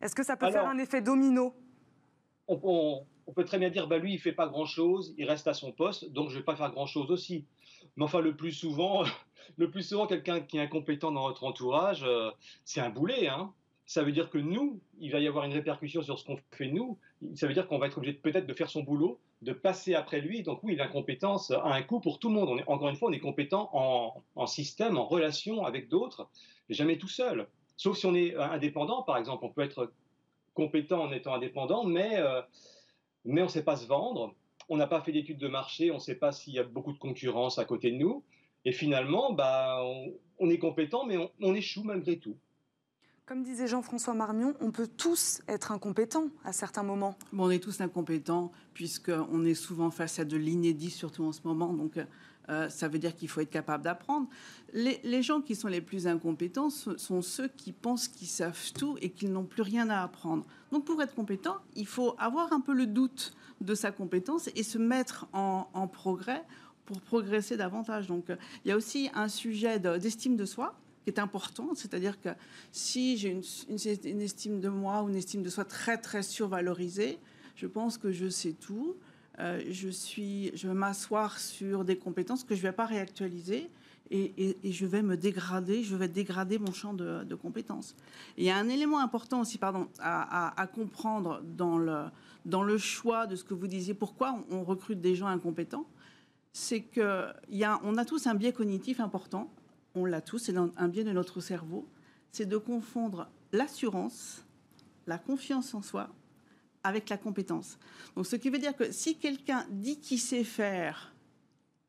Est-ce 0.00 0.14
que 0.14 0.22
ça 0.22 0.36
peut 0.36 0.46
faire 0.52 0.66
un 0.68 0.78
effet 0.78 1.00
domino? 1.00 1.54
On, 2.48 2.58
on- 2.62 3.06
on 3.28 3.32
peut 3.32 3.44
très 3.44 3.58
bien 3.58 3.70
dire, 3.70 3.86
bah 3.86 3.98
lui, 3.98 4.14
il 4.14 4.18
fait 4.18 4.32
pas 4.32 4.48
grand-chose, 4.48 5.14
il 5.16 5.28
reste 5.28 5.46
à 5.46 5.54
son 5.54 5.70
poste, 5.70 6.10
donc 6.10 6.30
je 6.30 6.38
vais 6.38 6.44
pas 6.44 6.56
faire 6.56 6.70
grand-chose 6.72 7.10
aussi. 7.12 7.44
Mais 7.96 8.04
enfin, 8.04 8.20
le 8.20 8.34
plus 8.34 8.50
souvent, 8.52 9.04
le 9.56 9.70
plus 9.70 9.82
souvent, 9.88 10.06
quelqu'un 10.06 10.40
qui 10.40 10.56
est 10.58 10.60
incompétent 10.60 11.12
dans 11.12 11.28
notre 11.28 11.44
entourage, 11.44 12.02
euh, 12.04 12.30
c'est 12.64 12.80
un 12.80 12.90
boulet. 12.90 13.28
Hein. 13.28 13.52
Ça 13.86 14.02
veut 14.02 14.12
dire 14.12 14.30
que 14.30 14.38
nous, 14.38 14.80
il 14.98 15.10
va 15.10 15.18
y 15.18 15.26
avoir 15.26 15.44
une 15.44 15.52
répercussion 15.52 16.02
sur 16.02 16.18
ce 16.18 16.24
qu'on 16.24 16.38
fait 16.52 16.68
nous. 16.68 16.98
Ça 17.34 17.46
veut 17.46 17.54
dire 17.54 17.66
qu'on 17.66 17.78
va 17.78 17.88
être 17.88 17.98
obligé 17.98 18.14
peut-être 18.14 18.46
de 18.46 18.54
faire 18.54 18.70
son 18.70 18.82
boulot, 18.82 19.20
de 19.42 19.52
passer 19.52 19.94
après 19.94 20.20
lui. 20.20 20.42
Donc 20.42 20.60
oui, 20.62 20.76
l'incompétence 20.76 21.50
a 21.50 21.64
un 21.66 21.82
coût 21.82 22.00
pour 22.00 22.18
tout 22.18 22.28
le 22.28 22.34
monde. 22.36 22.62
Encore 22.66 22.88
une 22.88 22.96
fois, 22.96 23.10
on 23.10 23.12
est 23.12 23.20
compétent 23.20 23.70
en, 23.72 24.46
système, 24.46 24.96
en 24.96 25.06
relation 25.06 25.66
avec 25.66 25.88
d'autres, 25.88 26.28
mais 26.68 26.74
jamais 26.74 26.96
tout 26.96 27.08
seul. 27.08 27.48
Sauf 27.76 27.98
si 27.98 28.06
on 28.06 28.14
est 28.14 28.34
euh, 28.34 28.42
indépendant, 28.42 29.02
par 29.02 29.16
exemple. 29.18 29.44
On 29.44 29.50
peut 29.50 29.62
être 29.62 29.92
compétent 30.54 31.02
en 31.02 31.12
étant 31.12 31.34
indépendant, 31.34 31.84
mais, 31.84 32.18
euh, 32.18 32.40
mais 33.24 33.40
on 33.40 33.46
ne 33.46 33.50
sait 33.50 33.64
pas 33.64 33.76
se 33.76 33.86
vendre. 33.86 34.34
On 34.68 34.76
n'a 34.76 34.86
pas 34.86 35.00
fait 35.00 35.12
d'études 35.12 35.38
de 35.38 35.48
marché, 35.48 35.90
on 35.90 35.96
ne 35.96 36.00
sait 36.00 36.14
pas 36.14 36.30
s'il 36.30 36.54
y 36.54 36.58
a 36.58 36.62
beaucoup 36.62 36.92
de 36.92 36.98
concurrence 36.98 37.58
à 37.58 37.64
côté 37.64 37.90
de 37.90 37.96
nous. 37.96 38.22
Et 38.64 38.72
finalement, 38.72 39.32
bah, 39.32 39.82
on, 40.38 40.50
est 40.50 40.58
compétent, 40.58 41.04
mais 41.04 41.16
on 41.40 41.54
échoue 41.54 41.82
malgré 41.82 42.18
tout. 42.18 42.36
Comme 43.24 43.44
disait 43.44 43.68
Jean-François 43.68 44.14
Marmion, 44.14 44.54
on 44.60 44.72
peut 44.72 44.88
tous 44.88 45.42
être 45.46 45.70
incompétents 45.70 46.26
à 46.44 46.52
certains 46.52 46.82
moments. 46.82 47.16
On 47.32 47.50
est 47.50 47.62
tous 47.62 47.80
incompétents 47.80 48.50
puisqu'on 48.74 49.44
est 49.44 49.54
souvent 49.54 49.92
face 49.92 50.18
à 50.18 50.24
de 50.24 50.36
l'inédit, 50.36 50.90
surtout 50.90 51.22
en 51.22 51.30
ce 51.30 51.40
moment. 51.44 51.72
Donc, 51.72 51.98
euh, 52.48 52.68
ça 52.68 52.88
veut 52.88 52.98
dire 52.98 53.14
qu'il 53.14 53.28
faut 53.28 53.40
être 53.40 53.48
capable 53.50 53.84
d'apprendre. 53.84 54.26
Les, 54.72 55.22
gens 55.22 55.40
qui 55.40 55.54
sont 55.54 55.68
les 55.68 55.80
plus 55.80 56.08
incompétents 56.08 56.68
sont 56.70 57.22
ceux 57.22 57.46
qui 57.46 57.70
pensent 57.70 58.08
qu'ils 58.08 58.26
savent 58.26 58.72
tout 58.72 58.98
et 59.00 59.10
qu'ils 59.10 59.32
n'ont 59.32 59.44
plus 59.44 59.62
rien 59.62 59.88
à 59.88 60.02
apprendre. 60.02 60.44
Donc, 60.72 60.84
pour 60.84 61.00
être 61.00 61.14
compétent, 61.14 61.58
il 61.76 61.86
faut 61.86 62.16
avoir 62.18 62.52
un 62.52 62.60
peu 62.60 62.74
le 62.74 62.86
doute 62.86 63.36
de 63.60 63.76
sa 63.76 63.92
compétence 63.92 64.50
et 64.56 64.64
se 64.64 64.78
mettre 64.78 65.28
en, 65.32 65.86
progrès 65.86 66.42
pour 66.86 67.00
progresser 67.00 67.56
davantage. 67.56 68.08
Donc, 68.08 68.30
euh, 68.30 68.36
il 68.64 68.70
y 68.70 68.72
a 68.72 68.76
aussi 68.76 69.10
un 69.14 69.28
sujet 69.28 69.78
de- 69.78 69.96
d'estime 69.96 70.36
de 70.36 70.44
soi 70.44 70.74
qui 71.02 71.10
est 71.10 71.18
important, 71.18 71.70
c'est-à-dire 71.74 72.20
que 72.20 72.30
si 72.70 73.16
j'ai 73.16 73.30
une, 73.30 74.20
estime 74.20 74.60
de 74.60 74.68
moi 74.68 75.02
ou 75.02 75.08
une 75.08 75.16
estime 75.16 75.42
de 75.42 75.48
soi 75.48 75.64
très 75.64 75.98
très 75.98 76.22
survalorisée, 76.22 77.18
je 77.56 77.66
pense 77.66 77.98
que 77.98 78.12
je 78.12 78.28
sais 78.28 78.52
tout. 78.52 78.96
Euh, 79.38 79.62
je 79.70 79.88
suis, 79.88 80.50
je 80.54 80.68
vais 80.68 80.74
m'asseoir 80.74 81.38
sur 81.38 81.84
des 81.84 81.96
compétences 81.96 82.44
que 82.44 82.54
je 82.54 82.60
ne 82.60 82.68
vais 82.68 82.72
pas 82.72 82.86
réactualiser 82.86 83.70
et, 84.10 84.56
je 84.62 84.84
vais 84.84 85.00
me 85.00 85.16
dégrader, 85.16 85.82
je 85.82 85.96
vais 85.96 86.08
dégrader 86.08 86.58
mon 86.58 86.72
champ 86.72 86.92
de, 86.92 87.34
compétences. 87.34 87.96
Il 88.36 88.44
y 88.44 88.50
a 88.50 88.56
un 88.56 88.68
élément 88.68 89.00
important 89.00 89.40
aussi, 89.40 89.56
pardon, 89.56 89.88
à, 90.00 90.68
comprendre 90.74 91.42
dans 91.56 91.78
le, 91.78 92.78
choix 92.78 93.26
de 93.26 93.36
ce 93.36 93.44
que 93.44 93.54
vous 93.54 93.66
disiez. 93.66 93.94
Pourquoi 93.94 94.44
on, 94.50 94.64
recrute 94.64 95.00
des 95.00 95.14
gens 95.14 95.28
incompétents 95.28 95.86
C'est 96.52 96.84
y 97.48 97.64
a, 97.64 97.80
a 97.82 98.04
tous 98.04 98.26
un 98.26 98.34
biais 98.34 98.52
cognitif 98.52 99.00
important. 99.00 99.50
On 99.94 100.04
l'a 100.04 100.20
tous, 100.20 100.38
c'est 100.38 100.56
un 100.56 100.88
biais 100.88 101.04
de 101.04 101.12
notre 101.12 101.40
cerveau. 101.40 101.86
C'est 102.30 102.46
de 102.46 102.56
confondre 102.56 103.28
l'assurance, 103.52 104.44
la 105.06 105.18
confiance 105.18 105.74
en 105.74 105.82
soi 105.82 106.08
avec 106.84 107.08
la 107.08 107.16
compétence. 107.16 107.78
Donc, 108.16 108.26
ce 108.26 108.36
qui 108.36 108.50
veut 108.50 108.58
dire 108.58 108.76
que 108.76 108.90
si 108.90 109.16
quelqu'un 109.16 109.66
dit 109.70 110.00
qu'il 110.00 110.18
sait 110.18 110.44
faire 110.44 111.12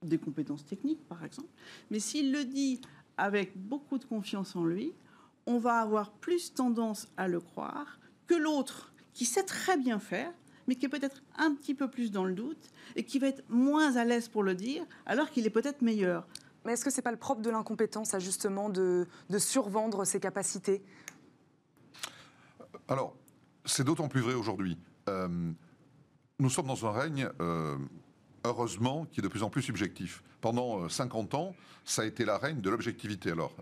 des 0.04 0.18
compétences 0.18 0.66
techniques, 0.66 1.04
par 1.08 1.24
exemple, 1.24 1.50
mais 1.90 2.00
s'il 2.00 2.32
le 2.32 2.46
dit 2.46 2.82
avec 3.18 3.58
beaucoup 3.58 3.98
de 3.98 4.06
confiance 4.06 4.56
en 4.56 4.66
lui, 4.66 4.94
on 5.46 5.58
va 5.58 5.80
avoir 5.80 6.12
plus 6.12 6.54
tendance 6.54 7.08
à 7.18 7.28
le 7.28 7.40
croire 7.40 8.00
que 8.28 8.36
l'autre 8.36 8.94
qui 9.14 9.26
sait 9.26 9.44
très 9.44 9.78
bien 9.78 10.00
faire, 10.00 10.32
mais 10.68 10.76
qui 10.76 10.86
est 10.86 10.90
peut-être 10.90 11.22
un 11.38 11.54
petit 11.54 11.74
peu 11.74 11.90
plus 11.90 12.12
dans 12.12 12.24
le 12.24 12.34
doute 12.34 12.70
et 12.96 13.04
qui 13.04 13.20
va 13.20 13.28
être 13.28 13.44
moins 13.50 13.96
à 13.96 14.06
l'aise 14.06 14.28
pour 14.30 14.44
le 14.44 14.56
dire, 14.56 14.86
alors 15.06 15.30
qu'il 15.30 15.46
est 15.46 15.52
peut-être 15.52 15.82
meilleur. 15.82 16.28
Mais 16.66 16.74
est-ce 16.74 16.86
que 16.86 16.92
ce 16.92 16.98
n'est 16.98 17.04
pas 17.04 17.12
le 17.12 17.18
propre 17.18 17.42
de 17.42 17.50
l'incompétence, 17.50 18.18
justement, 18.20 18.70
de, 18.70 19.08
survendre 19.38 20.06
ses 20.06 20.20
capacités? 20.20 20.84
Alors, 22.88 23.16
c'est 23.66 23.84
d'autant 23.84 24.08
plus 24.08 24.22
vrai 24.22 24.34
aujourd'hui. 24.34 24.78
Euh, 25.10 25.52
nous 26.40 26.50
sommes 26.50 26.68
dans 26.68 26.86
un 26.86 26.92
règne, 26.92 27.30
euh, 27.42 27.78
heureusement, 28.44 29.06
qui 29.12 29.20
est 29.20 29.24
de 29.24 29.28
plus 29.28 29.44
en 29.44 29.50
plus 29.50 29.62
subjectif. 29.62 30.24
Pendant 30.42 30.88
50 30.90 31.34
euh, 31.34 31.38
ans, 31.38 31.56
ça 31.86 32.02
a 32.02 32.06
été 32.06 32.26
la 32.26 32.38
règne 32.38 32.62
de 32.62 32.70
l'objectivité. 32.70 33.32
Alors, 33.32 33.54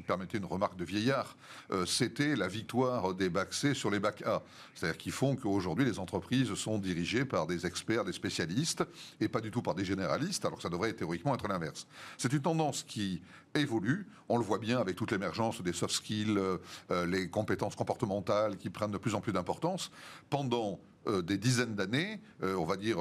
me 0.00 0.06
permettez 0.06 0.38
une 0.38 0.44
remarque 0.44 0.76
de 0.76 0.84
vieillard, 0.84 1.36
euh, 1.70 1.86
c'était 1.86 2.34
la 2.34 2.48
victoire 2.48 3.14
des 3.14 3.28
bacs 3.28 3.54
C 3.54 3.74
sur 3.74 3.90
les 3.90 4.00
bacs 4.00 4.22
A. 4.22 4.42
C'est-à-dire 4.74 4.98
qu'ils 4.98 5.12
font 5.12 5.36
qu'aujourd'hui, 5.36 5.84
les 5.84 5.98
entreprises 5.98 6.52
sont 6.54 6.78
dirigées 6.78 7.24
par 7.24 7.46
des 7.46 7.66
experts, 7.66 8.04
des 8.04 8.12
spécialistes, 8.12 8.84
et 9.20 9.28
pas 9.28 9.40
du 9.40 9.50
tout 9.50 9.62
par 9.62 9.74
des 9.74 9.84
généralistes, 9.84 10.44
alors 10.44 10.56
que 10.56 10.62
ça 10.62 10.68
devrait 10.68 10.92
théoriquement 10.92 11.34
être 11.34 11.46
l'inverse. 11.48 11.86
C'est 12.18 12.32
une 12.32 12.42
tendance 12.42 12.82
qui 12.82 13.20
évolue. 13.54 14.06
On 14.28 14.38
le 14.38 14.44
voit 14.44 14.58
bien 14.58 14.78
avec 14.78 14.96
toute 14.96 15.12
l'émergence 15.12 15.60
des 15.62 15.72
soft 15.72 15.94
skills, 15.94 16.38
euh, 16.38 17.06
les 17.06 17.28
compétences 17.28 17.76
comportementales 17.76 18.56
qui 18.56 18.70
prennent 18.70 18.92
de 18.92 18.98
plus 18.98 19.14
en 19.14 19.20
plus 19.20 19.32
d'importance. 19.32 19.90
Pendant 20.30 20.80
des 21.06 21.38
dizaines 21.38 21.74
d'années, 21.74 22.20
on 22.42 22.64
va 22.64 22.76
dire 22.76 22.98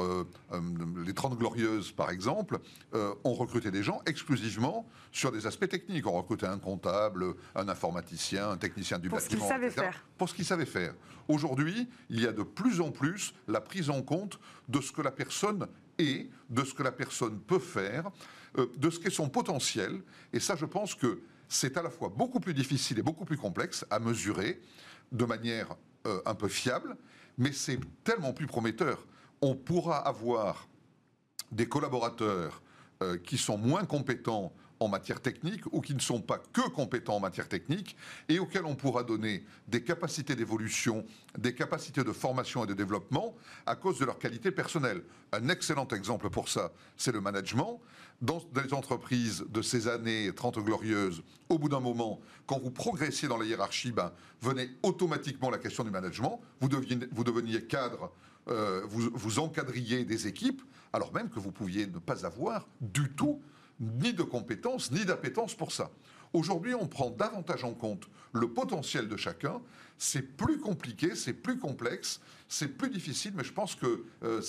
les 1.06 1.14
30 1.14 1.38
glorieuses 1.38 1.92
par 1.92 2.12
exemple, 2.12 2.60
ont 2.94 3.34
recruté 3.34 3.72
des 3.72 3.84
gens 3.84 4.02
exclusivement 4.06 4.88
sur 5.12 5.32
des 5.32 5.46
aspects 5.48 5.68
techniques. 5.68 6.08
On 6.08 6.14
recrutait 6.14 6.48
un 6.48 6.60
comptable, 6.60 7.34
un 7.56 7.68
informaticien, 7.68 8.52
un 8.52 8.58
technicien 8.58 9.00
du 9.00 9.10
bâtiment. 9.10 9.40
Pour 9.40 9.50
ce 9.50 9.54
qu'il 9.54 9.62
savait 9.62 9.72
faire. 9.72 10.06
Pour 10.18 10.30
ce 10.30 10.34
qu'il 10.34 10.46
savait 10.46 10.66
faire. 10.66 10.94
Aujourd'hui, 11.28 11.88
il 12.10 12.22
y 12.22 12.28
a 12.28 12.32
de 12.32 12.44
plus 12.44 12.82
en 12.82 12.92
plus 12.92 13.34
la 13.48 13.62
prise 13.62 13.90
en 13.90 14.02
compte 14.02 14.40
de 14.68 14.82
ce 14.82 14.92
que 14.92 15.02
la 15.02 15.12
personne 15.12 15.68
est, 15.98 16.30
de 16.50 16.64
ce 16.64 16.74
que 16.74 16.84
la 16.84 16.92
personne 16.92 17.40
peut 17.40 17.60
faire, 17.60 18.10
euh, 18.58 18.68
de 18.78 18.90
ce 18.90 19.00
qu'est 19.00 19.10
son 19.10 19.30
potentiel. 19.30 20.02
Et 20.34 20.40
ça, 20.40 20.56
je 20.56 20.66
pense 20.66 20.96
que 20.96 21.22
c'est 21.48 21.78
à 21.78 21.84
la 21.84 21.90
fois 21.90 22.10
beaucoup 22.10 22.40
plus 22.40 22.54
difficile 22.54 23.00
et 23.00 23.04
beaucoup 23.04 23.26
plus 23.26 23.38
complexe 23.38 23.86
à 23.90 24.00
mesurer 24.00 24.62
de 25.12 25.26
manière 25.26 25.76
euh, 26.08 26.22
un 26.26 26.36
peu 26.36 26.48
fiable, 26.48 26.96
mais 27.40 27.54
c'est 27.54 27.80
tellement 28.04 28.34
plus 28.34 28.46
prometteur. 28.46 29.08
On 29.42 29.56
pourra 29.56 29.98
avoir 29.98 30.68
des 31.52 31.68
collaborateurs 31.68 32.62
euh, 33.02 33.18
qui 33.18 33.38
sont 33.38 33.58
moins 33.58 33.86
compétents 33.86 34.54
en 34.80 34.88
matière 34.88 35.22
technique 35.22 35.62
ou 35.72 35.82
qui 35.82 35.94
ne 35.94 36.00
sont 36.00 36.22
pas 36.22 36.38
que 36.54 36.68
compétents 36.70 37.16
en 37.16 37.20
matière 37.20 37.48
technique 37.48 37.98
et 38.30 38.40
auxquels 38.40 38.66
on 38.66 38.76
pourra 38.76 39.04
donner 39.04 39.44
des 39.68 39.84
capacités 39.84 40.36
d'évolution, 40.36 41.06
des 41.38 41.54
capacités 41.54 42.04
de 42.04 42.12
formation 42.12 42.64
et 42.64 42.68
de 42.68 42.74
développement 42.74 43.36
à 43.66 43.76
cause 43.76 44.00
de 44.00 44.06
leur 44.06 44.20
qualité 44.20 44.52
personnelle. 44.52 45.04
Un 45.32 45.50
excellent 45.50 45.88
exemple 45.88 46.30
pour 46.30 46.50
ça, 46.50 46.72
c'est 46.96 47.12
le 47.12 47.22
management. 47.22 47.82
Dans 48.22 48.42
les 48.56 48.74
entreprises 48.74 49.46
de 49.50 49.62
ces 49.62 49.88
années 49.88 50.32
30 50.36 50.60
glorieuses, 50.60 51.24
au 51.48 51.58
bout 51.58 51.70
d'un 51.70 51.80
moment, 51.80 52.20
quand 52.46 52.60
vous 52.60 52.72
progressiez 52.72 53.30
dans 53.30 53.38
la 53.38 53.46
hiérarchie, 53.46 53.92
ben, 53.92 54.12
venait 54.42 54.70
automatiquement 54.84 55.50
la 55.50 55.58
question 55.58 55.86
du 55.86 55.90
management. 55.90 56.42
Vous 56.60 56.68
deveniez, 56.68 57.64
cadre, 57.64 58.12
euh, 58.50 58.82
vous, 58.90 59.10
vous 59.14 59.40
encadriez 59.40 60.04
des 60.04 60.28
équipes, 60.28 60.62
alors 60.92 61.14
même 61.14 61.30
que 61.30 61.40
vous 61.40 61.52
pouviez 61.52 61.88
ne 61.88 62.00
pas 62.00 62.26
avoir 62.26 62.68
du 62.82 63.10
tout 63.14 63.42
ni 63.80 64.14
de 64.14 64.24
compétences, 64.24 64.92
ni 64.92 65.06
d'appétence 65.06 65.56
pour 65.56 65.72
ça. 65.72 65.90
Aujourd'hui, 66.34 66.76
on 66.76 66.88
prend 66.88 67.10
davantage 67.10 67.64
en 67.64 67.74
compte 67.74 68.08
le 68.34 68.48
potentiel 68.48 69.08
de 69.08 69.18
chacun. 69.18 69.62
C'est 69.98 70.22
plus 70.22 70.60
compliqué, 70.60 71.16
c'est 71.16 71.34
plus 71.34 71.58
complexe, 71.58 72.22
c'est 72.48 72.70
plus 72.78 72.90
difficile, 72.90 73.34
mais 73.36 73.44
je 73.44 73.52
pense 73.52 73.76
que 73.76 74.06
euh, 74.24 74.42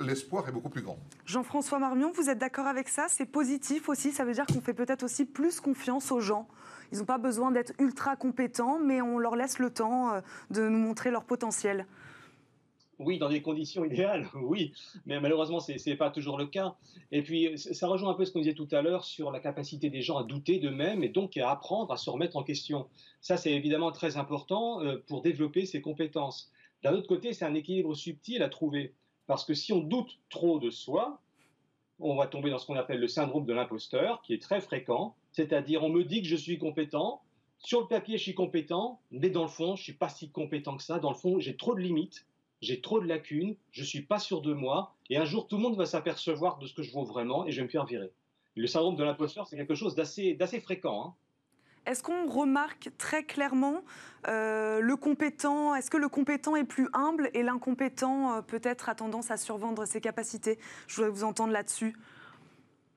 l'espoir 0.00 0.48
est 0.48 0.52
beaucoup 0.52 0.70
plus 0.70 0.82
grand. 0.82 0.98
Jean-François 1.24 1.78
Marmion, 1.78 2.10
vous 2.12 2.28
êtes 2.30 2.38
d'accord 2.38 2.66
avec 2.66 2.88
ça? 2.88 3.06
C'est 3.08 3.26
positif 3.26 3.88
aussi? 3.88 4.10
Ça 4.10 4.24
veut 4.24 4.32
dire 4.32 4.46
qu'on 4.46 4.60
fait 4.60 4.74
peut-être 4.74 5.04
aussi 5.04 5.24
plus 5.24 5.60
confiance 5.60 6.10
aux 6.10 6.20
gens 6.20 6.48
Ils 6.90 6.98
n'ont 6.98 7.04
pas 7.04 7.18
besoin 7.18 7.52
d'être 7.52 7.74
ultra 7.78 8.16
compétents, 8.16 8.80
mais 8.80 9.00
on 9.00 9.18
leur 9.18 9.36
laisse 9.36 9.60
le 9.60 9.70
temps 9.70 10.14
euh, 10.14 10.20
de 10.50 10.68
nous 10.68 10.78
montrer 10.78 11.10
leur 11.10 11.24
potentiel. 11.24 11.86
Oui, 12.98 13.18
dans 13.18 13.28
des 13.28 13.42
conditions 13.42 13.84
idéales, 13.90 14.28
oui, 14.34 14.72
mais 15.06 15.20
malheureusement, 15.20 15.60
ce 15.60 15.72
n'est 15.88 15.96
pas 15.96 16.10
toujours 16.10 16.36
le 16.36 16.46
cas. 16.46 16.74
Et 17.12 17.22
puis, 17.22 17.56
ça 17.58 17.86
rejoint 17.86 18.10
un 18.10 18.14
peu 18.14 18.24
ce 18.24 18.32
qu'on 18.32 18.40
disait 18.40 18.54
tout 18.54 18.68
à 18.72 18.82
l'heure 18.82 19.04
sur 19.04 19.30
la 19.30 19.40
capacité 19.40 19.90
des 19.90 20.02
gens 20.02 20.18
à 20.18 20.24
douter 20.24 20.58
d'eux-mêmes 20.58 21.04
et 21.04 21.08
donc 21.08 21.36
à 21.36 21.50
apprendre 21.50 21.92
à 21.92 21.96
se 21.96 22.10
remettre 22.10 22.36
en 22.36 22.42
question. 22.42 22.88
Ça, 23.20 23.36
c'est 23.36 23.52
évidemment 23.52 23.92
très 23.92 24.16
important 24.16 24.82
euh, 24.82 25.02
pour 25.06 25.22
développer 25.22 25.64
ses 25.64 25.80
compétences. 25.80 26.50
D'un 26.82 26.92
autre 26.92 27.08
côté, 27.08 27.32
c'est 27.32 27.44
un 27.44 27.54
équilibre 27.54 27.94
subtil 27.94 28.42
à 28.42 28.48
trouver, 28.48 28.94
parce 29.26 29.44
que 29.44 29.54
si 29.54 29.72
on 29.72 29.80
doute 29.80 30.18
trop 30.30 30.58
de 30.58 30.70
soi, 30.70 31.20
on 32.00 32.14
va 32.14 32.26
tomber 32.26 32.50
dans 32.50 32.58
ce 32.58 32.66
qu'on 32.66 32.76
appelle 32.76 33.00
le 33.00 33.08
syndrome 33.08 33.44
de 33.44 33.52
l'imposteur, 33.52 34.22
qui 34.22 34.34
est 34.34 34.42
très 34.42 34.60
fréquent, 34.60 35.16
c'est-à-dire 35.32 35.82
on 35.82 35.88
me 35.88 36.04
dit 36.04 36.22
que 36.22 36.28
je 36.28 36.36
suis 36.36 36.58
compétent, 36.58 37.20
sur 37.58 37.80
le 37.80 37.86
papier 37.88 38.18
je 38.18 38.22
suis 38.22 38.34
compétent, 38.34 39.00
mais 39.10 39.30
dans 39.30 39.42
le 39.42 39.48
fond 39.48 39.74
je 39.74 39.82
suis 39.82 39.92
pas 39.92 40.08
si 40.08 40.30
compétent 40.30 40.76
que 40.76 40.82
ça, 40.84 41.00
dans 41.00 41.10
le 41.10 41.16
fond 41.16 41.40
j'ai 41.40 41.56
trop 41.56 41.74
de 41.74 41.80
limites, 41.80 42.27
j'ai 42.60 42.80
trop 42.80 43.00
de 43.00 43.06
lacunes, 43.06 43.56
je 43.70 43.84
suis 43.84 44.02
pas 44.02 44.18
sûr 44.18 44.40
de 44.42 44.52
moi, 44.52 44.94
et 45.10 45.16
un 45.16 45.24
jour 45.24 45.46
tout 45.46 45.56
le 45.56 45.62
monde 45.62 45.76
va 45.76 45.86
s'apercevoir 45.86 46.58
de 46.58 46.66
ce 46.66 46.74
que 46.74 46.82
je 46.82 46.92
vaux 46.92 47.04
vraiment 47.04 47.46
et 47.46 47.52
je 47.52 47.58
vais 47.58 47.64
me 47.64 47.70
faire 47.70 47.86
virer. 47.86 48.10
Le 48.56 48.66
syndrome 48.66 48.96
de 48.96 49.04
l'imposteur, 49.04 49.46
c'est 49.46 49.56
quelque 49.56 49.74
chose 49.74 49.94
d'assez 49.94 50.60
fréquent. 50.60 51.06
Hein. 51.06 51.14
Est-ce 51.86 52.02
qu'on 52.02 52.28
remarque 52.28 52.90
très 52.98 53.24
clairement 53.24 53.82
euh, 54.26 54.80
le 54.80 54.96
compétent 54.96 55.74
Est-ce 55.74 55.90
que 55.90 55.96
le 55.96 56.08
compétent 56.08 56.54
est 56.54 56.64
plus 56.64 56.88
humble 56.92 57.30
et 57.32 57.42
l'incompétent 57.42 58.34
euh, 58.34 58.42
peut-être 58.42 58.90
a 58.90 58.94
tendance 58.94 59.30
à 59.30 59.38
survendre 59.38 59.86
ses 59.86 60.00
capacités? 60.00 60.58
Je 60.86 60.96
voudrais 60.96 61.10
vous 61.10 61.24
entendre 61.24 61.52
là-dessus. 61.52 61.96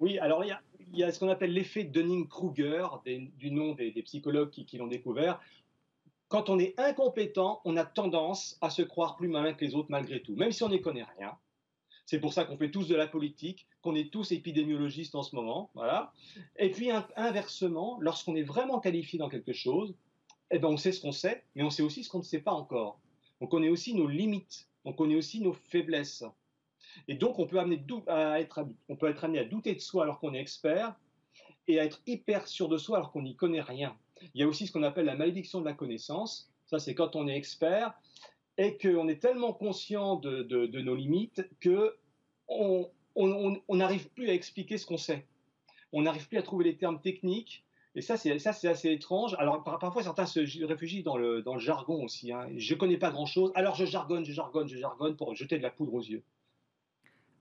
Oui, 0.01 0.19
alors 0.19 0.43
il 0.43 0.57
y 0.93 1.03
a, 1.03 1.11
ce 1.11 1.19
qu'on 1.19 1.29
appelle 1.29 1.53
l'effet 1.53 1.85
Dunning-Kruger, 1.85 2.87
du 3.05 3.51
nom 3.51 3.75
des, 3.75 3.91
psychologues 4.03 4.49
qui 4.49 4.77
l'ont 4.77 4.87
découvert 4.87 5.39
quand 6.31 6.49
on 6.49 6.59
est 6.59 6.79
incompétent, 6.79 7.59
on 7.65 7.75
a 7.75 7.83
tendance 7.83 8.57
à 8.61 8.69
se 8.69 8.81
croire 8.81 9.17
plus 9.17 9.27
malin 9.27 9.53
que 9.53 9.65
les 9.65 9.75
autres 9.75 9.91
malgré 9.91 10.21
tout, 10.21 10.33
même 10.37 10.53
si 10.53 10.63
on 10.63 10.69
n'y 10.69 10.81
connaît 10.81 11.05
rien. 11.17 11.37
C'est 12.05 12.21
pour 12.21 12.31
ça 12.31 12.45
qu'on 12.45 12.57
fait 12.57 12.71
tous 12.71 12.87
de 12.87 12.95
la 12.95 13.05
politique, 13.05 13.67
qu'on 13.81 13.95
est 13.95 14.11
tous 14.13 14.31
épidémiologistes 14.31 15.13
en 15.13 15.23
ce 15.23 15.35
moment, 15.35 15.71
voilà. 15.75 16.13
Et 16.57 16.71
puis 16.71 16.89
inversement, 17.17 17.97
lorsqu'on 17.99 18.37
est 18.37 18.43
vraiment 18.43 18.79
qualifié 18.79 19.19
dans 19.19 19.27
quelque 19.27 19.51
chose, 19.51 19.93
eh 20.51 20.59
ben 20.59 20.69
on 20.69 20.77
sait 20.77 20.93
ce 20.93 21.01
qu'on 21.01 21.11
sait, 21.11 21.43
mais 21.55 21.63
on 21.63 21.69
sait 21.69 21.83
aussi 21.83 22.01
ce 22.01 22.09
qu'on 22.09 22.19
ne 22.19 22.23
sait 22.23 22.39
pas 22.39 22.53
encore. 22.53 22.97
On 23.41 23.47
connaît 23.47 23.69
aussi 23.69 23.93
nos 23.93 24.07
limites, 24.07 24.69
on 24.85 24.93
connaît 24.93 25.15
aussi 25.15 25.41
nos 25.41 25.53
faiblesses. 25.53 26.23
Et 27.09 27.15
donc 27.15 27.39
on 27.39 27.45
peut, 27.45 27.59
amener 27.59 27.83
à 28.07 28.39
être, 28.39 28.65
on 28.87 28.95
peut 28.95 29.09
être 29.09 29.25
amené 29.25 29.39
à 29.39 29.43
douter 29.43 29.75
de 29.75 29.81
soi 29.81 30.03
alors 30.03 30.21
qu'on 30.21 30.33
est 30.33 30.39
expert 30.39 30.95
et 31.67 31.77
à 31.77 31.83
être 31.83 32.01
hyper 32.07 32.47
sûr 32.47 32.69
de 32.69 32.77
soi 32.77 32.99
alors 32.99 33.11
qu'on 33.11 33.23
n'y 33.23 33.35
connaît 33.35 33.61
rien. 33.61 33.97
Il 34.33 34.41
y 34.41 34.43
a 34.43 34.47
aussi 34.47 34.67
ce 34.67 34.71
qu'on 34.71 34.83
appelle 34.83 35.05
la 35.05 35.15
malédiction 35.15 35.59
de 35.59 35.65
la 35.65 35.73
connaissance. 35.73 36.49
Ça, 36.65 36.79
c'est 36.79 36.95
quand 36.95 37.15
on 37.15 37.27
est 37.27 37.35
expert 37.35 37.93
et 38.57 38.77
qu'on 38.77 39.07
est 39.07 39.21
tellement 39.21 39.53
conscient 39.53 40.15
de, 40.15 40.81
nos 40.81 40.95
limites 40.95 41.47
que 41.59 41.95
on 42.47 42.89
n'arrive 43.69 44.09
plus 44.09 44.29
à 44.29 44.33
expliquer 44.33 44.77
ce 44.77 44.85
qu'on 44.85 44.97
sait. 44.97 45.25
On 45.93 46.03
n'arrive 46.03 46.27
plus 46.27 46.37
à 46.37 46.41
trouver 46.41 46.65
les 46.65 46.77
termes 46.77 47.01
techniques. 47.01 47.63
Et 47.93 48.01
ça, 48.01 48.15
c'est 48.15 48.39
ça, 48.39 48.53
c'est 48.53 48.69
assez 48.69 48.89
étrange. 48.89 49.35
Alors 49.37 49.63
parfois, 49.63 50.01
certains 50.01 50.25
se 50.25 50.63
réfugient 50.63 51.03
dans 51.03 51.17
le, 51.17 51.41
dans 51.41 51.55
le 51.55 51.59
jargon 51.59 52.03
aussi. 52.03 52.31
Hein. 52.31 52.47
Je 52.55 52.73
connais 52.73 52.97
pas 52.97 53.11
grand-chose, 53.11 53.51
alors 53.53 53.75
je 53.75 53.85
jargonne, 53.85 54.23
je 54.23 54.31
jargonne, 54.31 54.67
je 54.67 54.77
jargonne 54.77 55.17
pour 55.17 55.35
jeter 55.35 55.57
de 55.57 55.63
la 55.63 55.71
poudre 55.71 55.93
aux 55.95 56.01
yeux. 56.01 56.23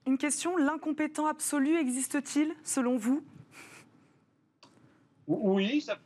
Une 0.07 0.19
question 0.19 0.57
l'incompétent 0.57 1.27
absolu 1.27 1.77
existe-t-il 1.77 2.55
selon 2.65 2.97
vous? 2.97 3.23
Oui, 5.29 5.81
ça, 5.81 5.99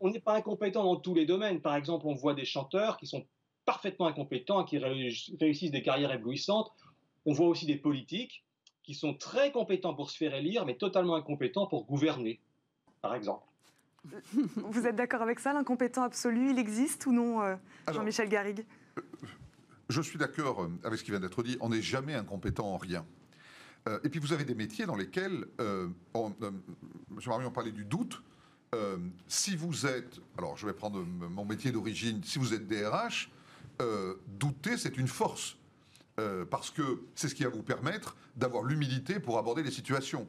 on 0.00 0.10
n'est 0.10 0.20
pas 0.20 0.36
incompétent 0.36 0.84
dans 0.84 0.96
tous 0.96 1.14
les 1.14 1.26
domaines. 1.26 1.60
Par 1.60 1.76
exemple, 1.76 2.06
on 2.06 2.14
voit 2.14 2.34
des 2.34 2.44
chanteurs 2.44 2.96
qui 2.96 3.06
sont 3.06 3.24
parfaitement 3.64 4.06
incompétents, 4.06 4.64
qui 4.64 4.78
réussissent 4.78 5.70
des 5.70 5.82
carrières 5.82 6.12
éblouissantes. 6.12 6.72
On 7.26 7.32
voit 7.32 7.48
aussi 7.48 7.66
des 7.66 7.76
politiques 7.76 8.44
qui 8.82 8.94
sont 8.94 9.14
très 9.14 9.50
compétents 9.50 9.94
pour 9.94 10.10
se 10.10 10.16
faire 10.16 10.34
élire, 10.34 10.66
mais 10.66 10.76
totalement 10.76 11.16
incompétents 11.16 11.66
pour 11.66 11.86
gouverner, 11.86 12.40
par 13.00 13.14
exemple. 13.14 13.46
Vous 14.56 14.86
êtes 14.86 14.96
d'accord 14.96 15.22
avec 15.22 15.40
ça 15.40 15.54
L'incompétent 15.54 16.02
absolu, 16.02 16.50
il 16.50 16.58
existe 16.58 17.06
ou 17.06 17.12
non, 17.12 17.40
euh, 17.40 17.56
Jean-Michel 17.90 18.28
Garrigue? 18.28 18.66
Euh, 18.98 19.02
Je 19.88 20.02
suis 20.02 20.18
d'accord 20.18 20.62
euh, 20.62 20.68
avec 20.84 20.98
ce 20.98 21.04
qui 21.04 21.10
vient 21.10 21.20
d'être 21.20 21.42
dit. 21.42 21.56
On 21.60 21.70
n'est 21.70 21.80
jamais 21.80 22.14
incompétent 22.14 22.66
en 22.66 22.76
rien. 22.76 23.06
et 24.02 24.08
puis 24.08 24.20
vous 24.20 24.32
avez 24.32 24.44
des 24.44 24.54
métiers 24.54 24.86
dans 24.86 24.96
lesquels, 24.96 25.46
on, 26.14 26.32
M. 26.40 26.62
Marion 27.26 27.50
parlait 27.50 27.72
du 27.72 27.84
doute, 27.84 28.22
euh, 28.74 28.96
si 29.28 29.54
vous 29.54 29.86
êtes, 29.86 30.20
alors 30.36 30.56
je 30.56 30.66
vais 30.66 30.72
prendre 30.72 31.00
mon 31.00 31.44
métier 31.44 31.70
d'origine, 31.70 32.22
si 32.24 32.38
vous 32.38 32.52
êtes 32.52 32.66
DRH, 32.66 33.30
euh, 33.80 34.14
douter, 34.38 34.76
c'est 34.76 34.96
une 34.96 35.08
force. 35.08 35.56
Euh, 36.20 36.44
parce 36.44 36.70
que 36.70 37.02
c'est 37.14 37.28
ce 37.28 37.34
qui 37.34 37.42
va 37.42 37.48
vous 37.48 37.62
permettre 37.62 38.16
d'avoir 38.36 38.62
l'humilité 38.62 39.18
pour 39.18 39.38
aborder 39.38 39.62
les 39.62 39.70
situations. 39.70 40.28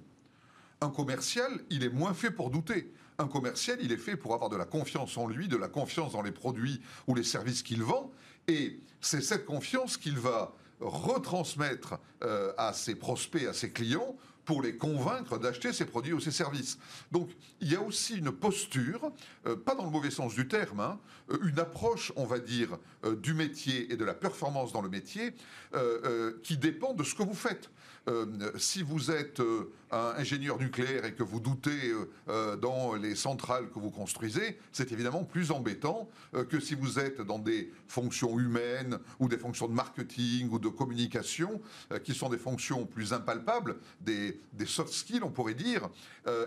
Un 0.82 0.90
commercial, 0.90 1.60
il 1.70 1.84
est 1.84 1.90
moins 1.90 2.14
fait 2.14 2.32
pour 2.32 2.50
douter. 2.50 2.92
Un 3.18 3.28
commercial, 3.28 3.78
il 3.82 3.92
est 3.92 3.98
fait 3.98 4.18
pour 4.18 4.34
avoir 4.34 4.50
de 4.50 4.58
la 4.58 4.66
confiance 4.66 5.18
en 5.18 5.28
lui, 5.28 5.48
de 5.48 5.58
la 5.58 5.68
confiance 5.68 6.14
dans 6.14 6.22
les 6.22 6.32
produits 6.32 6.82
ou 7.08 7.16
les 7.16 7.24
services 7.24 7.64
qu'il 7.64 7.84
vend. 7.84 8.12
Et 8.48 8.80
c'est 9.00 9.22
cette 9.22 9.46
confiance 9.46 9.98
qu'il 9.98 10.18
va 10.18 10.54
retransmettre 10.82 12.00
à 12.22 12.74
ses 12.74 12.96
prospects, 12.96 13.46
à 13.46 13.54
ses 13.54 13.72
clients, 13.72 14.18
pour 14.46 14.62
les 14.62 14.78
convaincre 14.78 15.38
d'acheter 15.38 15.74
ces 15.74 15.86
produits 15.86 16.14
ou 16.14 16.20
ces 16.20 16.32
services. 16.32 16.78
Donc 17.12 17.30
il 17.62 17.72
y 17.72 17.76
a 17.76 17.82
aussi 17.82 18.18
une 18.18 18.32
posture, 18.32 19.12
euh, 19.46 19.56
pas 19.56 19.76
dans 19.76 19.86
le 19.86 19.92
mauvais 19.92 20.12
sens 20.12 20.36
du 20.36 20.48
terme, 20.48 20.80
hein, 20.80 21.00
euh, 21.32 21.38
une 21.44 21.60
approche, 21.60 22.12
on 22.16 22.26
va 22.26 22.40
dire, 22.40 22.78
du 23.22 23.34
métier 23.34 23.92
et 23.92 23.98
de 23.98 24.06
la 24.06 24.14
performance 24.14 24.72
dans 24.72 24.82
le 24.82 24.90
métier 24.90 25.34
qui 26.44 26.58
dépend 26.58 26.94
de 26.94 27.04
ce 27.04 27.14
que 27.14 27.24
vous 27.24 27.34
faites. 27.34 27.70
Euh, 28.08 28.52
si 28.58 28.84
vous 28.84 29.10
êtes 29.10 29.40
euh, 29.40 29.72
un 29.92 30.14
ingénieur 30.18 30.60
nucléaire 30.60 31.06
et 31.06 31.14
que 31.14 31.24
vous 31.24 31.40
doutez 31.40 31.92
euh, 32.28 32.56
dans 32.56 32.94
les 32.94 33.16
centrales 33.16 33.70
que 33.70 33.80
vous 33.80 33.90
construisez, 33.90 34.60
c'est 34.72 34.92
évidemment 34.92 35.24
plus 35.24 35.52
embêtant 35.52 36.08
que 36.50 36.60
si 36.60 36.76
vous 36.76 37.00
êtes 37.00 37.22
dans 37.22 37.40
des 37.40 37.72
fonctions 37.88 38.40
humaines 38.40 39.00
ou 39.20 39.28
des 39.28 39.38
fonctions 39.38 39.68
de 39.68 39.74
marketing 39.74 40.50
ou 40.52 40.60
de 40.60 40.68
communication, 40.68 41.62
qui 42.04 42.14
sont 42.14 42.30
des 42.30 42.38
fonctions 42.38 42.86
plus 42.86 43.14
impalpables, 43.14 43.78
des, 44.02 44.40
soft 44.66 44.92
skills, 44.94 45.24
on 45.24 45.32
pourrait 45.32 45.54
dire, 45.54 45.90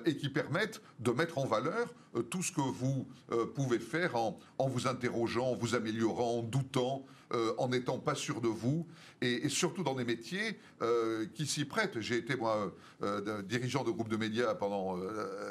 et 0.04 0.16
qui 0.16 0.28
permettent 0.28 0.82
de 1.00 1.11
mettre 1.11 1.38
en 1.38 1.46
valeur 1.46 1.94
tout 2.30 2.42
ce 2.42 2.52
que 2.52 2.61
vous 2.61 3.06
pouvez 3.54 3.78
faire 3.78 4.16
en, 4.16 4.38
en 4.59 4.68
vous 4.68 4.86
interrogeant, 4.86 5.46
en 5.46 5.54
vous 5.54 5.74
améliorant, 5.74 6.38
en 6.38 6.42
doutant, 6.42 7.06
euh, 7.33 7.53
en 7.59 7.68
n'étant 7.68 7.99
pas 7.99 8.14
sûr 8.14 8.41
de 8.41 8.49
vous, 8.49 8.87
et, 9.20 9.49
surtout 9.51 9.83
dans 9.83 9.95
des 9.95 10.05
métiers 10.05 10.59
euh, 10.81 11.26
qui 11.35 11.47
s'y 11.47 11.66
prêtent. 11.66 12.01
J'ai 12.01 12.16
été, 12.16 12.37
moi, 12.37 12.72
euh, 13.03 13.43
dirigeant 13.43 13.85
de 13.85 13.91
groupe 13.91 14.09
de 14.09 14.16
médias 14.16 14.55
pendant 14.55 14.97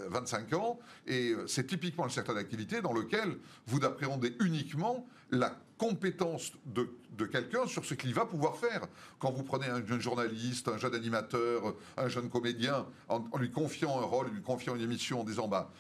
25 0.10 0.54
ans, 0.54 0.80
et 1.06 1.34
c'est 1.46 1.68
typiquement 1.68 2.06
le 2.06 2.10
secteur 2.10 2.34
d'activité 2.34 2.82
dans 2.82 2.94
lequel 2.94 3.38
vous 3.68 3.84
appréhendez 3.86 4.36
uniquement 4.40 5.06
la 5.30 5.56
compétence 5.78 6.54
de, 6.66 6.90
quelqu'un 7.26 7.68
sur 7.68 7.86
ce 7.86 7.94
qu'il 7.94 8.14
va 8.14 8.26
pouvoir 8.26 8.58
faire. 8.58 8.88
Quand 9.20 9.32
vous 9.32 9.44
prenez 9.44 9.68
un 9.68 9.86
jeune 9.86 10.02
journaliste, 10.02 10.70
un 10.70 10.78
jeune 10.78 10.96
animateur, 10.96 11.76
un 11.98 12.08
jeune 12.08 12.30
comédien, 12.30 12.88
en, 13.10 13.24
lui 13.38 13.52
confiant 13.52 14.00
un 14.00 14.06
rôle, 14.06 14.30
lui 14.30 14.42
confiant 14.42 14.76
une 14.76 14.82
émission, 14.82 15.22
en 15.22 15.24
disant 15.24 15.48
bah 15.48 15.72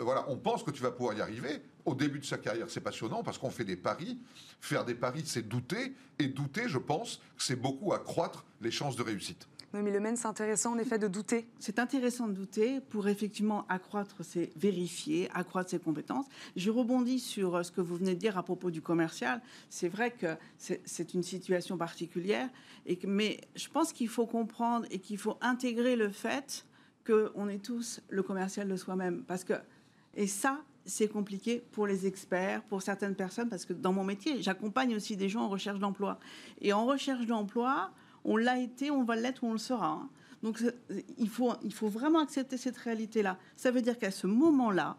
voilà, 0.00 0.26
on 0.28 0.36
pense 0.36 0.62
que 0.62 0.70
tu 0.70 0.82
vas 0.82 0.90
pouvoir 0.90 1.16
y 1.16 1.22
arriver. 1.22 1.62
Au 1.88 1.94
début 1.94 2.18
de 2.18 2.26
sa 2.26 2.36
carrière, 2.36 2.68
c'est 2.68 2.82
passionnant 2.82 3.22
parce 3.22 3.38
qu'on 3.38 3.48
fait 3.48 3.64
des 3.64 3.74
paris. 3.74 4.18
Faire 4.60 4.84
des 4.84 4.94
paris, 4.94 5.22
c'est 5.24 5.48
douter, 5.48 5.94
et 6.18 6.28
douter, 6.28 6.68
je 6.68 6.76
pense, 6.76 7.18
c'est 7.38 7.56
beaucoup 7.56 7.94
accroître 7.94 8.44
les 8.60 8.70
chances 8.70 8.94
de 8.94 9.02
réussite. 9.02 9.48
Noémie 9.72 9.90
Lemaine, 9.90 10.14
c'est 10.14 10.26
intéressant 10.26 10.74
en 10.74 10.78
effet 10.78 10.98
de 10.98 11.08
douter. 11.08 11.48
C'est 11.58 11.78
intéressant 11.78 12.28
de 12.28 12.34
douter 12.34 12.82
pour 12.90 13.08
effectivement 13.08 13.64
accroître 13.70 14.22
ses 14.22 14.52
vérifier, 14.54 15.30
accroître 15.32 15.70
ses 15.70 15.78
compétences. 15.78 16.26
Je 16.56 16.70
rebondis 16.70 17.20
sur 17.20 17.56
euh, 17.56 17.62
ce 17.62 17.72
que 17.72 17.80
vous 17.80 17.96
venez 17.96 18.14
de 18.14 18.20
dire 18.20 18.36
à 18.36 18.42
propos 18.42 18.70
du 18.70 18.82
commercial. 18.82 19.40
C'est 19.70 19.88
vrai 19.88 20.10
que 20.10 20.36
c'est 20.58 21.14
une 21.14 21.22
situation 21.22 21.78
particulière, 21.78 22.50
et 22.84 22.98
mais 23.06 23.40
je 23.56 23.68
pense 23.70 23.94
qu'il 23.94 24.10
faut 24.10 24.26
comprendre 24.26 24.84
et 24.90 24.98
qu'il 24.98 25.16
faut 25.16 25.38
intégrer 25.40 25.96
le 25.96 26.10
fait 26.10 26.66
qu'on 27.06 27.48
est 27.48 27.64
tous 27.64 28.02
le 28.10 28.22
commercial 28.22 28.68
de 28.68 28.76
soi-même. 28.76 29.24
Parce 29.24 29.44
que, 29.44 29.54
et 30.14 30.26
ça, 30.26 30.60
c'est 30.88 31.08
compliqué 31.08 31.62
pour 31.72 31.86
les 31.86 32.06
experts, 32.06 32.62
pour 32.62 32.82
certaines 32.82 33.14
personnes, 33.14 33.48
parce 33.48 33.64
que 33.64 33.72
dans 33.72 33.92
mon 33.92 34.04
métier, 34.04 34.42
j'accompagne 34.42 34.96
aussi 34.96 35.16
des 35.16 35.28
gens 35.28 35.42
en 35.42 35.48
recherche 35.48 35.78
d'emploi. 35.78 36.18
Et 36.60 36.72
en 36.72 36.86
recherche 36.86 37.26
d'emploi, 37.26 37.92
on 38.24 38.36
l'a 38.36 38.58
été, 38.58 38.90
on 38.90 39.04
va 39.04 39.14
l'être 39.14 39.44
on 39.44 39.52
le 39.52 39.58
sera. 39.58 39.88
Hein. 39.88 40.08
Donc 40.42 40.62
il 41.18 41.28
faut, 41.28 41.52
il 41.62 41.72
faut 41.72 41.88
vraiment 41.88 42.20
accepter 42.20 42.56
cette 42.56 42.76
réalité-là. 42.76 43.38
Ça 43.56 43.70
veut 43.70 43.82
dire 43.82 43.98
qu'à 43.98 44.10
ce 44.10 44.26
moment-là, 44.26 44.96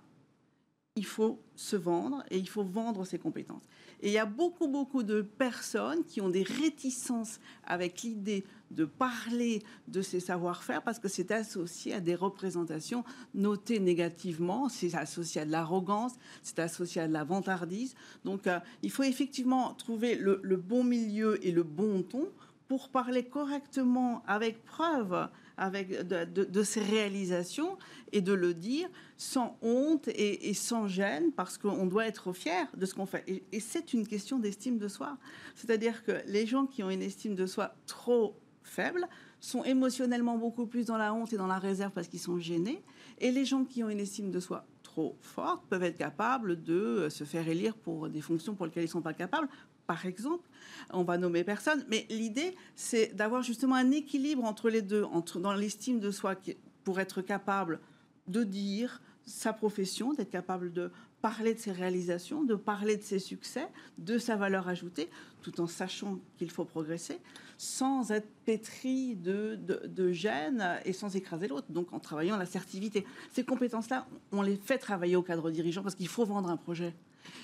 il 1.00 1.06
faut 1.06 1.40
se 1.56 1.78
vendre 1.78 2.24
et 2.30 2.38
il 2.38 2.50
faut 2.50 2.64
vendre 2.64 3.06
ses 3.06 3.18
compétences. 3.18 3.64
Et 4.02 4.10
il 4.10 4.12
y 4.12 4.18
a 4.18 4.26
beaucoup, 4.26 4.68
beaucoup 4.68 5.02
de 5.02 5.22
personnes 5.22 6.04
qui 6.04 6.20
ont 6.20 6.28
des 6.28 6.44
réticences 6.44 7.40
avec 7.66 8.02
l'idée 8.02 8.44
de 8.72 8.84
parler 8.84 9.64
de 9.88 10.02
ces 10.02 10.20
savoir-faire 10.20 10.82
parce 10.82 11.00
que 11.00 11.08
c'est 11.08 11.32
associé 11.32 11.94
à 11.94 12.02
des 12.02 12.16
représentations 12.16 13.06
notées 13.34 13.80
négativement, 13.80 14.68
c'est 14.68 14.94
associé 14.94 15.40
à 15.42 15.46
de 15.46 15.52
l'arrogance, 15.52 16.16
c'est 16.44 16.60
associé 16.60 17.02
à 17.02 17.08
de 17.08 17.14
la 17.14 17.24
vantardise. 17.24 17.96
Donc 18.26 18.46
euh, 18.48 18.60
il 18.84 18.92
faut 18.92 19.04
effectivement 19.04 19.74
trouver 19.76 20.16
le, 20.16 20.36
bon 20.58 20.84
milieu 20.84 21.40
et 21.46 21.52
le 21.52 21.64
bon 21.64 22.04
ton 22.04 22.28
pour 22.70 22.90
parler 22.90 23.24
correctement, 23.24 24.22
avec 24.28 24.64
preuve, 24.64 25.28
avec 25.58 26.08
de, 26.08 26.64
ses 26.64 26.82
réalisations 26.82 27.80
et 28.12 28.22
de 28.22 28.32
le 28.32 28.54
dire 28.54 28.88
sans 29.18 29.58
honte 29.64 30.08
et, 30.08 30.54
sans 30.54 30.88
gêne 30.88 31.32
parce 31.32 31.58
qu'on 31.58 31.88
doit 31.88 32.06
être 32.06 32.32
fier 32.32 32.68
de 32.78 32.86
ce 32.86 32.94
qu'on 32.94 33.08
fait. 33.08 33.26
Et, 33.52 33.60
c'est 33.60 33.92
une 33.92 34.08
question 34.08 34.38
d'estime 34.38 34.78
de 34.78 34.88
soi. 34.88 35.18
C'est-à-dire 35.56 36.04
que 36.04 36.22
les 36.28 36.46
gens 36.46 36.68
qui 36.68 36.84
ont 36.84 36.92
une 36.92 37.02
estime 37.02 37.34
de 37.34 37.48
soi 37.48 37.74
trop 37.88 38.38
faibles 38.62 39.08
sont 39.40 39.64
émotionnellement 39.64 40.38
beaucoup 40.38 40.68
plus 40.68 40.86
dans 40.86 40.98
la 40.98 41.12
honte 41.12 41.34
et 41.34 41.38
dans 41.38 41.48
la 41.48 41.58
réserve 41.58 41.92
parce 41.92 42.08
qu'ils 42.08 42.20
sont 42.20 42.38
gênés. 42.38 42.84
Et 43.18 43.32
les 43.32 43.46
gens 43.46 43.66
qui 43.66 43.84
ont 43.84 43.90
une 43.90 44.00
estime 44.00 44.30
de 44.30 44.40
soi 44.40 44.64
trop 44.84 45.18
forte 45.22 45.66
peuvent 45.70 45.84
être 45.84 45.98
capables 45.98 46.62
de 46.64 46.74
euh, 46.74 47.10
se 47.10 47.24
faire 47.24 47.48
élire 47.48 47.76
pour 47.76 48.10
des 48.10 48.22
fonctions 48.22 48.54
pour 48.54 48.66
lesquelles 48.66 48.84
ils 48.84 48.88
ne 48.88 48.92
sont 48.92 49.02
pas 49.02 49.14
capables. 49.14 49.48
Par 49.90 50.06
exemple, 50.06 50.48
on 50.92 51.02
va 51.02 51.18
nommer 51.18 51.44
personne, 51.44 51.84
mais 51.90 52.06
l'idée, 52.12 52.56
c'est 52.76 53.16
d'avoir 53.16 53.42
justement 53.42 53.74
un 53.74 53.90
équilibre 53.90 54.44
entre 54.44 54.70
les 54.70 54.84
deux, 54.84 55.04
dans 55.38 55.54
l'estime 55.56 56.00
de 56.00 56.12
soi 56.12 56.36
pour 56.84 57.00
être 57.00 57.24
capable 57.24 57.80
de 58.28 58.44
dire 58.44 59.02
sa 59.26 59.52
profession, 59.52 60.14
d'être 60.14 60.30
capable 60.30 60.72
de 60.74 60.92
parler 61.24 61.56
de 61.56 61.60
ses 61.60 61.72
réalisations, 61.72 62.44
de 62.44 62.54
parler 62.54 62.98
de 62.98 63.02
ses 63.02 63.18
succès, 63.18 63.68
de 63.98 64.20
sa 64.20 64.36
valeur 64.36 64.68
ajoutée, 64.68 65.10
tout 65.42 65.60
en 65.60 65.66
sachant 65.66 66.20
qu'il 66.38 66.52
faut 66.52 66.66
progresser, 66.66 67.20
sans 67.58 68.12
être 68.12 68.30
pétri 68.46 69.16
de, 69.16 69.56
de, 69.56 70.12
gêne 70.12 70.80
et 70.86 70.94
sans 70.94 71.16
écraser 71.16 71.48
l'autre, 71.48 71.72
donc 71.72 71.94
en 71.94 72.00
travaillant 72.00 72.38
l'assertivité. 72.38 73.08
Ces 73.34 73.44
compétences-là, 73.44 74.06
on 74.32 74.44
les 74.44 74.56
fait 74.56 74.78
travailler 74.78 75.16
au 75.16 75.24
cadre 75.24 75.50
dirigeant 75.50 75.82
parce 75.82 75.96
qu'il 75.96 76.08
faut 76.08 76.26
vendre 76.26 76.52
un 76.52 76.58
projet. 76.58 76.94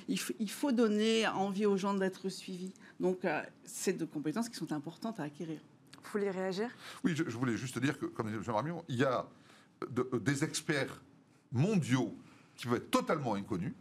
Il, 0.08 0.50
faut 0.50 0.72
donner 0.72 1.28
envie 1.28 1.66
aux 1.66 1.78
gens 1.78 1.94
d'être 1.94 2.30
suivis. 2.30 2.72
Donc, 3.00 3.26
euh, 3.26 3.42
c'est 3.64 3.94
de 3.94 4.06
compétences 4.06 4.50
qui 4.50 4.56
sont 4.56 4.72
importantes 4.72 5.20
à 5.20 5.24
acquérir. 5.24 5.60
Vous 6.04 6.12
voulez 6.12 6.30
réagir? 6.30 6.70
Oui, 7.04 7.16
je, 7.16 7.24
voulais 7.24 7.58
juste 7.58 7.80
dire 7.80 7.98
que, 7.98 8.06
comme 8.06 8.28
disait 8.28 8.52
M. 8.52 8.82
il 8.88 8.96
y 8.96 9.04
a 9.04 9.28
des 10.22 10.44
experts 10.44 11.02
mondiaux 11.52 12.16
qui 12.56 12.68
vont 12.68 12.76
être 12.76 12.92
totalement 12.92 13.34
inconnus, 13.36 13.74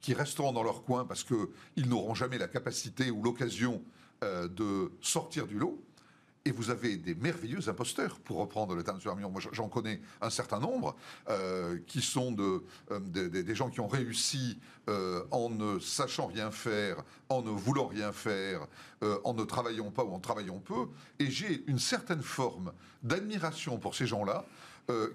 qui 0.00 0.14
resteront 0.14 0.52
dans 0.52 0.62
leur 0.62 0.84
coin 0.84 1.04
parce 1.04 1.24
qu'ils 1.24 1.88
n'auront 1.88 2.14
jamais 2.14 2.38
la 2.38 2.48
capacité 2.48 3.10
ou 3.10 3.22
l'occasion 3.22 3.82
euh, 4.22 4.48
de 4.48 4.92
sortir 5.00 5.46
du 5.46 5.58
lot. 5.58 5.82
Et 6.44 6.52
vous 6.52 6.70
avez 6.70 6.96
des 6.96 7.14
merveilleux 7.14 7.68
imposteurs, 7.68 8.18
pour 8.20 8.38
reprendre 8.38 8.74
le 8.74 8.82
terme 8.82 8.98
de 8.98 9.26
Moi, 9.26 9.42
j'en 9.52 9.68
connais 9.68 10.00
un 10.22 10.30
certain 10.30 10.58
nombre, 10.58 10.96
euh, 11.28 11.78
qui 11.86 12.00
sont 12.00 12.34
euh, 12.38 13.00
des 13.00 13.54
gens 13.54 13.68
qui 13.68 13.80
ont 13.80 13.88
réussi 13.88 14.58
en 15.30 15.50
ne 15.50 15.78
sachant 15.78 16.26
rien 16.26 16.50
faire, 16.50 17.04
en 17.28 17.42
ne 17.42 17.50
voulant 17.50 17.86
rien 17.86 18.10
faire, 18.10 18.66
en 19.22 19.34
ne 19.34 19.44
travaillant 19.44 19.92
pas 19.92 20.02
ou 20.02 20.12
en 20.12 20.18
travaillant 20.18 20.58
peu. 20.58 20.88
Et 21.20 21.30
j'ai 21.30 21.62
une 21.68 21.78
certaine 21.78 22.22
forme 22.22 22.72
d'admiration 23.04 23.78
pour 23.78 23.94
ces 23.94 24.06
gens-là 24.06 24.46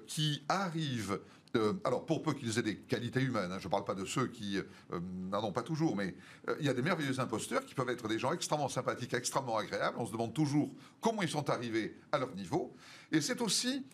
qui 0.08 0.46
arrivent 0.48 1.20
euh, 1.56 1.74
alors 1.84 2.06
pour 2.06 2.22
peu 2.22 2.34
qu'ils 2.34 2.58
aient 2.60 2.64
des 2.64 2.78
qualités 2.78 3.22
humaines, 3.22 3.52
hein, 3.52 3.58
je 3.60 3.68
ne 3.68 3.72
parle 3.72 3.86
pas 3.86 3.96
de 3.96 4.06
ceux 4.06 4.28
qui 4.28 4.58
euh, 4.58 5.00
n'en 5.30 5.44
ont 5.44 5.52
pas 5.52 5.64
toujours, 5.64 5.96
mais 5.96 6.16
euh, 6.50 6.56
il 6.60 6.66
y 6.66 6.70
a 6.70 6.74
des 6.74 6.82
merveilleux 6.82 7.20
imposteurs 7.20 7.66
qui 7.66 7.74
peuvent 7.74 7.90
être 7.90 8.08
des 8.08 8.20
gens 8.20 8.32
extrêmement 8.32 8.70
sympathiques, 8.70 9.14
extrêmement 9.14 9.58
agréables. 9.58 9.98
On 10.00 10.06
se 10.06 10.12
demande 10.12 10.34
toujours 10.34 10.70
comment 11.02 11.22
ils 11.22 11.30
sont 11.30 11.50
arrivés 11.50 11.98
à 12.12 12.18
leur 12.18 12.34
niveau. 12.36 12.76
Et 13.12 13.22
c'est 13.22 13.42
aussi 13.42 13.86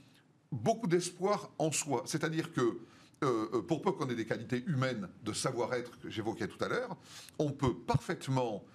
beaucoup 0.52 0.88
d'espoir 0.88 1.52
en 1.58 1.72
soi. 1.72 2.04
C'est-à-dire 2.06 2.52
que 2.52 2.80
pour 3.68 3.84
peu 3.84 3.92
qu'on 3.92 4.10
ait 4.10 4.16
des 4.16 4.26
qualités 4.26 4.64
humaines 4.66 5.08
de 5.24 5.32
savoir-être 5.32 6.00
que 6.00 6.10
j'évoquais 6.10 6.48
tout 6.48 6.62
à 6.64 6.68
l'heure, 6.68 6.98
on 7.38 7.52
peut 7.52 7.76
parfaitement 7.76 8.66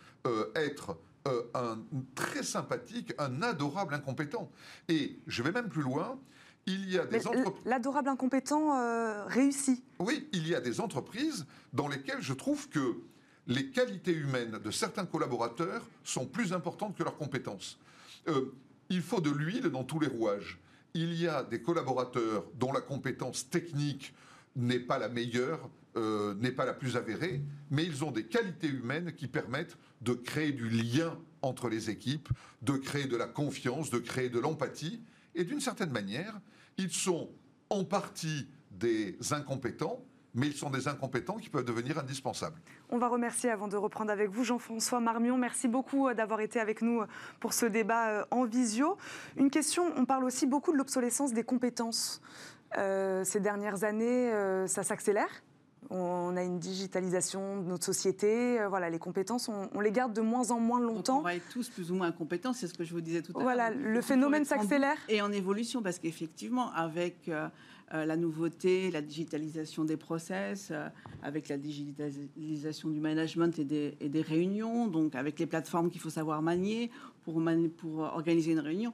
être 0.55 0.97
un 1.55 1.81
très 2.15 2.45
sympathique, 2.45 3.13
un 3.19 3.43
adorable 3.43 3.95
incompétent. 3.95 4.49
Et 4.89 5.19
je 5.27 5.43
vais 5.43 5.51
même 5.51 5.69
plus 5.69 5.83
loin, 5.83 6.17
il 6.67 6.91
y 6.91 6.99
a 6.99 7.07
des 7.07 7.27
entreprises. 7.27 7.63
L'adorable 7.65 8.09
incompétent 8.09 8.79
euh, 8.79 9.25
réussit. 9.27 9.83
Oui, 9.99 10.29
il 10.33 10.49
y 10.49 10.55
a 10.55 10.61
des 10.61 10.81
entreprises 10.81 11.47
dans 11.73 11.89
lesquelles 11.89 12.21
je 12.21 12.33
trouve 12.33 12.69
que 12.69 12.97
les 13.47 13.71
qualités 13.71 14.13
humaines 14.13 14.59
de 14.63 14.71
certains 14.71 15.07
collaborateurs 15.07 15.87
sont 16.03 16.27
plus 16.27 16.53
importantes 16.53 16.97
que 16.97 17.05
leurs 17.05 17.17
compétences. 17.17 17.79
Euh, 18.29 18.53
il 18.91 19.03
faut 19.03 19.21
de 19.21 19.31
l'huile 19.31 19.69
dans 19.69 19.85
tous 19.85 20.01
les 20.01 20.09
rouages. 20.09 20.59
Il 20.95 21.15
y 21.15 21.29
a 21.29 21.43
des 21.45 21.61
collaborateurs 21.61 22.45
dont 22.55 22.73
la 22.73 22.81
compétence 22.81 23.49
technique 23.49 24.15
n'est 24.57 24.81
pas 24.81 24.99
la 24.99 25.09
meilleure, 25.09 25.69
euh, 25.97 26.35
n'est 26.35 26.51
pas 26.51 26.65
la 26.65 26.73
plus 26.73 26.97
avérée, 26.97 27.43
mais 27.71 27.85
ils 27.85 28.05
ont 28.05 28.11
des 28.11 28.25
qualités 28.25 28.69
humaines 28.69 29.13
qui 29.13 29.29
permettent 29.29 29.77
de 30.01 30.15
créer 30.15 30.53
du 30.53 30.69
lien 30.69 31.17
entre 31.43 31.69
les 31.69 31.91
équipes, 31.91 32.29
de 32.63 32.73
créer 32.73 33.07
de 33.07 33.17
la 33.17 33.27
confiance, 33.27 33.91
de 33.91 33.99
créer 33.99 34.29
de 34.29 34.41
l'empathie. 34.41 35.01
Et 35.35 35.45
d'une 35.45 35.61
certaine 35.61 35.91
manière, 35.91 36.41
ils 36.79 36.91
sont 36.91 37.31
en 37.71 37.85
partie 37.85 38.49
des 38.71 39.17
incompétents, 39.33 40.03
mais 40.35 40.49
ils 40.49 40.57
sont 40.57 40.71
des 40.71 40.87
incompétents 40.87 41.37
qui 41.37 41.49
peuvent 41.49 41.65
devenir 41.65 41.99
indispensables. 41.99 42.61
On 42.91 42.99
va 42.99 43.09
remercier 43.09 43.51
avant 43.51 43.69
de 43.69 43.77
reprendre 43.77 44.11
avec 44.11 44.31
vous 44.31 44.45
Jean-François 44.45 45.01
Marmion. 45.01 45.39
Merci 45.39 45.67
beaucoup 45.67 46.09
euh, 46.09 46.15
d'avoir 46.15 46.41
été 46.41 46.61
avec 46.61 46.83
nous 46.83 47.01
euh, 47.01 47.07
pour 47.41 47.55
ce 47.55 47.67
débat 47.67 48.27
en 48.31 48.45
visio. 48.45 48.99
Une 49.37 49.51
question, 49.51 49.93
on 49.97 50.05
parle 50.05 50.25
aussi 50.25 50.47
beaucoup 50.47 50.73
de 50.73 50.77
l'obsolescence 50.77 51.33
des 51.33 51.45
compétences. 51.45 52.21
ces 52.75 53.41
dernières 53.41 53.85
années, 53.85 54.31
ça 54.67 54.83
s'accélère 54.83 55.31
on 55.91 56.37
a 56.37 56.43
une 56.43 56.59
digitalisation 56.59 57.61
de 57.63 57.69
notre 57.69 57.85
société. 57.85 58.61
Euh, 58.61 58.69
voilà, 58.69 58.91
les 58.91 58.99
compétences, 58.99 59.49
on, 59.49 59.81
les 59.81 59.93
garde 59.93 60.13
de 60.13 60.21
moins 60.21 60.51
en 60.51 60.61
moins 60.61 60.81
longtemps. 60.81 61.19
on 61.19 61.23
va 61.23 61.35
être 61.35 61.49
tous 61.51 61.69
plus 61.69 61.91
ou 61.91 61.95
moins 61.95 62.13
compétents, 62.13 62.53
c'est 62.53 62.67
ce 62.67 62.75
que 62.75 62.85
je 62.85 62.93
vous 62.93 63.01
disais 63.01 63.23
tout 63.23 63.33
à 63.33 63.39
l'heure. 63.39 63.43
Voilà, 63.43 63.71
le 63.71 64.01
phénomène 64.03 64.45
s'accélère. 64.45 64.97
Et 65.09 65.23
en 65.23 65.33
évolution, 65.33 65.83
parce 65.83 65.99
qu'effectivement, 65.99 66.73
avec 66.73 67.29
euh, 67.29 67.49
euh, 67.95 68.05
la 68.05 68.17
nouveauté, 68.17 68.91
la 68.91 69.03
digitalisation 69.03 69.85
des 69.85 69.97
process, 69.97 70.73
avec 71.23 71.49
la 71.49 71.57
digitalisation 71.57 72.89
du 72.89 73.01
management 73.01 73.59
et 73.59 73.65
des, 73.65 74.23
réunions, 74.23 74.87
donc 74.89 75.15
avec 75.15 75.39
les 75.39 75.47
plateformes 75.47 75.91
qu'il 75.91 76.01
faut 76.01 76.11
savoir 76.11 76.43
manier 76.43 76.91
pour, 77.23 77.43
pour 77.77 77.99
organiser 78.01 78.53
une 78.53 78.61
réunion, 78.61 78.93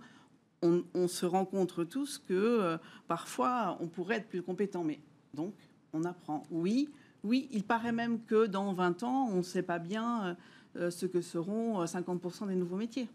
on, 0.63 0.85
on, 0.95 1.09
se 1.09 1.27
rencontre 1.27 1.85
tous 1.85 2.19
que 2.19 2.79
parfois 3.09 3.77
on 3.81 3.89
pourrait 3.89 4.17
être 4.17 4.29
plus 4.29 4.43
compétent. 4.43 4.85
Mais 4.85 5.01
donc, 5.35 5.55
on 5.93 6.05
apprend. 6.05 6.47
Oui, 6.51 6.89
oui, 7.25 7.49
il 7.53 7.65
paraît 7.65 7.93
même 7.93 8.21
que 8.25 8.47
dans 8.47 8.73
20 8.73 9.03
ans, 9.03 9.29
on 9.31 9.37
ne 9.37 9.43
sait 9.43 9.63
pas 9.63 9.79
bien 9.79 10.37
euh, 10.77 10.91
ce 10.91 11.05
que 11.05 11.21
seront 11.21 11.85
50% 11.85 12.45
euh, 12.45 12.47
des 12.47 12.55
nouveaux 12.55 12.77
métiers. 12.77 13.09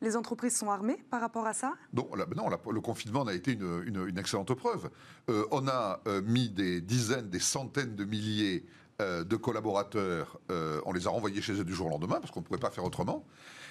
Les 0.00 0.16
entreprises 0.16 0.56
sont 0.56 0.70
armées 0.70 0.98
par 1.08 1.20
rapport 1.20 1.46
à 1.46 1.54
ça? 1.54 1.74
Non, 1.92 2.08
non 2.36 2.50
le 2.70 2.80
confinement 2.80 3.22
a 3.24 3.32
été 3.32 3.52
une, 3.52 4.18
excellente 4.18 4.52
preuve. 4.54 4.90
Euh, 5.30 5.46
on 5.50 5.68
a 5.68 6.00
mis 6.24 6.50
des 6.50 6.80
dizaines, 6.80 7.30
des 7.30 7.38
centaines 7.38 7.94
de 7.94 8.04
milliers 8.04 8.64
de 9.00 9.36
collaborateurs, 9.36 10.38
on 10.48 10.92
les 10.92 11.06
a 11.06 11.10
renvoyés 11.10 11.42
chez 11.42 11.54
eux 11.54 11.64
du 11.64 11.74
jour 11.74 11.88
au 11.88 11.90
lendemain 11.90 12.20
parce 12.20 12.30
qu'on 12.30 12.40
ne 12.40 12.44
pouvait 12.44 12.60
pas 12.60 12.70
faire 12.70 12.84
autrement. 12.84 13.24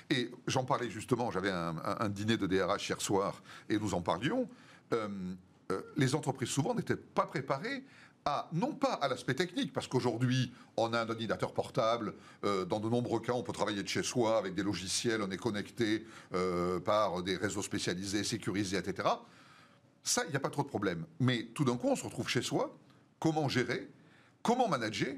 Et 0.09 0.30
j'en 0.47 0.65
parlais 0.65 0.89
justement, 0.89 1.32
j'avais 1.32 1.49
un, 1.49 1.76
un, 1.99 2.09
dîner 2.09 2.36
de 2.36 2.45
DRH 2.45 2.89
hier 2.89 2.99
soir 2.99 3.41
et 3.69 3.78
nous 3.78 3.93
en 3.93 4.01
parlions. 4.01 4.49
les 5.95 6.15
entreprises 6.15 6.49
souvent 6.49 6.74
n'étaient 6.74 6.97
pas 6.97 7.26
préparées 7.26 7.84
non 8.53 8.74
pas 8.74 8.93
à 8.93 9.07
l'aspect 9.07 9.34
technique, 9.34 9.74
parce 9.74 9.88
qu'aujourd'hui, 9.88 10.53
on 10.78 10.93
a 10.93 11.01
un 11.01 11.09
ordinateur 11.09 11.53
portable, 11.53 12.13
euh, 12.43 12.65
dans 12.65 12.80
de 12.80 12.89
nombreux 12.89 13.19
cas, 13.19 13.34
on 13.34 13.43
peut 13.43 13.51
travailler 13.51 13.84
de 13.84 13.88
chez 13.88 14.03
soi 14.03 14.38
avec 14.38 14.55
des 14.55 14.63
logiciels, 14.63 15.21
on 15.21 15.30
est 15.32 15.38
connecté 15.38 16.05
euh, 16.34 16.80
par 16.80 17.21
des 17.24 17.36
réseaux 17.36 17.61
spécialisés, 17.61 18.24
sécurisés, 18.24 18.78
etc. 18.78 19.09
Ça, 20.03 20.24
il 20.26 20.32
n'y 20.32 20.36
a 20.36 20.39
pas 20.39 20.49
trop 20.49 20.63
de 20.63 20.67
problème. 20.67 21.05
Mais 21.19 21.47
tout 21.53 21.65
d'un 21.65 21.78
coup, 21.78 21.89
on 21.89 21.95
se 21.95 22.03
retrouve 22.03 22.30
chez 22.30 22.41
soi. 22.41 22.76
Comment 23.19 23.47
gérer? 23.49 23.89
Comment 24.41 24.67
manager? 24.67 25.15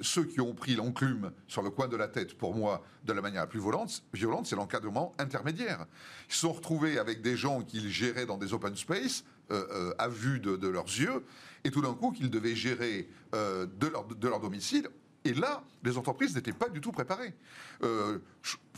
Ceux 0.00 0.24
qui 0.24 0.40
ont 0.40 0.54
pris 0.54 0.74
l'enclume 0.74 1.32
sur 1.48 1.62
le 1.62 1.70
coin 1.70 1.88
de 1.88 1.96
la 1.96 2.08
tête, 2.08 2.36
pour 2.36 2.54
moi, 2.54 2.84
de 3.04 3.12
la 3.12 3.20
manière 3.20 3.42
la 3.42 3.46
plus 3.46 3.60
violente, 3.60 4.04
violente 4.12 4.46
c'est 4.46 4.56
l'encadrement 4.56 5.14
intermédiaire. 5.18 5.86
Ils 6.28 6.34
se 6.34 6.40
sont 6.40 6.52
retrouvés 6.52 6.98
avec 6.98 7.22
des 7.22 7.36
gens 7.36 7.62
qu'ils 7.62 7.90
géraient 7.90 8.26
dans 8.26 8.38
des 8.38 8.54
open 8.54 8.76
space, 8.76 9.24
euh, 9.50 9.92
à 9.98 10.08
vue 10.08 10.40
de, 10.40 10.68
leurs 10.68 10.84
yeux, 10.84 11.24
et 11.64 11.70
tout 11.70 11.82
d'un 11.82 11.94
coup 11.94 12.12
qu'ils 12.12 12.30
devaient 12.30 12.54
gérer 12.54 13.08
euh, 13.34 13.66
de, 13.78 13.88
leur, 13.88 14.04
de 14.06 14.28
leur 14.28 14.40
domicile 14.40 14.88
et 15.24 15.34
là, 15.34 15.62
les 15.84 15.96
entreprises 15.98 16.34
n'étaient 16.34 16.52
pas 16.52 16.68
du 16.68 16.80
tout 16.80 16.92
préparées. 16.92 17.34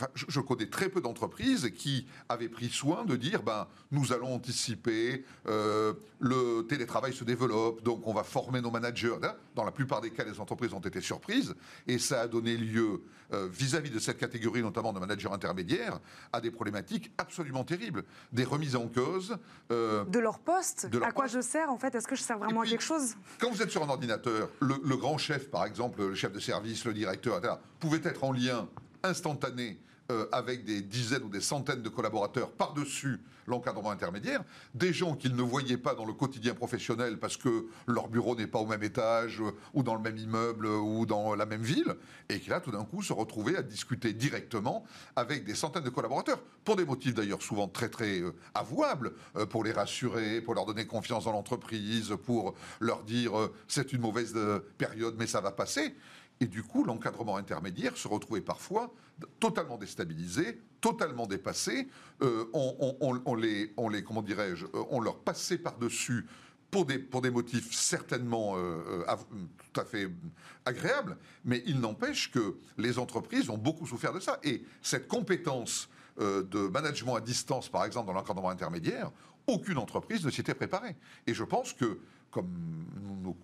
Euh, 0.02 0.06
je, 0.14 0.40
connais 0.40 0.66
très 0.66 0.88
peu 0.88 1.00
d'entreprises 1.00 1.70
qui 1.74 2.06
avaient 2.28 2.48
pris 2.48 2.68
soin 2.68 3.04
de 3.04 3.16
dire 3.16 3.42
ben, 3.42 3.66
nous 3.90 4.12
allons 4.12 4.34
anticiper, 4.34 5.24
euh, 5.46 5.94
le 6.20 6.62
télétravail 6.68 7.12
se 7.12 7.24
développe, 7.24 7.82
donc 7.82 8.06
on 8.06 8.12
va 8.12 8.24
former 8.24 8.60
nos 8.60 8.70
managers. 8.70 9.14
Dans 9.54 9.64
la 9.64 9.70
plupart 9.70 10.00
des 10.00 10.10
cas, 10.10 10.24
les 10.24 10.40
entreprises 10.40 10.72
ont 10.72 10.80
été 10.80 11.00
surprises 11.00 11.54
et 11.86 11.98
ça 11.98 12.22
a 12.22 12.26
donné 12.26 12.56
lieu, 12.56 13.02
euh, 13.32 13.48
vis-à-vis 13.50 13.90
de 13.90 13.98
cette 13.98 14.18
catégorie, 14.18 14.62
notamment 14.62 14.92
de 14.92 14.98
managers 14.98 15.30
intermédiaires, 15.30 16.00
à 16.32 16.40
des 16.40 16.50
problématiques 16.50 17.12
absolument 17.16 17.64
terribles. 17.64 18.04
Des 18.32 18.44
remises 18.44 18.76
en 18.76 18.88
cause. 18.88 19.36
de 19.70 20.18
leur 20.18 20.40
poste 20.40 20.88
À 21.02 21.12
quoi 21.12 21.26
je 21.26 21.40
sers 21.40 21.70
en 21.70 21.78
fait? 21.78 21.94
Est-ce 21.94 22.08
que 22.08 22.16
je 22.16 22.22
sers 22.22 22.38
vraiment 22.38 22.62
à 22.62 22.66
quelque 22.66 22.82
chose? 22.82 23.14
Quand 23.38 23.50
vous 23.50 23.62
êtes 23.62 23.70
sur 23.70 23.82
un 23.82 23.88
ordinateur, 23.88 24.48
le, 24.60 24.74
le 24.82 24.96
grand 24.96 25.18
chef, 25.18 25.50
par 25.50 25.64
exemple, 25.64 26.00
le 26.00 26.14
chef 26.14 26.32
de 26.32 26.40
service, 26.40 26.84
le 26.84 26.92
directeur, 26.94 27.38
etc., 27.38 27.54
pouvait 27.78 28.00
être 28.04 28.24
en 28.24 28.32
lien 28.32 28.68
instantané 29.04 29.78
euh, 30.10 30.26
avec 30.32 30.64
des 30.64 30.82
dizaines 30.82 31.22
ou 31.22 31.30
des 31.30 31.40
centaines 31.40 31.80
de 31.80 31.88
collaborateurs 31.88 32.50
par-dessus 32.50 33.20
l'encadrement 33.46 33.90
intermédiaire, 33.90 34.42
des 34.74 34.92
gens 34.92 35.14
qu'ils 35.16 35.34
ne 35.34 35.42
voyaient 35.42 35.78
pas 35.78 35.94
dans 35.94 36.04
le 36.04 36.12
quotidien 36.12 36.54
professionnel 36.54 37.18
parce 37.18 37.38
que 37.38 37.66
leur 37.86 38.08
bureau 38.08 38.36
n'est 38.36 38.46
pas 38.46 38.58
au 38.58 38.66
même 38.66 38.82
étage 38.82 39.40
euh, 39.40 39.52
ou 39.72 39.82
dans 39.82 39.94
le 39.94 40.02
même 40.02 40.18
immeuble 40.18 40.66
ou 40.66 41.06
dans 41.06 41.34
la 41.34 41.46
même 41.46 41.62
ville, 41.62 41.94
et 42.28 42.38
qui 42.38 42.50
là 42.50 42.60
tout 42.60 42.70
d'un 42.70 42.84
coup 42.84 43.00
se 43.00 43.14
retrouvaient 43.14 43.56
à 43.56 43.62
discuter 43.62 44.12
directement 44.12 44.84
avec 45.16 45.44
des 45.44 45.54
centaines 45.54 45.84
de 45.84 45.90
collaborateurs, 45.90 46.40
pour 46.64 46.76
des 46.76 46.84
motifs 46.84 47.14
d'ailleurs 47.14 47.42
souvent 47.42 47.68
très 47.68 47.88
très 47.88 48.20
euh, 48.20 48.34
avouables, 48.54 49.12
pour 49.48 49.64
les 49.64 49.72
rassurer, 49.72 50.42
pour 50.42 50.54
leur 50.54 50.66
donner 50.66 50.86
confiance 50.86 51.24
dans 51.24 51.32
l'entreprise, 51.32 52.14
pour 52.24 52.54
leur 52.80 53.04
dire 53.04 53.32
c'est 53.68 53.92
une 53.94 54.00
mauvaise 54.00 54.34
période 54.76 55.16
mais 55.18 55.26
ça 55.26 55.40
va 55.40 55.50
passer. 55.50 55.94
Et 56.40 56.46
du 56.46 56.62
coup, 56.62 56.84
l'encadrement 56.84 57.36
intermédiaire 57.36 57.96
se 57.96 58.08
retrouvait 58.08 58.40
parfois 58.40 58.92
totalement 59.38 59.78
déstabilisé, 59.78 60.60
totalement 60.80 61.26
dépassé. 61.26 61.88
Euh, 62.22 62.46
on, 62.52 63.34
les, 63.34 63.72
on 63.76 63.88
les, 63.88 64.02
comment 64.02 64.22
dirais-je, 64.22 64.66
euh, 64.66 64.84
on 64.90 65.00
leur 65.00 65.20
passait 65.20 65.58
par-dessus 65.58 66.26
pour 66.70 66.86
des, 66.86 66.98
pour 66.98 67.22
des 67.22 67.30
motifs 67.30 67.72
certainement 67.72 68.54
euh, 68.56 69.04
tout 69.72 69.80
à 69.80 69.84
fait 69.84 70.10
agréables, 70.64 71.16
mais 71.44 71.62
il 71.66 71.78
n'empêche 71.78 72.32
que 72.32 72.56
les 72.78 72.98
entreprises 72.98 73.48
ont 73.48 73.58
beaucoup 73.58 73.86
souffert 73.86 74.12
de 74.12 74.18
ça. 74.18 74.40
Et 74.42 74.64
cette 74.82 75.06
compétence 75.06 75.88
de 76.16 76.68
management 76.68 77.16
à 77.16 77.20
distance, 77.20 77.68
par 77.68 77.84
exemple, 77.84 78.06
dans 78.06 78.12
l'encadrement 78.12 78.50
intermédiaire, 78.50 79.10
aucune 79.46 79.78
entreprise 79.78 80.24
ne 80.24 80.30
s'y 80.30 80.40
était 80.40 80.54
préparée. 80.54 80.96
Et 81.26 81.34
je 81.34 81.44
pense 81.44 81.72
que 81.72 81.98
comme 82.34 82.50
nous 83.00 83.16
nous 83.22 83.36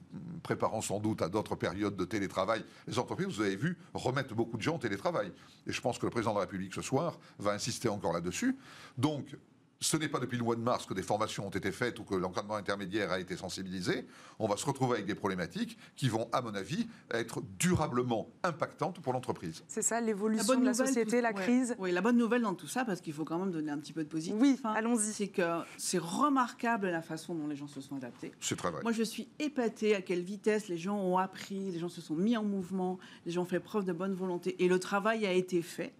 préparons 0.42 0.80
sans 0.82 0.98
doute 0.98 1.22
à 1.22 1.28
d'autres 1.28 1.54
périodes 1.54 1.94
de 1.94 2.04
télétravail, 2.04 2.64
les 2.88 2.98
entreprises, 2.98 3.28
vous 3.28 3.40
avez 3.40 3.54
vu, 3.54 3.78
remettent 3.94 4.32
beaucoup 4.32 4.56
de 4.56 4.62
gens 4.62 4.74
au 4.74 4.78
télétravail. 4.78 5.32
Et 5.68 5.72
je 5.72 5.80
pense 5.80 5.96
que 5.98 6.06
le 6.06 6.10
président 6.10 6.32
de 6.32 6.38
la 6.38 6.40
République 6.40 6.74
ce 6.74 6.82
soir 6.82 7.20
va 7.38 7.52
insister 7.52 7.88
encore 7.88 8.12
là-dessus. 8.12 8.56
Donc, 8.98 9.36
ce 9.80 9.96
n'est 9.96 10.08
pas 10.08 10.20
depuis 10.20 10.36
le 10.36 10.44
mois 10.44 10.56
de 10.56 10.60
mars 10.60 10.84
que 10.84 10.92
des 10.92 11.02
formations 11.02 11.46
ont 11.46 11.50
été 11.50 11.72
faites 11.72 11.98
ou 11.98 12.04
que 12.04 12.14
l'encadrement 12.14 12.56
intermédiaire 12.56 13.10
a 13.12 13.18
été 13.18 13.36
sensibilisé. 13.36 14.06
On 14.38 14.46
va 14.46 14.58
se 14.58 14.66
retrouver 14.66 14.94
avec 14.94 15.06
des 15.06 15.14
problématiques 15.14 15.78
qui 15.96 16.10
vont, 16.10 16.28
à 16.32 16.42
mon 16.42 16.54
avis, 16.54 16.86
être 17.10 17.42
durablement 17.58 18.28
impactantes 18.42 19.00
pour 19.00 19.14
l'entreprise. 19.14 19.64
C'est 19.68 19.82
ça, 19.82 20.00
l'évolution 20.00 20.60
de 20.60 20.66
la 20.66 20.74
société, 20.74 21.22
la 21.22 21.32
crise. 21.32 21.74
Oui, 21.78 21.92
la 21.92 22.02
bonne 22.02 22.18
nouvelle 22.18 22.42
dans 22.42 22.54
tout 22.54 22.66
ça, 22.66 22.84
parce 22.84 23.00
qu'il 23.00 23.14
faut 23.14 23.24
quand 23.24 23.38
même 23.38 23.50
donner 23.50 23.70
un 23.70 23.78
petit 23.78 23.94
peu 23.94 24.04
de 24.04 24.08
positif. 24.08 24.36
Oui, 24.38 24.60
hein, 24.64 24.74
allons-y. 24.76 25.12
C'est 25.12 25.28
que 25.28 25.60
c'est 25.78 25.98
remarquable 25.98 26.88
la 26.88 27.02
façon 27.02 27.34
dont 27.34 27.46
les 27.46 27.56
gens 27.56 27.68
se 27.68 27.80
sont 27.80 27.96
adaptés. 27.96 28.32
C'est 28.38 28.56
très 28.56 28.70
vrai. 28.70 28.82
Moi, 28.82 28.92
je 28.92 29.02
suis 29.02 29.28
épatée 29.38 29.94
à 29.94 30.02
quelle 30.02 30.22
vitesse 30.22 30.68
les 30.68 30.78
gens 30.78 30.98
ont 30.98 31.16
appris, 31.16 31.70
les 31.70 31.78
gens 31.78 31.88
se 31.88 32.02
sont 32.02 32.14
mis 32.14 32.36
en 32.36 32.44
mouvement, 32.44 32.98
les 33.24 33.32
gens 33.32 33.42
ont 33.42 33.46
fait 33.46 33.60
preuve 33.60 33.86
de 33.86 33.92
bonne 33.92 34.14
volonté 34.14 34.62
et 34.62 34.68
le 34.68 34.78
travail 34.78 35.26
a 35.26 35.32
été 35.32 35.62
fait. 35.62 35.94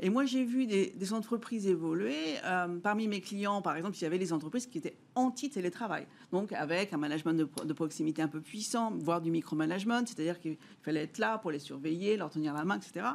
Et 0.00 0.10
moi, 0.10 0.24
j'ai 0.24 0.44
vu 0.44 0.66
des, 0.66 1.12
entreprises 1.12 1.66
évoluer. 1.66 2.36
Euh, 2.44 2.78
parmi 2.82 3.08
mes 3.08 3.20
clients, 3.20 3.62
par 3.62 3.76
exemple, 3.76 3.96
il 3.96 4.02
y 4.02 4.06
avait 4.06 4.18
des 4.18 4.32
entreprises 4.32 4.66
qui 4.66 4.78
étaient 4.78 4.96
anti-télétravail. 5.14 6.06
Donc, 6.32 6.52
avec 6.52 6.92
un 6.92 6.98
management 6.98 7.34
de, 7.34 7.72
proximité 7.72 8.22
un 8.22 8.28
peu 8.28 8.40
puissant, 8.40 8.92
voire 8.98 9.20
du 9.20 9.30
micromanagement, 9.30 10.00
c'est-à-dire 10.04 10.38
qu'il 10.40 10.56
fallait 10.82 11.04
être 11.04 11.18
là 11.18 11.38
pour 11.38 11.50
les 11.50 11.58
surveiller, 11.58 12.16
leur 12.16 12.30
tenir 12.30 12.52
la 12.52 12.64
main, 12.64 12.78
etc. 12.78 13.06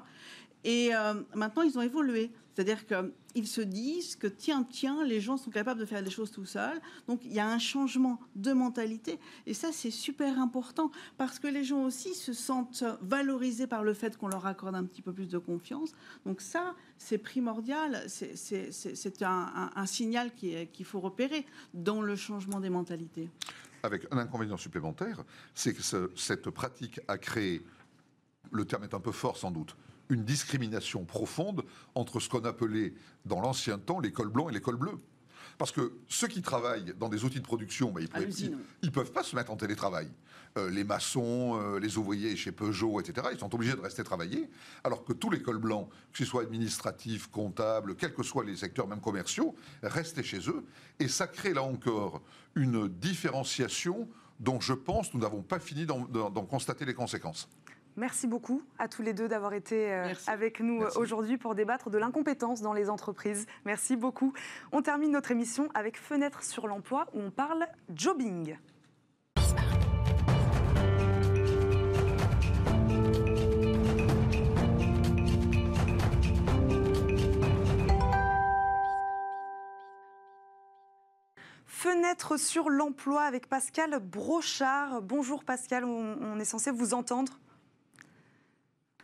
Et 0.64 0.96
euh, 0.96 1.14
maintenant, 1.36 1.64
ils 1.64 1.78
ont 1.78 1.82
évolué. 1.82 2.32
C'est-à-dire 2.54 2.86
qu'ils 2.86 3.48
se 3.48 3.62
disent 3.62 4.16
que, 4.16 4.28
tiens, 4.28 4.64
tiens, 4.64 5.04
les 5.04 5.20
gens 5.20 5.38
sont 5.38 5.50
capables 5.50 5.80
de 5.80 5.86
faire 5.86 6.04
des 6.04 6.12
choses 6.12 6.32
tout 6.32 6.46
seuls. 6.46 6.80
Donc, 7.08 7.22
il 7.26 7.34
y 7.34 7.40
a 7.40 7.48
un 7.48 7.60
changement 7.60 8.20
de 8.36 8.54
mentalité. 8.54 9.20
Et 9.46 9.54
ça, 9.54 9.72
c'est 9.72 9.92
super 9.92 10.40
important 10.40 10.92
parce 11.18 11.40
que 11.40 11.48
les 11.48 11.64
gens 11.64 11.84
aussi 11.84 12.14
se 12.14 12.34
sentent 12.34 12.84
valorisés 13.02 13.68
par 13.68 13.84
le 13.84 13.94
fait 13.94 14.18
qu'on 14.18 14.28
leur 14.28 14.46
accorde 14.46 14.76
un 14.76 14.84
petit 14.84 15.02
peu 15.02 15.14
plus 15.14 15.30
de 15.30 15.38
confiance. 15.38 15.94
Donc, 16.26 16.42
ça, 16.42 16.76
c'est 16.98 17.18
primordial. 17.18 18.04
C'est 18.08 19.22
un, 19.24 19.86
signal 19.86 20.32
qu'il 20.34 20.86
faut 20.86 21.00
repérer 21.00 21.46
dans 21.74 22.02
le 22.02 22.16
changement 22.16 22.60
des 22.60 22.70
mentalités. 22.70 23.30
Avec 23.82 24.06
un 24.12 24.18
inconvénient 24.18 24.58
supplémentaire, 24.58 25.24
c'est 25.54 25.74
que 25.74 25.82
cette 26.16 26.50
pratique 26.52 27.02
a 27.08 27.18
créé, 27.18 27.66
le 28.52 28.64
terme 28.66 28.84
est 28.84 28.94
un 28.94 29.00
peu 29.00 29.12
fort 29.12 29.38
sans 29.38 29.52
doute, 29.52 29.76
une 30.10 30.24
discrimination 30.24 31.06
profonde 31.06 31.64
entre 31.96 32.20
ce 32.20 32.30
qu'on 32.30 32.46
appelait 32.46 32.94
dans 33.26 33.42
l'ancien 33.42 33.78
temps 33.78 34.00
l'école 34.00 34.30
blanc 34.30 34.50
et 34.50 34.54
l'école 34.54 34.78
bleue. 34.78 35.00
Parce 35.58 35.72
que 35.72 35.94
ceux 36.08 36.28
qui 36.28 36.42
travaillent 36.42 36.94
dans 37.00 37.10
des 37.10 37.26
outils 37.26 37.40
de 37.40 37.46
production, 37.46 37.92
bah, 37.92 38.02
ils 38.02 38.58
ne 38.84 38.90
peuvent 38.90 39.12
pas 39.12 39.24
se 39.24 39.36
mettre 39.36 39.52
en 39.52 39.56
télétravail. 39.56 40.10
Euh, 40.58 40.70
les 40.70 40.84
maçons, 40.84 41.60
euh, 41.60 41.80
les 41.80 41.98
ouvriers 41.98 42.36
chez 42.36 42.52
Peugeot, 42.52 43.00
etc., 43.00 43.28
ils 43.32 43.40
sont 43.40 43.54
obligés 43.56 43.76
de 43.76 43.82
rester 43.82 44.04
travailler, 44.04 44.50
alors 44.84 45.04
que 45.04 45.14
tous 45.14 45.32
les 45.32 45.42
cols 45.42 45.58
blancs, 45.58 45.90
que 46.12 46.20
ce 46.20 46.26
soit 46.26 46.44
administratifs, 46.44 47.28
comptables, 47.28 47.96
quels 47.96 48.14
que 48.14 48.22
soient 48.22 48.44
les 48.44 48.56
secteurs, 48.56 48.88
même 48.88 49.02
commerciaux, 49.02 49.56
restaient 49.82 50.24
chez 50.24 50.50
eux. 50.50 50.64
Et 51.00 51.08
ça 51.08 51.26
crée 51.28 51.54
là 51.54 51.64
encore 51.64 52.22
une 52.56 52.88
différenciation 52.88 54.08
dont 54.40 54.60
je 54.60 54.74
pense 54.74 55.14
nous 55.14 55.22
n'avons 55.22 55.42
pas 55.42 55.60
fini 55.60 55.86
d'en 55.86 56.46
constater 56.46 56.86
les 56.86 56.94
conséquences. 56.94 57.48
Merci 57.96 58.28
beaucoup 58.28 58.64
à 58.80 58.88
tous 58.88 59.04
les 59.04 59.14
deux 59.14 59.28
d'avoir 59.28 59.54
été 59.54 59.92
euh, 59.92 60.14
avec 60.28 60.60
nous 60.60 60.84
aujourd'hui 60.96 61.38
pour 61.38 61.54
débattre 61.54 61.90
de 61.90 61.98
l'incompétence 61.98 62.62
dans 62.62 62.74
les 62.74 62.90
entreprises. 62.90 63.46
Merci 63.66 63.96
beaucoup. 63.96 64.34
On 64.72 64.82
termine 64.82 65.12
notre 65.12 65.32
émission 65.32 65.70
avec 65.76 65.98
Fenêtre 65.98 66.44
sur 66.44 66.68
l'emploi 66.68 67.08
où 67.14 67.22
on 67.22 67.30
parle 67.30 67.68
jobbing. 67.94 68.58
Fenêtre 81.84 82.38
sur 82.40 82.70
l'emploi 82.70 83.24
avec 83.24 83.50
Pascal 83.50 84.00
Brochard. 84.00 85.02
Bonjour 85.02 85.44
Pascal, 85.44 85.84
on, 85.84 86.40
est 86.40 86.46
censé 86.46 86.72
vous 86.72 86.94
entendre. 86.94 87.34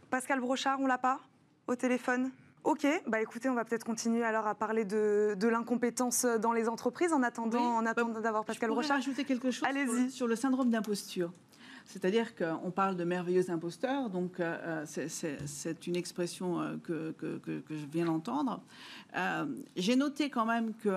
Pascal 0.10 0.39
Brochard, 0.39 0.80
on 0.80 0.88
l'a 0.88 0.97
pas 0.97 1.20
au 1.68 1.76
téléphone? 1.76 2.32
Ok, 2.64 2.86
bah 3.07 3.22
écoutez, 3.22 3.47
on 3.47 3.53
va 3.53 3.64
peut-être 3.64 3.86
continuer 3.86 4.24
alors 4.24 4.47
à 4.47 4.55
parler 4.55 4.84
de, 4.84 5.36
l'incompétence 5.41 6.26
dans 6.26 6.51
les 6.51 6.68
entreprises 6.68 7.14
en 7.14 7.24
attendant, 7.24 7.78
en 7.78 7.86
attendant 7.86 8.16
bah, 8.16 8.22
d'avoir 8.22 8.43
Pascal 8.43 8.70
Brochard. 8.70 8.97
Je 8.97 9.10
ajouter 9.10 9.24
quelque 9.24 9.51
chose 9.51 9.68
sur, 9.68 10.12
sur, 10.12 10.28
le 10.28 10.36
syndrome 10.36 10.70
d'imposture. 10.70 11.32
C'est-à-dire 11.86 12.36
qu'on 12.36 12.70
parle 12.70 12.95
de 12.95 13.03
merveilleux 13.03 13.49
imposteurs, 13.49 14.12
donc 14.12 14.39
euh, 14.39 14.84
euh, 14.88 15.07
c'est 15.18 15.88
une 15.88 15.95
expression 15.95 16.62
euh, 16.62 16.76
que, 16.84 17.16
je 17.70 17.86
viens 17.91 18.05
d'entendre. 18.05 18.62
J'ai 19.76 19.95
noté 19.95 20.30
quand 20.30 20.45
même 20.45 20.74
que 20.76 20.89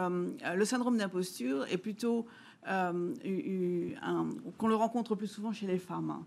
le 0.54 0.64
syndrome 0.66 0.98
d'imposture 0.98 1.64
est 1.70 1.78
plutôt 1.78 2.26
qu'on 2.66 4.68
le 4.68 4.74
rencontre 4.74 5.14
plus 5.14 5.28
souvent 5.28 5.52
chez 5.52 5.66
les 5.66 5.78
femmes. 5.78 6.22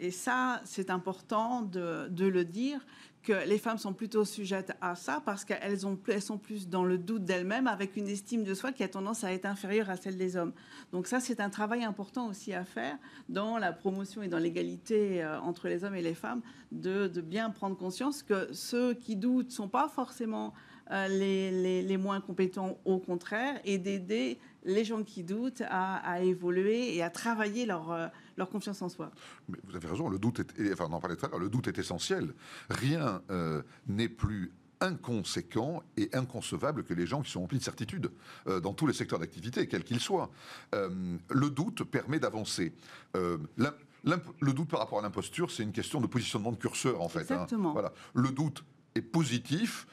Et 0.00 0.10
ça, 0.10 0.60
c'est 0.64 0.90
important 0.90 1.62
de, 1.62 2.08
le 2.24 2.44
dire 2.44 2.80
que 3.26 3.46
les 3.46 3.58
femmes 3.58 3.76
sont 3.76 3.92
plutôt 3.92 4.24
sujettes 4.24 4.72
à 4.80 4.94
ça 4.94 5.20
parce 5.24 5.44
qu'elles 5.44 5.80
sont 5.80 6.38
plus 6.38 6.68
dans 6.68 6.84
le 6.84 6.96
doute 6.96 7.24
d'elles-mêmes 7.24 7.66
avec 7.66 7.96
une 7.96 8.06
estime 8.06 8.44
de 8.44 8.54
soi 8.54 8.70
qui 8.70 8.84
a 8.84 8.88
tendance 8.88 9.24
à 9.24 9.32
être 9.32 9.46
inférieure 9.46 9.90
à 9.90 9.96
celle 9.96 10.16
des 10.16 10.36
hommes. 10.36 10.52
Donc 10.92 11.08
ça, 11.08 11.18
c'est 11.18 11.40
un 11.40 11.50
travail 11.50 11.82
important 11.82 12.28
aussi 12.28 12.54
à 12.54 12.64
faire 12.64 12.96
dans 13.28 13.58
la 13.58 13.72
promotion 13.72 14.22
et 14.22 14.28
dans 14.28 14.38
l'égalité 14.38 15.24
euh, 15.24 15.40
entre 15.40 15.66
les 15.66 15.82
hommes 15.82 15.96
et 15.96 16.02
les 16.02 16.14
femmes, 16.14 16.40
de, 16.70 17.08
bien 17.20 17.50
prendre 17.50 17.76
conscience 17.76 18.22
que 18.22 18.48
ceux 18.52 18.94
qui 18.94 19.16
doutent 19.16 19.46
ne 19.46 19.52
sont 19.52 19.68
pas 19.68 19.88
forcément 19.88 20.54
euh, 20.92 21.08
les, 21.08 21.96
moins 21.96 22.20
compétents, 22.20 22.78
au 22.84 22.98
contraire, 22.98 23.60
et 23.64 23.78
d'aider 23.78 24.38
les 24.64 24.84
gens 24.84 25.02
qui 25.02 25.24
doutent 25.24 25.62
à, 25.68 26.22
évoluer 26.22 26.94
et 26.96 27.02
à 27.02 27.10
travailler 27.10 27.66
leur... 27.66 28.12
Leur 28.36 28.50
confiance 28.50 28.82
en 28.82 28.88
soi. 28.88 29.10
Mais 29.48 29.58
vous 29.64 29.76
avez 29.76 29.88
raison, 29.88 30.08
le 30.08 30.18
doute 30.18 30.40
est, 30.40 30.72
enfin, 30.72 30.86
on 30.90 30.92
en 30.92 31.00
parlait 31.00 31.16
tout 31.16 31.26
à 31.26 31.28
l'heure, 31.28 31.38
le 31.38 31.48
doute 31.48 31.68
est 31.68 31.78
essentiel. 31.78 32.34
Rien 32.68 33.22
euh, 33.30 33.62
n'est 33.86 34.08
plus 34.08 34.52
inconséquent 34.80 35.82
et 35.96 36.10
inconcevable 36.12 36.84
que 36.84 36.92
les 36.92 37.06
gens 37.06 37.22
qui 37.22 37.30
sont 37.30 37.40
remplis 37.40 37.58
de 37.58 37.64
certitude 37.64 38.10
euh, 38.46 38.60
dans 38.60 38.74
tous 38.74 38.86
les 38.86 38.92
secteurs 38.92 39.18
d'activité, 39.18 39.66
quels 39.68 39.84
qu'ils 39.84 40.00
soient. 40.00 40.30
Euh, 40.74 41.16
le 41.30 41.48
doute 41.48 41.84
permet 41.84 42.18
d'avancer. 42.18 42.74
le 43.14 44.52
doute 44.52 44.68
par 44.68 44.80
rapport 44.80 44.98
à 44.98 45.02
l'imposture, 45.02 45.50
c'est 45.50 45.62
une 45.62 45.72
question 45.72 46.02
de 46.02 46.06
positionnement 46.06 46.52
de 46.52 46.58
curseur, 46.58 47.00
en 47.00 47.08
fait. 47.08 47.20
Hein. 47.20 47.42
Exactement. 47.42 47.72
Voilà. 47.72 47.92
Le 48.14 48.28
doute 48.30 48.64
est 48.94 49.02
positif. 49.02 49.86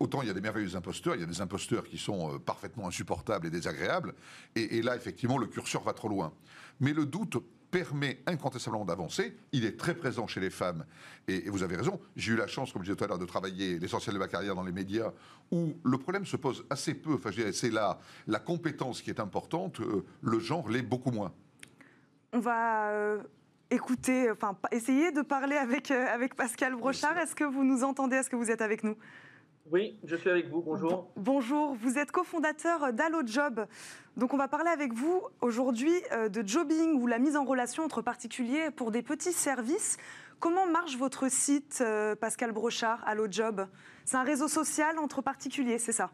autant 0.00 0.22
il 0.22 0.28
y 0.28 0.30
a 0.30 0.34
des 0.34 0.40
merveilleux 0.40 0.74
imposteurs, 0.74 1.14
il 1.14 1.20
y 1.20 1.24
a 1.24 1.26
des 1.26 1.40
imposteurs 1.40 1.84
qui 1.84 1.98
sont 1.98 2.40
parfaitement 2.40 2.88
insupportables 2.88 3.46
et 3.46 3.50
désagréables, 3.50 4.14
et, 4.56 4.78
et, 4.78 4.82
là, 4.82 4.96
effectivement, 4.96 5.38
le 5.38 5.46
curseur 5.46 5.84
va 5.84 5.92
trop 5.92 6.08
loin. 6.08 6.32
Mais 6.80 6.92
le 6.92 7.06
doute 7.06 7.36
permet 7.70 8.18
incontestablement 8.26 8.84
d'avancer. 8.84 9.36
Il 9.52 9.64
est 9.64 9.78
très 9.78 9.94
présent 9.94 10.26
chez 10.26 10.40
les 10.40 10.50
femmes. 10.50 10.84
Et, 11.28 11.48
vous 11.48 11.62
avez 11.62 11.76
raison, 11.76 12.00
j'ai 12.16 12.32
eu 12.32 12.36
la 12.36 12.46
chance, 12.46 12.72
comme 12.72 12.82
je 12.82 12.86
disais 12.90 12.96
tout 12.96 13.04
à 13.04 13.06
l'heure, 13.06 13.18
de 13.18 13.26
travailler 13.26 13.78
l'essentiel 13.78 14.14
de 14.14 14.18
ma 14.18 14.28
carrière 14.28 14.54
dans 14.54 14.64
les 14.64 14.72
médias, 14.72 15.12
où 15.50 15.74
le 15.84 15.98
problème 15.98 16.26
se 16.26 16.36
pose 16.36 16.64
assez 16.68 16.94
peu. 16.94 17.14
Enfin, 17.14 17.30
c'est 17.52 17.70
la, 17.70 17.98
la 18.26 18.38
compétence 18.38 19.02
qui 19.02 19.10
est 19.10 19.20
importante, 19.20 19.80
euh, 19.80 20.04
le 20.22 20.38
genre 20.38 20.68
l'est 20.68 20.82
beaucoup 20.82 21.10
moins. 21.10 21.32
On 22.32 22.40
va 22.40 22.90
euh, 22.90 23.22
écouter, 23.70 24.30
enfin, 24.30 24.56
essayer 24.72 25.12
de 25.12 25.22
parler 25.22 25.56
avec, 25.56 25.90
euh, 25.90 26.06
avec 26.12 26.34
Pascal 26.34 26.76
Brochard. 26.76 27.18
Est-ce 27.18 27.34
que 27.34 27.44
vous 27.44 27.64
nous 27.64 27.84
entendez? 27.84 28.16
Est-ce 28.16 28.30
que 28.30 28.36
vous 28.36 28.50
êtes 28.50 28.62
avec 28.62 28.84
nous? 28.84 28.96
Oui, 29.70 29.96
je 30.04 30.16
suis 30.16 30.28
avec 30.28 30.48
vous. 30.48 30.62
Bonjour. 30.62 31.12
Bonjour. 31.16 31.74
Vous 31.74 31.96
êtes 31.96 32.10
cofondateur 32.10 32.92
d'AlloJob. 32.92 33.66
Donc, 34.20 34.34
on 34.34 34.36
va 34.36 34.48
parler 34.48 34.68
avec 34.68 34.92
vous 34.92 35.22
aujourd'hui 35.40 35.94
euh, 36.12 36.28
de 36.28 36.46
jobbing 36.46 37.00
ou 37.00 37.06
la 37.06 37.18
mise 37.18 37.38
en 37.38 37.44
relation 37.46 37.84
entre 37.84 38.02
particuliers 38.02 38.70
pour 38.70 38.90
des 38.90 39.00
petits 39.00 39.32
services. 39.32 39.96
Comment 40.40 40.66
marche 40.66 40.98
votre 40.98 41.30
site, 41.30 41.78
euh, 41.80 42.14
Pascal 42.14 42.52
Brochard, 42.52 43.02
AlloJob 43.06 43.66
C'est 44.04 44.18
un 44.18 44.22
réseau 44.22 44.46
social 44.46 44.98
entre 44.98 45.22
particuliers, 45.22 45.78
c'est 45.78 45.92
ça? 45.92 46.10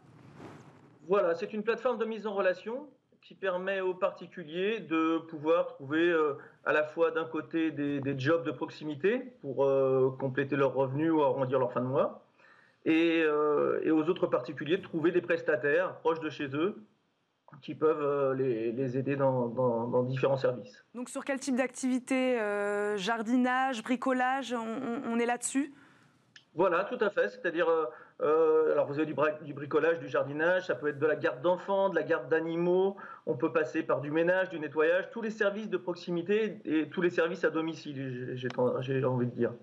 Voilà, 1.09 1.35
c'est 1.35 1.51
une 1.51 1.63
plateforme 1.63 1.97
de 1.97 2.05
mise 2.05 2.25
en 2.27 2.33
relation 2.33 2.87
qui 3.21 3.35
permet 3.35 3.81
aux 3.81 3.93
particuliers 3.93 4.79
de 4.79 5.17
pouvoir 5.17 5.67
trouver 5.67 6.09
euh, 6.09 6.35
à 6.63 6.71
la 6.71 6.85
fois 6.85 7.11
d'un 7.11 7.25
côté 7.25 7.71
des, 7.71 8.17
jobs 8.17 8.45
de 8.45 8.51
proximité 8.51 9.33
pour 9.41 9.69
compléter 10.17 10.55
leurs 10.55 10.73
revenus 10.73 11.11
ou 11.11 11.21
arrondir 11.23 11.59
leur 11.59 11.73
fin 11.73 11.81
de 11.81 11.87
mois 11.87 12.23
et, 12.85 13.25
aux 13.27 14.03
autres 14.03 14.27
particuliers 14.27 14.77
de 14.77 14.83
trouver 14.83 15.11
des 15.11 15.19
prestataires 15.21 15.97
proches 15.97 16.21
de 16.21 16.29
chez 16.29 16.47
eux 16.55 16.77
qui 17.61 17.75
peuvent 17.75 18.01
euh, 18.01 18.33
les, 18.33 18.97
aider 18.97 19.15
dans, 19.15 20.03
différents 20.03 20.37
services. 20.37 20.83
Donc 20.93 21.09
sur 21.09 21.25
quel 21.25 21.39
type 21.39 21.55
d'activité 21.55 22.39
euh, 22.39 22.97
Jardinage, 22.97 23.83
bricolage, 23.83 24.53
on, 24.53 25.19
est 25.19 25.25
là-dessus? 25.25 25.73
Voilà, 26.55 26.83
tout 26.85 26.97
à 27.01 27.09
fait. 27.09 27.29
C'est-à-dire, 27.29 27.67
alors 28.19 28.87
vous 28.87 28.99
avez 28.99 29.05
du, 29.05 29.15
du, 29.43 29.53
bricolage, 29.53 29.99
du 29.99 30.07
jardinage, 30.07 30.67
ça 30.67 30.75
peut 30.75 30.87
être 30.87 30.99
de 30.99 31.05
la 31.05 31.15
garde 31.15 31.41
d'enfants, 31.41 31.89
de 31.89 31.95
la 31.95 32.03
garde 32.03 32.29
d'animaux, 32.29 32.97
on 33.25 33.35
peut 33.35 33.51
passer 33.51 33.83
par 33.83 34.01
du 34.01 34.11
ménage, 34.11 34.49
du 34.49 34.59
nettoyage, 34.59 35.09
tous 35.11 35.21
les 35.21 35.29
services 35.29 35.69
de 35.69 35.77
proximité 35.77 36.59
et 36.65 36.89
tous 36.89 37.01
les 37.01 37.11
services 37.11 37.43
à 37.43 37.49
domicile, 37.49 38.35
j'ai 38.35 39.05
envie 39.05 39.27
de 39.27 39.35
dire 39.35 39.53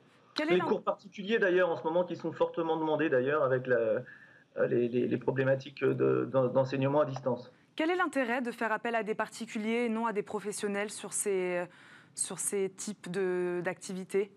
les 0.49 0.59
cours 0.59 0.83
particuliers 0.83 1.39
d'ailleurs 1.39 1.71
en 1.71 1.77
ce 1.77 1.85
moment 1.85 2.05
qui 2.05 2.17
sont 2.17 2.33
fortement 2.33 2.77
demandés 2.77 3.09
d'ailleurs 3.09 3.43
avec 3.43 3.69
euh, 3.69 4.01
les, 4.69 5.17
problématiques 5.19 5.85
d'enseignement 5.85 7.01
à 7.01 7.05
distance. 7.05 7.53
Quel 7.77 7.91
est 7.91 7.97
l'intérêt 7.97 8.41
de 8.41 8.53
faire 8.53 8.71
appel 8.73 8.95
à 8.95 9.03
des 9.03 9.15
particuliers 9.15 9.87
et 9.87 9.89
non 9.89 10.07
à 10.07 10.13
des 10.13 10.23
professionnels 10.23 10.91
sur 10.91 11.13
ces, 11.13 11.65
sur 12.15 12.39
ces 12.39 12.71
types 12.71 13.11
d'activités? 13.11 14.31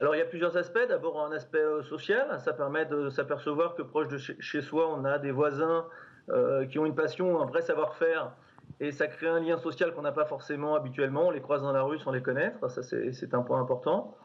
Alors 0.00 0.14
il 0.14 0.18
y 0.18 0.22
a 0.22 0.26
plusieurs 0.26 0.56
aspects. 0.56 0.86
D'abord 0.88 1.20
un 1.24 1.32
aspect 1.32 1.58
euh, 1.58 1.82
social, 1.82 2.38
ça 2.38 2.52
permet 2.52 2.86
de 2.86 3.10
s'apercevoir 3.10 3.74
que 3.74 3.82
proche 3.82 4.08
de 4.08 4.16
chez 4.18 4.62
soi, 4.62 4.88
on 4.88 5.04
a 5.04 5.18
des 5.18 5.32
voisins 5.32 5.86
euh, 6.30 6.66
qui 6.66 6.78
ont 6.78 6.86
une 6.86 6.94
passion, 6.94 7.40
un 7.42 7.46
vrai 7.46 7.62
savoir-faire, 7.62 8.32
et 8.80 8.92
ça 8.92 9.08
crée 9.08 9.28
un 9.28 9.40
lien 9.40 9.58
social 9.58 9.92
qu'on 9.92 10.02
n'a 10.02 10.12
pas 10.12 10.24
forcément 10.24 10.76
habituellement. 10.76 11.28
On 11.28 11.30
les 11.30 11.40
croise 11.40 11.62
dans 11.62 11.72
la 11.72 11.82
rue 11.82 11.98
sans 11.98 12.12
les 12.12 12.22
connaître, 12.22 12.70
ça 12.70 12.82
c'est 12.82 13.34
un 13.34 13.42
point 13.42 13.60
important. 13.60 14.16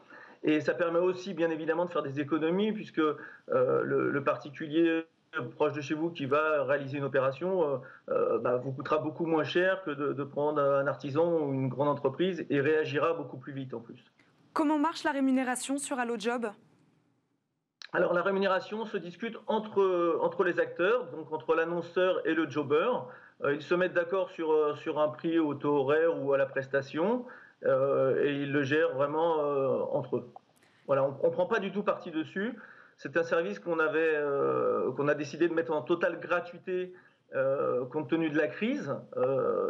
Et 0.44 0.60
ça 0.60 0.74
permet 0.74 0.98
aussi, 0.98 1.32
bien 1.32 1.50
évidemment, 1.50 1.86
de 1.86 1.90
faire 1.90 2.02
des 2.02 2.20
économies, 2.20 2.72
puisque 2.72 2.98
euh, 2.98 3.16
le, 3.48 4.22
particulier 4.22 5.06
proche 5.42 5.72
de 5.72 5.80
chez 5.80 5.94
vous 5.94 6.10
qui 6.10 6.26
va 6.26 6.64
réaliser 6.64 6.98
une 6.98 7.04
opération 7.04 7.62
euh, 7.62 7.76
euh, 8.10 8.38
bah, 8.38 8.56
vous 8.56 8.72
coûtera 8.72 8.98
beaucoup 8.98 9.26
moins 9.26 9.44
cher 9.44 9.82
que 9.84 9.90
de, 9.90 10.24
prendre 10.24 10.60
un 10.60 10.86
artisan 10.86 11.30
ou 11.40 11.52
une 11.52 11.68
grande 11.68 11.88
entreprise 11.88 12.46
et 12.50 12.60
réagira 12.60 13.12
beaucoup 13.14 13.36
plus 13.36 13.52
vite 13.52 13.74
en 13.74 13.80
plus. 13.80 14.04
Comment 14.52 14.78
marche 14.78 15.04
la 15.04 15.12
rémunération 15.12 15.78
sur 15.78 15.98
AlloJob 15.98 16.50
alors 17.96 18.12
la 18.12 18.22
rémunération 18.22 18.86
se 18.86 18.96
discute 18.96 19.38
entre, 19.46 20.18
entre 20.20 20.42
les 20.42 20.58
acteurs, 20.58 21.06
donc 21.12 21.32
entre 21.32 21.54
l'annonceur 21.54 22.26
et 22.26 22.34
le 22.34 22.50
jobber. 22.50 22.90
ils 23.48 23.62
se 23.62 23.76
mettent 23.76 23.92
d'accord 23.92 24.30
sur, 24.30 24.76
sur 24.78 24.98
un 24.98 25.06
prix 25.06 25.38
au 25.38 25.54
taux 25.54 25.76
horaire 25.76 26.20
ou 26.20 26.32
à 26.32 26.36
la 26.36 26.46
prestation. 26.46 27.24
Euh, 27.66 28.22
et 28.22 28.42
ils 28.42 28.52
le 28.52 28.62
gèrent 28.62 28.92
vraiment 28.94 29.40
euh, 29.40 29.78
entre 29.92 30.16
eux. 30.16 30.32
Voilà, 30.86 31.04
on 31.04 31.26
ne 31.26 31.32
prend 31.32 31.46
pas 31.46 31.60
du 31.60 31.72
tout 31.72 31.82
parti 31.82 32.10
dessus. 32.10 32.54
C'est 32.96 33.16
un 33.16 33.22
service 33.22 33.58
qu'on 33.58 33.78
avait, 33.78 34.14
euh, 34.14 34.92
qu'on 34.92 35.08
a 35.08 35.14
décidé 35.14 35.48
de 35.48 35.54
mettre 35.54 35.72
en 35.72 35.82
totale 35.82 36.20
gratuité 36.20 36.92
compte 37.90 38.08
tenu 38.10 38.30
de 38.30 38.38
la 38.38 38.46
crise. 38.46 38.94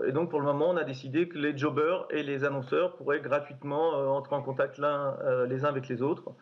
et 0.07 0.13
donc, 0.13 0.29
pour 0.29 0.39
le 0.39 0.45
moment, 0.45 0.69
on 0.69 0.77
a 0.77 0.85
décidé 0.85 1.29
que 1.29 1.39
les 1.39 1.57
jobbers 1.57 2.07
et 2.11 2.23
les 2.23 2.45
annonceurs 2.45 2.95
pourraient 2.97 3.23
gratuitement 3.23 3.93
entrer 4.15 4.37
en 4.37 4.43
contact 4.43 4.77
les 4.77 5.65
uns 5.65 5.69
avec 5.69 5.89
les 5.89 6.03
autres 6.03 6.35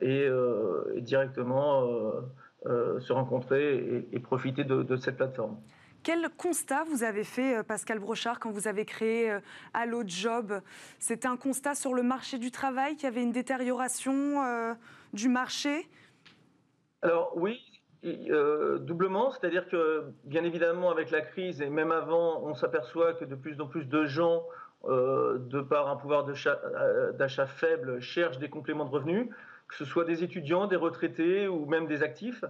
et, 0.00 0.30
directement 1.00 1.88
se 2.64 3.12
rencontrer 3.12 4.06
et, 4.12 4.20
profiter 4.20 4.62
de, 4.62 4.96
cette 4.96 5.16
plateforme. 5.16 5.56
Quel 6.04 6.28
constat 6.36 6.84
vous 6.84 7.02
avez 7.02 7.24
fait, 7.24 7.64
Pascal 7.64 7.98
Brochard, 7.98 8.38
quand 8.38 8.52
vous 8.52 8.68
avez 8.68 8.84
créé 8.84 9.36
Allo 9.74 10.04
Job? 10.06 10.60
C'était 11.00 11.26
un 11.26 11.36
constat 11.36 11.74
sur 11.74 11.94
le 11.94 12.04
marché 12.04 12.38
du 12.38 12.52
travail, 12.52 12.94
qu'il 12.94 13.06
y 13.06 13.08
avait 13.08 13.24
une 13.24 13.32
détérioration 13.32 14.76
du 15.12 15.28
marché? 15.28 15.88
Alors 17.02 17.32
oui, 17.36 17.60
doublement, 18.02 19.30
c'est-à-dire 19.30 19.68
que 19.68 20.12
bien 20.24 20.44
évidemment 20.44 20.90
avec 20.90 21.10
la 21.10 21.20
crise 21.20 21.60
et 21.60 21.68
même 21.68 21.92
avant, 21.92 22.42
on 22.42 22.54
s'aperçoit 22.54 23.14
que 23.14 23.24
de 23.24 23.34
plus 23.34 23.60
en 23.60 23.66
plus 23.66 23.84
de 23.84 24.04
gens 24.04 24.44
euh, 24.88 25.38
de 25.38 25.62
par 25.62 25.88
un 25.88 25.96
pouvoir 25.96 26.26
euh, 26.28 27.12
d'achat 27.12 27.46
faible, 27.46 28.00
cherchent 28.00 28.38
des 28.38 28.48
compléments 28.48 28.84
de 28.84 28.90
revenus, 28.90 29.28
que 29.66 29.74
ce 29.74 29.84
soit 29.84 30.04
des 30.04 30.22
étudiants, 30.22 30.68
des 30.68 30.76
retraités 30.76 31.48
ou 31.48 31.66
même 31.66 31.86
des 31.88 32.04
actifs. 32.04 32.44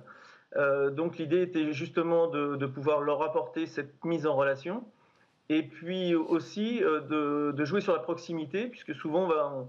Euh, 0.56 0.90
donc 0.90 1.16
l'idée 1.16 1.40
était 1.40 1.72
justement 1.72 2.26
de, 2.26 2.66
pouvoir 2.66 3.00
leur 3.00 3.22
apporter 3.22 3.66
cette 3.66 4.04
mise 4.04 4.26
en 4.26 4.34
relation. 4.36 4.84
Et 5.48 5.62
puis 5.62 6.14
aussi 6.14 6.80
de, 6.80 7.64
jouer 7.64 7.80
sur 7.80 7.94
la 7.94 8.00
proximité, 8.00 8.66
puisque 8.66 8.94
souvent 8.94 9.24
on 9.24 9.28
va, 9.28 9.66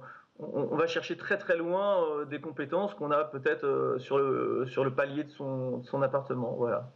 chercher 0.88 1.18
très 1.18 1.38
très 1.38 1.58
loin 1.58 2.26
des 2.26 2.40
compétences 2.40 2.94
qu'on 2.94 3.12
a 3.12 3.24
peut-être 3.24 3.98
sur, 4.00 4.18
le, 4.18 4.66
sur 4.68 4.84
le 4.84 4.94
palier 4.94 5.24
de 5.24 5.30
son, 5.30 5.78
de 5.78 5.86
son 5.86 6.02
appartement. 6.02 6.54
Voilà. 6.54 6.92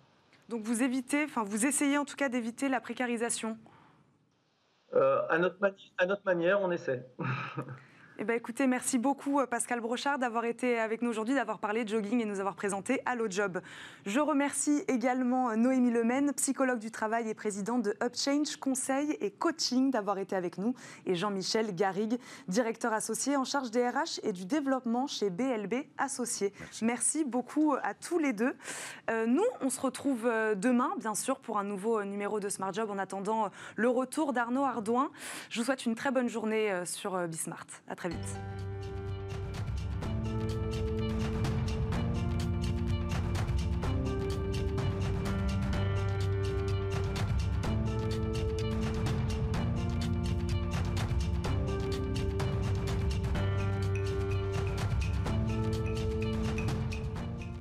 Donc 0.49 0.63
vous 0.63 0.83
évitez, 0.83 1.23
enfin 1.23 1.43
vous 1.43 1.65
essayez 1.65 1.97
en 1.97 2.05
tout 2.05 2.15
cas 2.15 2.29
d'éviter 2.29 2.69
la 2.69 2.81
précarisation? 2.81 3.57
Euh, 4.93 5.21
à, 5.29 5.37
notre 5.37 5.57
à 5.97 6.05
notre 6.05 6.25
manière, 6.25 6.61
on 6.61 6.71
essaie. 6.71 7.05
Eh 8.21 8.23
ben, 8.23 8.37
écoutez, 8.37 8.67
merci 8.67 8.99
beaucoup 8.99 9.39
euh, 9.39 9.47
Pascal 9.47 9.81
Brochard 9.81 10.19
d'avoir 10.19 10.45
été 10.45 10.77
avec 10.77 11.01
nous 11.01 11.09
aujourd'hui, 11.09 11.33
d'avoir 11.33 11.57
parlé 11.57 11.83
de 11.85 11.89
jogging 11.89 12.21
et 12.21 12.25
nous 12.25 12.39
avoir 12.39 12.53
présenté 12.53 13.01
Allo 13.07 13.25
Job. 13.27 13.59
Je 14.05 14.19
remercie 14.19 14.83
également 14.87 15.49
euh, 15.49 15.55
Noémie 15.55 15.89
Lemaine, 15.89 16.31
psychologue 16.33 16.77
du 16.77 16.91
travail 16.91 17.27
et 17.27 17.33
présidente 17.33 17.81
de 17.81 17.95
Upchange 17.99 18.57
Conseil 18.57 19.17
et 19.21 19.31
Coaching, 19.31 19.89
d'avoir 19.89 20.19
été 20.19 20.35
avec 20.35 20.59
nous, 20.59 20.75
et 21.07 21.15
Jean-Michel 21.15 21.73
Garrigue, 21.73 22.19
directeur 22.47 22.93
associé 22.93 23.35
en 23.37 23.43
charge 23.43 23.71
des 23.71 23.89
RH 23.89 24.19
et 24.21 24.33
du 24.33 24.45
développement 24.45 25.07
chez 25.07 25.31
BLB 25.31 25.87
Associés. 25.97 26.53
Merci, 26.83 27.23
beaucoup 27.23 27.73
à 27.81 27.95
tous 27.95 28.19
les 28.19 28.33
deux. 28.33 28.53
Euh, 29.09 29.25
nous, 29.25 29.41
on 29.61 29.71
se 29.71 29.79
retrouve 29.79 30.31
demain, 30.57 30.91
bien 30.99 31.15
sûr, 31.15 31.39
pour 31.39 31.57
un 31.57 31.63
nouveau 31.63 32.03
numéro 32.03 32.39
de 32.39 32.49
Smart 32.49 32.71
Job 32.71 32.91
en 32.91 32.99
attendant 32.99 33.49
le 33.77 33.89
retour 33.89 34.31
d'Arnaud 34.31 34.65
Ardouin. 34.65 35.09
Je 35.49 35.57
vous 35.57 35.65
souhaite 35.65 35.87
une 35.87 35.95
très 35.95 36.11
bonne 36.11 36.29
journée 36.29 36.71
sur 36.85 37.27
Bismart. 37.27 37.65
À 37.87 37.95
très 37.95 38.09
vite. 38.09 38.10
Words. 38.11 38.35